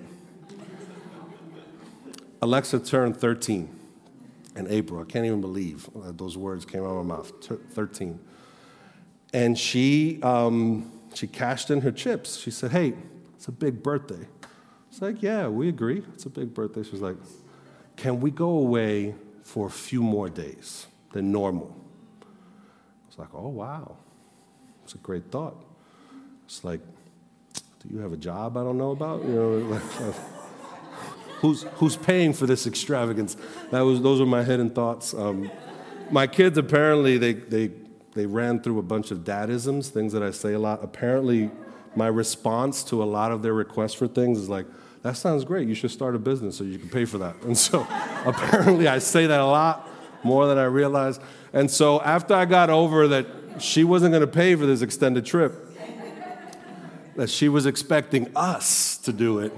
Alexa 2.45 2.79
turned 2.81 3.17
13 3.17 3.75
in 4.55 4.67
April. 4.69 5.01
I 5.01 5.05
can't 5.05 5.25
even 5.25 5.41
believe 5.41 5.89
those 5.95 6.37
words 6.37 6.67
came 6.67 6.83
out 6.83 6.91
of 6.91 7.07
my 7.07 7.17
mouth. 7.17 7.33
13. 7.73 8.21
And 9.33 9.59
she, 9.59 10.21
um, 10.23 10.93
she 11.15 11.27
cashed 11.27 11.71
in 11.71 11.81
her 11.81 11.91
chips. 11.91 12.37
She 12.37 12.51
said, 12.51 12.71
Hey, 12.71 12.93
it's 13.35 13.49
a 13.49 13.53
big 13.53 13.83
birthday. 13.83 14.29
It's 14.91 15.01
like, 15.01 15.23
Yeah, 15.23 15.49
we 15.49 15.71
agree. 15.71 16.03
It's 16.13 16.27
a 16.27 16.29
big 16.29 16.53
birthday. 16.53 16.83
She 16.83 16.91
was 16.91 17.01
like, 17.01 17.17
Can 17.97 18.21
we 18.21 18.31
go 18.31 18.51
away 18.51 19.15
for 19.43 19.67
a 19.67 19.71
few 19.71 20.03
more 20.03 20.29
days 20.29 20.87
than 21.15 21.33
normal? 21.33 21.75
I 22.21 23.07
was 23.07 23.19
like, 23.19 23.29
Oh, 23.33 23.49
wow. 23.49 23.97
It's 24.83 24.95
a 24.95 24.99
great 24.99 25.31
thought. 25.31 25.65
It's 26.45 26.63
like, 26.63 26.83
Do 27.55 27.89
you 27.89 28.01
have 28.01 28.13
a 28.13 28.19
job 28.19 28.59
I 28.59 28.65
don't 28.65 28.77
know 28.77 28.91
about? 28.91 29.25
You 29.25 29.31
know, 29.31 29.81
who's, 31.45 31.63
who's 31.75 31.97
paying 31.97 32.33
for 32.33 32.47
this 32.47 32.67
extravagance? 32.67 33.37
That 33.71 33.83
was, 33.83 34.01
those 34.01 34.21
were 34.21 34.27
my 34.27 34.45
hidden 34.45 34.71
thoughts. 34.71 35.15
Um, 35.15 35.51
my 36.11 36.27
kids 36.27 36.57
apparently, 36.59 37.19
they, 37.19 37.33
they 37.35 37.71
they 38.15 38.27
ran 38.27 38.61
through 38.61 38.79
a 38.79 38.83
bunch 38.83 39.11
of 39.11 39.19
dadisms, 39.19 39.89
things 39.89 40.13
that 40.13 40.23
I 40.23 40.31
say 40.31 40.55
a 40.55 40.59
lot. 40.59 40.83
Apparently, 40.83 41.51
my 41.97 42.07
response 42.07 42.85
to 42.85 43.03
a 43.03 43.05
lot 43.05 43.33
of 43.33 43.43
their 43.43 43.53
requests 43.53 43.95
for 43.95 44.07
things 44.07 44.39
is 44.39 44.49
like, 44.49 44.67
that 45.03 45.17
sounds 45.17 45.45
great. 45.45 45.69
You 45.69 45.75
should 45.75 45.91
start 45.91 46.15
a 46.15 46.19
business 46.19 46.57
so 46.57 46.65
you 46.65 46.79
can 46.79 46.89
pay 46.89 47.05
for 47.05 47.19
that. 47.19 47.35
And 47.43 47.59
so 47.59 47.81
apparently, 48.25 48.89
I 48.89 48.99
say 48.99 49.27
that 49.27 49.41
a 49.41 49.47
lot 49.47 49.89
more 50.23 50.47
than 50.47 50.59
I 50.59 50.65
realize. 50.65 51.21
And 51.53 51.71
so 51.71 52.01
after 52.01 52.35
I 52.35 52.47
got 52.47 52.71
over 52.71 53.09
that 53.09 53.27
she 53.59 53.85
wasn't 53.85 54.13
going 54.13 54.23
to 54.23 54.33
pay 54.33 54.55
for 54.55 54.65
this 54.65 54.81
extended 54.81 55.27
trip, 55.27 55.53
that 57.17 57.31
she 57.31 57.49
was 57.49 57.67
expecting 57.67 58.31
us 58.35 58.97
to 58.99 59.13
do 59.13 59.41
it, 59.41 59.53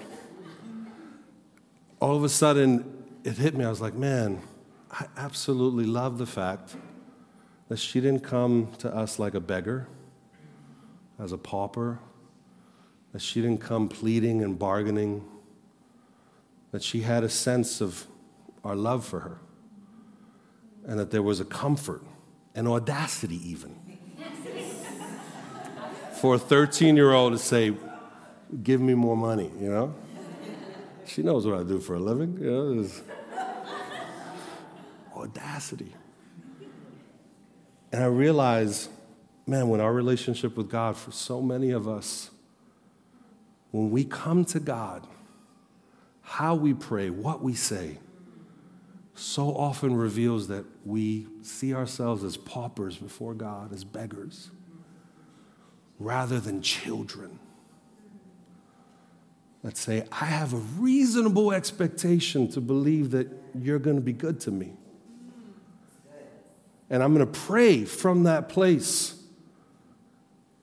all 2.01 2.17
of 2.17 2.25
a 2.25 2.29
sudden 2.29 3.05
it 3.25 3.39
hit 3.39 3.55
me. 3.55 3.65
I 3.65 3.71
was 3.71 3.81
like, 3.81 3.95
man, 3.95 4.43
I 4.91 5.07
absolutely 5.17 5.85
love 5.85 6.19
the 6.19 6.27
fact 6.27 6.77
that 7.69 7.79
she 7.79 8.01
didn't 8.01 8.23
come 8.23 8.73
to 8.79 8.95
us 8.95 9.19
like 9.19 9.35
a 9.35 9.41
beggar, 9.41 9.89
as 11.19 11.33
a 11.33 11.39
pauper, 11.39 11.99
that 13.13 13.21
she 13.21 13.41
didn't 13.41 13.61
come 13.61 13.89
pleading 13.89 14.43
and 14.43 14.59
bargaining, 14.59 15.25
that 16.71 16.83
she 16.83 17.01
had 17.01 17.25
a 17.25 17.29
sense 17.29 17.81
of 17.81 18.07
our 18.63 18.77
love 18.77 19.05
for 19.05 19.21
her, 19.21 19.39
and 20.87 20.99
that 20.99 21.11
there 21.11 21.23
was 21.23 21.41
a 21.41 21.45
comfort 21.45 22.03
and 22.55 22.69
audacity, 22.69 23.41
even, 23.51 23.75
for 26.21 26.37
a 26.37 26.39
13 26.39 26.97
year 26.97 27.13
old 27.13 27.33
to 27.33 27.39
say, 27.39 27.75
Give 28.63 28.81
me 28.81 28.95
more 28.95 29.17
money, 29.17 29.51
you 29.59 29.69
know? 29.69 29.93
She 31.07 31.23
knows 31.23 31.47
what 31.47 31.59
I 31.59 31.63
do 31.63 31.81
for 31.81 31.95
a 31.95 32.01
living, 32.01 32.39
you 32.41 32.51
know? 32.51 32.89
audacity. 35.15 35.95
And 37.93 38.03
I 38.03 38.07
realize, 38.07 38.89
man, 39.47 39.69
when 39.69 39.81
our 39.81 39.93
relationship 39.93 40.57
with 40.57 40.69
God, 40.69 40.97
for 40.97 41.13
so 41.13 41.41
many 41.41 41.71
of 41.71 41.89
us, 41.89 42.31
when 43.71 43.91
we 43.91 44.05
come 44.05 44.45
to 44.47 44.61
God, 44.61 45.07
how 46.23 46.55
we 46.55 46.75
pray, 46.75 47.09
what 47.11 47.43
we 47.43 47.55
say, 47.55 47.99
so 49.15 49.57
often 49.57 49.97
reveals 49.97 50.49
that 50.49 50.65
we 50.85 51.27
see 51.43 51.75
ourselves 51.75 52.23
as 52.23 52.37
paupers 52.37 52.97
before 52.97 53.33
God, 53.33 53.73
as 53.73 53.85
beggars, 53.85 54.51
rather 55.99 56.39
than 56.39 56.61
children. 56.61 57.39
That 59.67 59.77
say, 59.77 60.05
I 60.13 60.27
have 60.27 60.55
a 60.55 60.59
reasonable 60.79 61.51
expectation 61.51 62.47
to 62.53 62.61
believe 62.61 63.11
that 63.11 63.27
you're 63.61 63.81
going 63.81 63.97
to 63.97 64.01
be 64.03 64.13
good 64.13 64.39
to 64.43 64.53
me. 64.53 64.75
And 66.89 67.03
I'm 67.03 67.13
going 67.13 67.27
to 67.27 67.41
pray 67.41 67.85
from 67.85 68.23
that 68.23 68.49
place. 68.49 69.21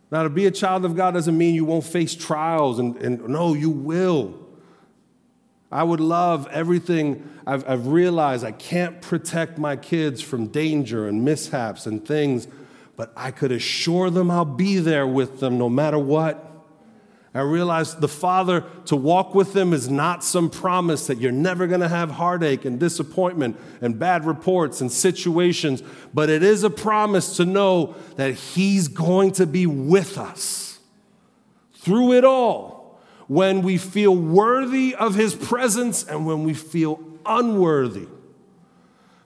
Now, 0.09 0.23
to 0.23 0.29
be 0.29 0.45
a 0.45 0.51
child 0.51 0.85
of 0.85 0.95
God 0.95 1.15
doesn't 1.15 1.37
mean 1.37 1.53
you 1.53 1.65
won't 1.65 1.83
face 1.83 2.15
trials, 2.15 2.79
and, 2.79 2.95
and 2.95 3.27
no, 3.27 3.53
you 3.53 3.69
will. 3.69 4.39
I 5.69 5.83
would 5.83 5.99
love 5.99 6.47
everything 6.49 7.29
I've, 7.45 7.67
I've 7.67 7.87
realized 7.87 8.45
I 8.45 8.53
can't 8.53 9.01
protect 9.01 9.57
my 9.57 9.75
kids 9.75 10.21
from 10.21 10.47
danger 10.47 11.09
and 11.09 11.25
mishaps 11.25 11.85
and 11.85 12.07
things, 12.07 12.47
but 12.95 13.11
I 13.17 13.31
could 13.31 13.51
assure 13.51 14.09
them 14.09 14.31
I'll 14.31 14.45
be 14.45 14.79
there 14.79 15.05
with 15.05 15.41
them 15.41 15.57
no 15.57 15.67
matter 15.67 15.99
what. 15.99 16.51
I 17.35 17.41
realized 17.41 17.99
the 17.99 18.07
Father 18.07 18.63
to 18.85 18.95
walk 18.95 19.33
with 19.33 19.53
them 19.53 19.73
is 19.73 19.89
not 19.89 20.23
some 20.23 20.51
promise 20.51 21.07
that 21.07 21.17
you're 21.17 21.31
never 21.31 21.65
going 21.65 21.81
to 21.81 21.87
have 21.87 22.11
heartache 22.11 22.63
and 22.63 22.79
disappointment 22.79 23.57
and 23.81 23.97
bad 23.97 24.25
reports 24.25 24.81
and 24.81 24.91
situations, 24.91 25.81
but 26.13 26.29
it 26.29 26.43
is 26.43 26.63
a 26.63 26.69
promise 26.69 27.37
to 27.37 27.45
know 27.45 27.95
that 28.17 28.35
He's 28.35 28.87
going 28.87 29.31
to 29.31 29.47
be 29.47 29.65
with 29.65 30.19
us. 30.19 30.77
Through 31.73 32.13
it 32.13 32.23
all 32.23 33.01
when 33.27 33.63
we 33.63 33.79
feel 33.79 34.15
worthy 34.15 34.93
of 34.93 35.15
His 35.15 35.33
presence 35.33 36.03
and 36.03 36.27
when 36.27 36.43
we 36.43 36.53
feel 36.53 36.99
unworthy. 37.25 38.07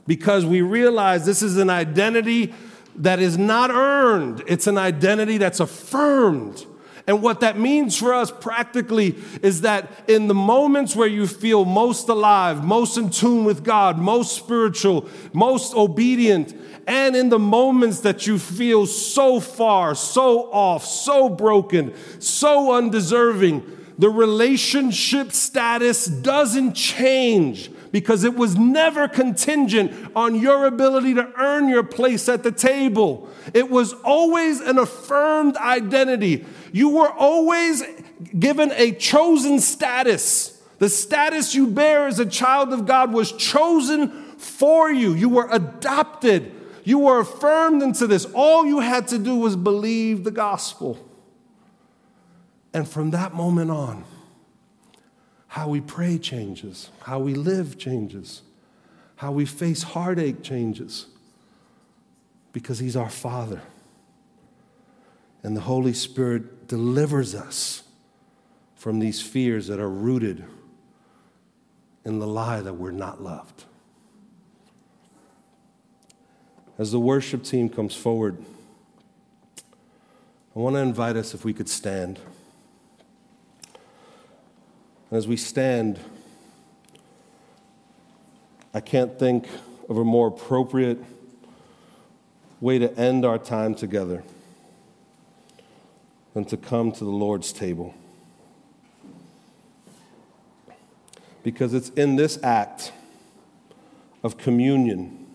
Because 0.05 0.45
we 0.45 0.61
realize 0.61 1.25
this 1.25 1.41
is 1.41 1.57
an 1.57 1.69
identity 1.69 2.53
that 2.95 3.19
is 3.19 3.37
not 3.37 3.69
earned, 3.69 4.43
it's 4.47 4.65
an 4.65 4.77
identity 4.77 5.37
that's 5.37 5.59
affirmed 5.59 6.65
and 7.07 7.21
what 7.21 7.39
that 7.39 7.57
means 7.57 7.97
for 7.97 8.13
us 8.13 8.29
practically 8.29 9.15
is 9.41 9.61
that 9.61 9.89
in 10.09 10.27
the 10.27 10.33
moments 10.33 10.93
where 10.93 11.07
you 11.07 11.25
feel 11.25 11.63
most 11.63 12.09
alive, 12.09 12.65
most 12.65 12.97
in 12.97 13.09
tune 13.09 13.45
with 13.45 13.63
God, 13.63 13.97
most 13.97 14.35
spiritual, 14.35 15.07
most 15.31 15.73
obedient, 15.73 16.53
and 16.85 17.15
in 17.15 17.29
the 17.29 17.39
moments 17.39 18.01
that 18.01 18.27
you 18.27 18.37
feel 18.37 18.85
so 18.85 19.39
far, 19.39 19.95
so 19.95 20.51
off, 20.51 20.85
so 20.85 21.29
broken, 21.29 21.93
so 22.19 22.73
undeserving, 22.73 23.63
the 23.97 24.09
relationship 24.09 25.31
status 25.31 26.05
doesn't 26.05 26.73
change 26.73 27.71
because 27.91 28.23
it 28.23 28.35
was 28.35 28.55
never 28.55 29.07
contingent 29.07 30.11
on 30.15 30.35
your 30.35 30.65
ability 30.65 31.13
to 31.13 31.31
earn 31.37 31.69
your 31.69 31.83
place 31.83 32.29
at 32.29 32.43
the 32.43 32.51
table. 32.51 33.29
It 33.53 33.69
was 33.69 33.93
always 33.93 34.59
an 34.59 34.77
affirmed 34.77 35.57
identity. 35.57 36.45
You 36.71 36.89
were 36.89 37.09
always 37.09 37.83
given 38.37 38.71
a 38.73 38.91
chosen 38.91 39.59
status. 39.59 40.61
The 40.79 40.89
status 40.89 41.55
you 41.55 41.67
bear 41.67 42.07
as 42.07 42.19
a 42.19 42.25
child 42.25 42.73
of 42.73 42.85
God 42.85 43.13
was 43.13 43.31
chosen 43.31 44.09
for 44.37 44.91
you. 44.91 45.13
You 45.13 45.29
were 45.29 45.47
adopted. 45.51 46.51
You 46.83 46.99
were 46.99 47.19
affirmed 47.19 47.81
into 47.81 48.07
this. 48.07 48.25
All 48.33 48.65
you 48.65 48.79
had 48.79 49.07
to 49.09 49.17
do 49.17 49.35
was 49.35 49.55
believe 49.55 50.23
the 50.23 50.31
gospel. 50.31 51.03
And 52.73 52.87
from 52.87 53.11
that 53.11 53.33
moment 53.33 53.71
on, 53.71 54.03
how 55.47 55.69
we 55.69 55.81
pray 55.81 56.17
changes, 56.17 56.91
how 57.01 57.19
we 57.19 57.33
live 57.33 57.77
changes, 57.77 58.43
how 59.15 59.31
we 59.31 59.45
face 59.45 59.81
heartache 59.81 60.43
changes, 60.43 61.07
because 62.53 62.77
He's 62.79 62.95
our 62.95 63.09
Father. 63.09 63.61
And 65.43 65.55
the 65.55 65.61
Holy 65.61 65.93
Spirit 65.93 66.67
delivers 66.67 67.35
us 67.35 67.83
from 68.75 68.99
these 68.99 69.21
fears 69.21 69.67
that 69.67 69.79
are 69.79 69.89
rooted 69.89 70.43
in 72.05 72.19
the 72.19 72.27
lie 72.27 72.61
that 72.61 72.73
we're 72.73 72.91
not 72.91 73.21
loved. 73.21 73.65
As 76.77 76.91
the 76.91 76.99
worship 76.99 77.43
team 77.43 77.69
comes 77.69 77.95
forward, 77.95 78.37
I 80.55 80.59
want 80.59 80.75
to 80.75 80.79
invite 80.79 81.15
us 81.15 81.33
if 81.33 81.43
we 81.43 81.53
could 81.53 81.69
stand. 81.69 82.19
And 85.09 85.17
As 85.17 85.27
we 85.27 85.37
stand, 85.37 85.99
I 88.73 88.79
can't 88.79 89.17
think 89.17 89.47
of 89.89 89.97
a 89.97 90.03
more 90.03 90.27
appropriate 90.27 91.03
way 92.59 92.79
to 92.79 92.95
end 92.97 93.25
our 93.25 93.37
time 93.37 93.75
together 93.75 94.23
than 96.37 96.45
to 96.45 96.55
come 96.55 96.91
to 96.91 97.03
the 97.03 97.09
Lord's 97.09 97.51
table. 97.51 97.95
Because 101.41 101.73
it's 101.73 101.89
in 101.89 102.15
this 102.15 102.37
act 102.43 102.91
of 104.21 104.37
communion 104.37 105.25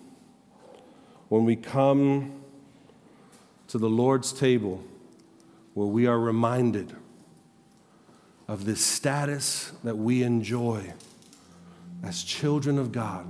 when 1.29 1.45
we 1.45 1.57
come 1.57 2.41
to 3.67 3.79
the 3.79 3.89
Lord's 3.89 4.33
table 4.33 4.81
where 5.75 5.89
we 5.89 6.07
are 6.07 6.21
reminded 6.21 6.95
of 8.47 8.65
this 8.65 8.81
status 8.81 9.73
that 9.83 9.99
we 9.99 10.23
enjoy 10.23 10.93
as 12.05 12.23
children 12.23 12.79
of 12.79 12.93
God 12.93 13.27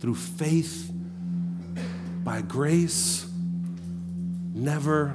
through 0.00 0.16
faith, 0.16 0.90
by 2.24 2.42
grace, 2.42 3.28
never 4.52 5.14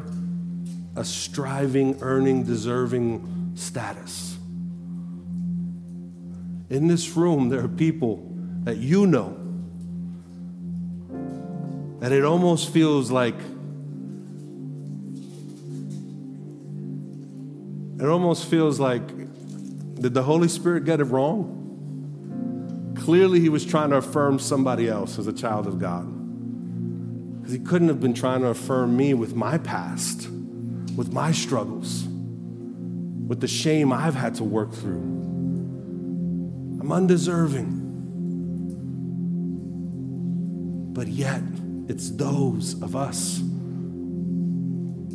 a 0.97 1.05
striving, 1.05 1.97
earning, 2.01 2.43
deserving 2.43 3.53
status. 3.55 4.35
In 6.69 6.87
this 6.87 7.15
room, 7.15 7.49
there 7.49 7.63
are 7.63 7.67
people 7.67 8.27
that 8.63 8.77
you 8.77 9.05
know 9.05 9.37
that 11.99 12.11
it 12.11 12.25
almost 12.25 12.73
feels 12.73 13.09
like 13.11 13.35
it 17.99 18.05
almost 18.05 18.45
feels 18.45 18.79
like 18.79 19.07
did 20.01 20.13
the 20.13 20.23
Holy 20.23 20.47
Spirit 20.47 20.85
get 20.85 20.99
it 20.99 21.05
wrong? 21.05 21.53
Clearly, 22.97 23.39
he 23.39 23.49
was 23.49 23.65
trying 23.65 23.91
to 23.91 23.97
affirm 23.97 24.39
somebody 24.39 24.87
else 24.87 25.17
as 25.17 25.27
a 25.27 25.33
child 25.33 25.67
of 25.67 25.79
God. 25.79 26.05
Because 27.39 27.53
he 27.53 27.59
couldn't 27.59 27.87
have 27.87 28.01
been 28.01 28.13
trying 28.13 28.41
to 28.41 28.47
affirm 28.47 28.97
me 28.97 29.13
with 29.13 29.35
my 29.35 29.57
past, 29.57 30.27
with 30.97 31.13
my 31.13 31.31
struggles, 31.31 32.05
with 33.27 33.39
the 33.39 33.47
shame 33.47 33.93
I've 33.93 34.15
had 34.15 34.33
to 34.35 34.43
work 34.43 34.73
through. 34.73 34.99
I'm 36.81 36.91
undeserving. 36.91 37.83
But 40.93 41.07
yet, 41.07 41.43
it's 41.87 42.09
those 42.09 42.81
of 42.81 42.95
us 42.95 43.43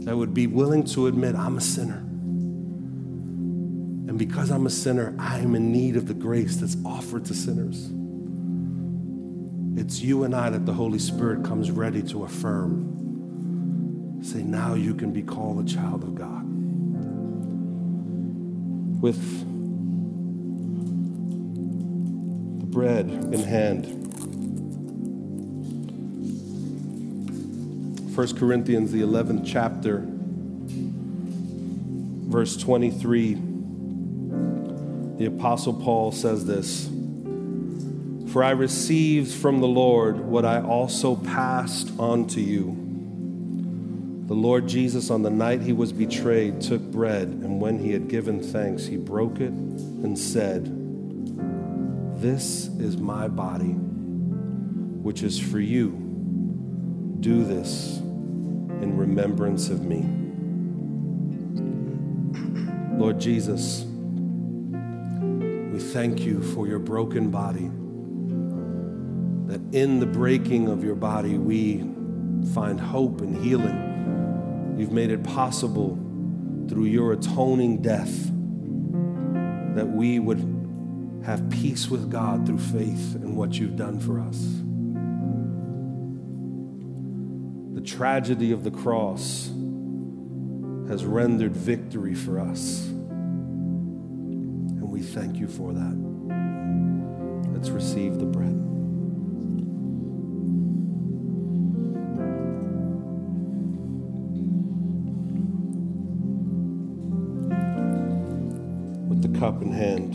that 0.05 0.17
would 0.17 0.33
be 0.33 0.47
willing 0.47 0.85
to 0.85 1.09
admit, 1.09 1.35
I'm 1.35 1.59
a 1.59 1.61
sinner. 1.61 1.99
And 4.09 4.17
because 4.17 4.51
I'm 4.51 4.67
a 4.67 4.71
sinner, 4.71 5.17
I 5.19 5.41
am 5.41 5.57
in 5.57 5.73
need 5.73 5.97
of 5.97 6.07
the 6.07 6.15
grace 6.15 6.57
that's 6.57 6.77
offered 6.85 7.25
to 7.25 7.35
sinners. 7.35 7.91
It's 9.77 10.01
you 10.01 10.23
and 10.23 10.37
I 10.37 10.51
that 10.51 10.65
the 10.65 10.75
Holy 10.75 11.01
Spirit 11.01 11.45
comes 11.45 11.73
ready 11.73 12.03
to 12.05 12.23
affirm. 12.23 13.02
Say, 14.23 14.43
now 14.43 14.75
you 14.75 14.95
can 14.95 15.13
be 15.13 15.23
called 15.23 15.69
a 15.69 15.69
child 15.69 16.05
of 16.05 16.15
God. 16.15 16.45
With 19.03 19.41
the 22.61 22.67
bread 22.67 23.11
in 23.11 23.43
hand. 23.43 23.99
1 28.15 28.37
Corinthians, 28.37 28.93
the 28.93 29.01
11th 29.01 29.43
chapter, 29.45 30.05
verse 32.29 32.57
23, 32.57 33.35
the 35.17 35.27
Apostle 35.27 35.75
Paul 35.75 36.13
says 36.13 36.47
this 36.47 36.89
For 38.33 38.45
I 38.45 38.51
received 38.51 39.33
from 39.33 39.61
the 39.61 39.67
Lord 39.67 40.21
what 40.21 40.45
I 40.45 40.61
also 40.61 41.17
passed 41.17 41.91
on 41.99 42.29
to 42.29 42.41
you. 42.41 42.82
The 44.33 44.39
Lord 44.39 44.67
Jesus, 44.67 45.11
on 45.11 45.21
the 45.21 45.29
night 45.29 45.61
he 45.61 45.75
was 45.75 45.93
betrayed, 45.93 46.63
took 46.63 46.81
bread, 46.81 47.29
and 47.29 47.61
when 47.61 47.79
he 47.79 47.93
had 47.93 48.09
given 48.09 48.43
thanks, 48.43 48.87
he 48.87 48.97
broke 48.97 49.41
it 49.41 49.53
and 49.53 50.19
said, 50.19 50.65
This 52.19 52.69
is 52.79 52.97
my 52.97 53.29
body, 53.29 53.75
which 55.03 55.23
is 55.23 55.39
for 55.39 55.61
you. 55.61 55.91
Do 57.21 57.45
this 57.45 57.99
in 57.99 58.97
remembrance 58.97 59.69
of 59.69 59.83
me. 59.83 60.01
Lord 62.97 63.21
Jesus, 63.21 63.85
we 63.85 65.79
thank 65.79 66.21
you 66.21 66.43
for 66.55 66.67
your 66.67 66.79
broken 66.79 67.31
body. 67.31 67.71
That 69.53 69.61
in 69.75 70.01
the 70.01 70.07
breaking 70.07 70.69
of 70.69 70.83
your 70.83 70.95
body, 70.95 71.37
we 71.37 71.81
find 72.55 72.81
hope 72.81 73.21
and 73.21 73.37
healing. 73.37 73.92
You've 74.83 74.91
made 74.91 75.13
it 75.13 75.23
possible 75.23 75.97
through 76.69 76.87
your 76.87 77.13
atoning 77.13 77.83
death 77.83 78.13
that 79.77 79.87
we 79.87 80.19
would 80.19 80.41
have 81.25 81.49
peace 81.51 81.89
with 81.89 82.11
God 82.11 82.45
through 82.45 82.59
faith 82.59 83.15
in 83.15 83.37
what 83.37 83.57
you've 83.57 83.77
done 83.77 84.01
for 84.01 84.19
us. 84.19 84.39
The 87.77 87.81
tragedy 87.81 88.51
of 88.51 88.65
the 88.65 88.73
cross 88.73 89.53
has 90.89 91.05
rendered 91.05 91.53
victory 91.53 92.17
for 92.17 92.41
us. 92.41 92.89
And 92.89 94.91
we 94.91 95.01
thank 95.01 95.37
you 95.37 95.47
for 95.47 95.73
that. 95.73 97.51
Let's 97.53 97.69
receive 97.69 98.19
the 98.19 98.27
bread. 98.27 98.82
Cup 109.43 109.61
in 109.61 109.73
hand. 109.73 110.15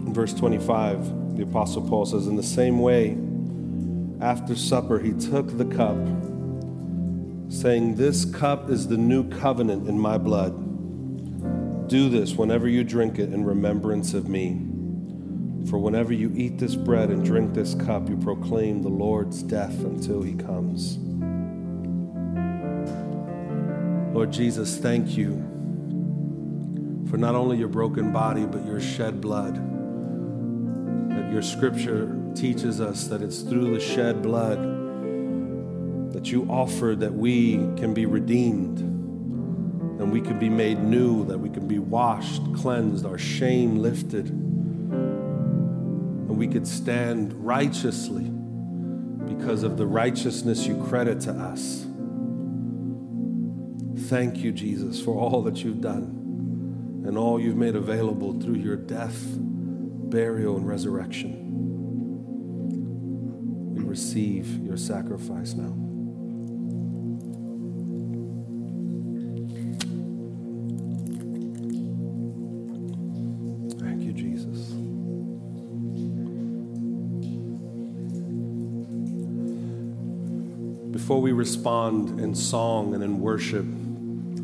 In 0.00 0.12
verse 0.12 0.34
25, 0.34 1.36
the 1.36 1.44
Apostle 1.44 1.88
Paul 1.88 2.04
says, 2.04 2.26
In 2.26 2.34
the 2.34 2.42
same 2.42 2.80
way, 2.80 3.16
after 4.20 4.56
supper, 4.56 4.98
he 4.98 5.12
took 5.12 5.56
the 5.56 5.66
cup, 5.66 5.96
saying, 7.48 7.94
This 7.94 8.24
cup 8.24 8.68
is 8.68 8.88
the 8.88 8.96
new 8.96 9.30
covenant 9.30 9.88
in 9.88 10.00
my 10.00 10.18
blood. 10.18 11.88
Do 11.88 12.08
this 12.08 12.34
whenever 12.34 12.66
you 12.66 12.82
drink 12.82 13.20
it 13.20 13.32
in 13.32 13.44
remembrance 13.44 14.14
of 14.14 14.28
me. 14.28 14.71
For 15.68 15.78
whenever 15.78 16.12
you 16.12 16.32
eat 16.36 16.58
this 16.58 16.74
bread 16.74 17.10
and 17.10 17.24
drink 17.24 17.54
this 17.54 17.74
cup, 17.74 18.08
you 18.08 18.16
proclaim 18.16 18.82
the 18.82 18.88
Lord's 18.88 19.42
death 19.42 19.78
until 19.80 20.22
he 20.22 20.34
comes. 20.34 20.98
Lord 24.14 24.32
Jesus, 24.32 24.76
thank 24.76 25.16
you 25.16 25.36
for 27.10 27.16
not 27.16 27.34
only 27.34 27.58
your 27.58 27.68
broken 27.68 28.12
body, 28.12 28.44
but 28.44 28.64
your 28.66 28.80
shed 28.80 29.20
blood 29.20 29.56
your 31.32 31.40
scripture 31.40 32.14
teaches 32.34 32.78
us 32.78 33.06
that 33.06 33.22
it's 33.22 33.40
through 33.40 33.72
the 33.72 33.80
shed 33.80 34.20
blood 34.20 34.58
that 36.12 36.30
you 36.30 36.46
offer 36.50 36.94
that 36.94 37.12
we 37.12 37.54
can 37.78 37.94
be 37.94 38.04
redeemed 38.04 38.80
and 38.80 40.12
we 40.12 40.20
can 40.20 40.38
be 40.38 40.50
made 40.50 40.78
new, 40.78 41.24
that 41.24 41.38
we 41.38 41.48
can 41.48 41.66
be 41.66 41.78
washed, 41.78 42.42
cleansed, 42.54 43.06
our 43.06 43.16
shame 43.16 43.78
lifted, 43.78 44.30
we 46.42 46.48
could 46.48 46.66
stand 46.66 47.32
righteously 47.34 48.24
because 49.32 49.62
of 49.62 49.76
the 49.76 49.86
righteousness 49.86 50.66
you 50.66 50.74
credit 50.88 51.20
to 51.20 51.30
us. 51.30 51.86
Thank 54.08 54.38
you, 54.38 54.50
Jesus, 54.50 55.00
for 55.00 55.16
all 55.16 55.42
that 55.42 55.62
you've 55.62 55.80
done 55.80 57.04
and 57.06 57.16
all 57.16 57.38
you've 57.38 57.54
made 57.54 57.76
available 57.76 58.40
through 58.40 58.56
your 58.56 58.74
death 58.74 59.14
burial, 60.12 60.56
and 60.56 60.66
resurrection. 60.66 61.38
We 63.76 63.84
receive 63.84 64.58
your 64.64 64.76
sacrifice 64.76 65.54
now. 65.54 65.91
Before 81.12 81.20
we 81.20 81.32
respond 81.32 82.20
in 82.20 82.34
song 82.34 82.94
and 82.94 83.04
in 83.04 83.20
worship, 83.20 83.66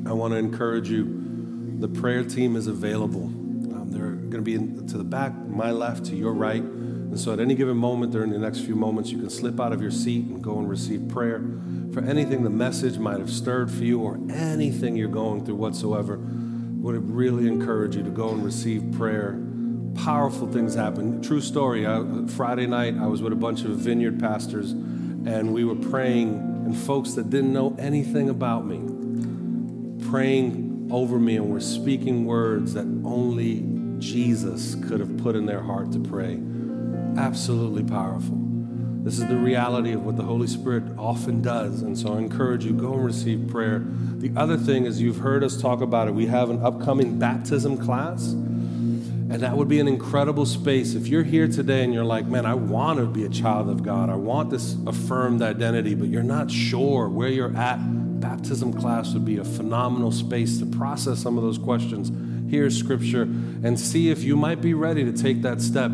I 0.07 0.13
want 0.13 0.35
to 0.35 0.37
encourage 0.37 0.91
you 0.91 1.79
the 1.79 1.89
prayer 1.89 2.23
team 2.23 2.57
is 2.57 2.67
available 2.67 3.23
Um, 3.23 3.89
they're 3.91 4.11
going 4.11 4.33
to 4.33 4.43
be 4.43 4.55
in, 4.55 4.87
to 4.89 4.99
the 4.99 5.05
back, 5.05 5.33
my 5.35 5.71
left, 5.71 6.05
to 6.07 6.15
your 6.15 6.35
right. 6.35 6.61
And 6.61 7.19
so 7.19 7.33
at 7.33 7.41
any 7.41 7.55
given 7.55 7.79
moment 7.79 8.13
during 8.13 8.31
the 8.31 8.39
next 8.39 8.61
few 8.61 8.77
moments, 8.77 9.11
you 9.11 9.17
can 9.17 9.31
slip 9.31 9.59
out 9.59 9.73
of 9.73 9.81
your 9.81 9.91
seat 9.91 10.27
and 10.27 10.43
go 10.43 10.59
and 10.59 10.69
receive 10.69 11.09
prayer 11.09 11.43
for 11.95 12.01
anything 12.01 12.45
the 12.45 12.51
message 12.51 12.99
might 12.99 13.19
have 13.19 13.31
stirred 13.31 13.71
for 13.71 13.85
you 13.85 14.03
or 14.03 14.21
anything 14.31 14.95
you're 14.95 15.09
going 15.09 15.47
through 15.47 15.57
whatsoever. 15.57 16.19
Would 16.19 17.09
really 17.09 17.49
encourage 17.49 17.97
you 17.97 18.03
to 18.03 18.11
go 18.11 18.29
and 18.29 18.45
receive 18.45 18.93
prayer. 18.93 19.41
Powerful 19.95 20.47
things 20.53 20.75
happen. 20.75 21.23
True 21.23 21.41
story. 21.41 21.87
I, 21.87 22.05
Friday 22.27 22.67
night, 22.67 22.95
I 22.99 23.07
was 23.07 23.23
with 23.23 23.33
a 23.33 23.37
bunch 23.37 23.63
of 23.63 23.71
vineyard 23.71 24.21
pastors, 24.21 24.73
and 24.73 25.55
we 25.55 25.65
were 25.65 25.75
praying, 25.75 26.58
and 26.69 26.77
folks 26.77 27.15
that 27.15 27.31
didn't 27.31 27.55
know 27.55 27.75
anything 27.79 28.29
about 28.29 28.67
me, 28.67 28.77
praying 30.11 30.91
over 30.93 31.19
me, 31.19 31.37
and 31.37 31.51
were 31.51 31.61
speaking 31.61 32.27
words 32.27 32.75
that 32.75 32.85
only 33.07 33.65
Jesus 33.99 34.75
could 34.75 35.01
have 35.01 35.17
put 35.17 35.35
in 35.35 35.47
their 35.47 35.63
heart 35.63 35.93
to 35.93 35.99
pray. 35.99 36.39
Absolutely 37.17 37.85
powerful. 37.85 38.37
This 39.03 39.19
is 39.19 39.27
the 39.29 39.37
reality 39.39 39.93
of 39.93 40.05
what 40.05 40.19
the 40.19 40.25
Holy 40.25 40.47
Spirit 40.47 40.83
often 40.99 41.41
does. 41.41 41.81
And 41.81 41.97
so 41.97 42.13
I 42.13 42.19
encourage 42.19 42.67
you, 42.67 42.75
go 42.75 42.93
and 42.93 43.03
receive 43.03 43.49
prayer. 43.49 43.83
The 44.19 44.31
other 44.37 44.59
thing 44.59 44.85
is, 44.85 45.01
you've 45.01 45.21
heard 45.21 45.43
us 45.43 45.59
talk 45.59 45.81
about 45.81 46.07
it. 46.07 46.13
We 46.13 46.27
have 46.27 46.51
an 46.51 46.63
upcoming 46.63 47.19
baptism 47.19 47.79
class. 47.79 48.35
And 49.31 49.43
that 49.43 49.57
would 49.57 49.69
be 49.69 49.79
an 49.79 49.89
incredible 49.89 50.47
space. 50.47 50.95
If 50.95 51.07
you're 51.07 51.23
here 51.23 51.49
today 51.49 51.85
and 51.85 51.93
you're 51.93 52.05
like, 52.05 52.27
man, 52.27 52.47
I 52.47 52.55
want 52.55 52.99
to 52.99 53.05
be 53.05 53.25
a 53.25 53.29
child 53.29 53.69
of 53.69 53.83
God, 53.83 54.09
I 54.09 54.15
want 54.15 54.49
this 54.49 54.75
affirmed 54.87 55.43
identity, 55.43 55.95
but 55.95 56.09
you're 56.09 56.23
not 56.23 56.51
sure 56.51 57.11
where 57.11 57.29
you're 57.29 57.55
at, 57.55 57.77
baptism 58.21 58.73
class 58.73 59.13
would 59.13 59.27
be 59.27 59.37
a 59.37 59.45
phenomenal 59.45 60.13
space 60.13 60.59
to 60.61 60.67
process 60.67 61.19
some 61.19 61.37
of 61.37 61.45
those 61.45 61.59
questions, 61.59 62.11
hear 62.51 62.71
scripture, 62.71 63.23
and 63.23 63.79
see 63.79 64.11
if 64.11 64.23
you 64.23 64.35
might 64.35 64.63
be 64.63 64.73
ready 64.73 65.05
to 65.05 65.13
take 65.13 65.43
that 65.43 65.61
step. 65.61 65.91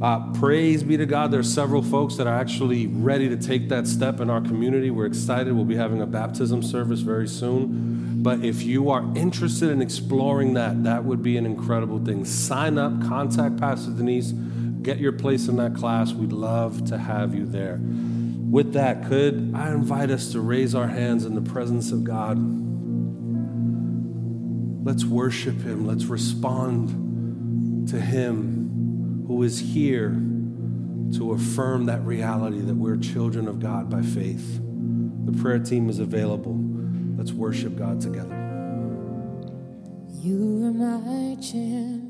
Uh, 0.00 0.32
praise 0.34 0.84
be 0.84 0.96
to 0.96 1.06
God. 1.06 1.32
There 1.32 1.40
are 1.40 1.42
several 1.42 1.82
folks 1.82 2.14
that 2.16 2.28
are 2.28 2.38
actually 2.38 2.86
ready 2.86 3.28
to 3.28 3.36
take 3.36 3.68
that 3.70 3.88
step 3.88 4.20
in 4.20 4.30
our 4.30 4.40
community. 4.40 4.90
We're 4.90 5.06
excited. 5.06 5.52
We'll 5.52 5.64
be 5.64 5.74
having 5.74 6.00
a 6.00 6.06
baptism 6.06 6.62
service 6.62 7.00
very 7.00 7.26
soon. 7.26 8.07
But 8.20 8.44
if 8.44 8.62
you 8.62 8.90
are 8.90 9.04
interested 9.14 9.70
in 9.70 9.80
exploring 9.80 10.54
that, 10.54 10.82
that 10.82 11.04
would 11.04 11.22
be 11.22 11.36
an 11.36 11.46
incredible 11.46 12.04
thing. 12.04 12.24
Sign 12.24 12.76
up, 12.76 13.00
contact 13.06 13.58
Pastor 13.58 13.92
Denise, 13.92 14.32
get 14.82 14.98
your 14.98 15.12
place 15.12 15.46
in 15.46 15.56
that 15.56 15.76
class. 15.76 16.12
We'd 16.12 16.32
love 16.32 16.84
to 16.86 16.98
have 16.98 17.32
you 17.34 17.46
there. 17.46 17.78
With 17.80 18.72
that, 18.72 19.06
could 19.06 19.52
I 19.54 19.70
invite 19.70 20.10
us 20.10 20.32
to 20.32 20.40
raise 20.40 20.74
our 20.74 20.88
hands 20.88 21.24
in 21.24 21.36
the 21.36 21.42
presence 21.42 21.92
of 21.92 22.02
God? 22.02 22.38
Let's 24.84 25.04
worship 25.04 25.60
Him. 25.60 25.86
Let's 25.86 26.06
respond 26.06 27.88
to 27.90 28.00
Him 28.00 29.24
who 29.28 29.42
is 29.44 29.60
here 29.60 30.10
to 31.16 31.32
affirm 31.32 31.86
that 31.86 32.04
reality 32.04 32.60
that 32.60 32.74
we're 32.74 32.96
children 32.96 33.46
of 33.46 33.60
God 33.60 33.88
by 33.88 34.02
faith. 34.02 34.60
The 35.24 35.32
prayer 35.40 35.58
team 35.58 35.88
is 35.88 35.98
available. 36.00 36.67
Let's 37.18 37.32
worship 37.32 37.76
God 37.76 38.00
together. 38.00 38.32
You 40.22 40.66
are 40.66 40.72
my 40.72 41.34
champion. 41.42 42.07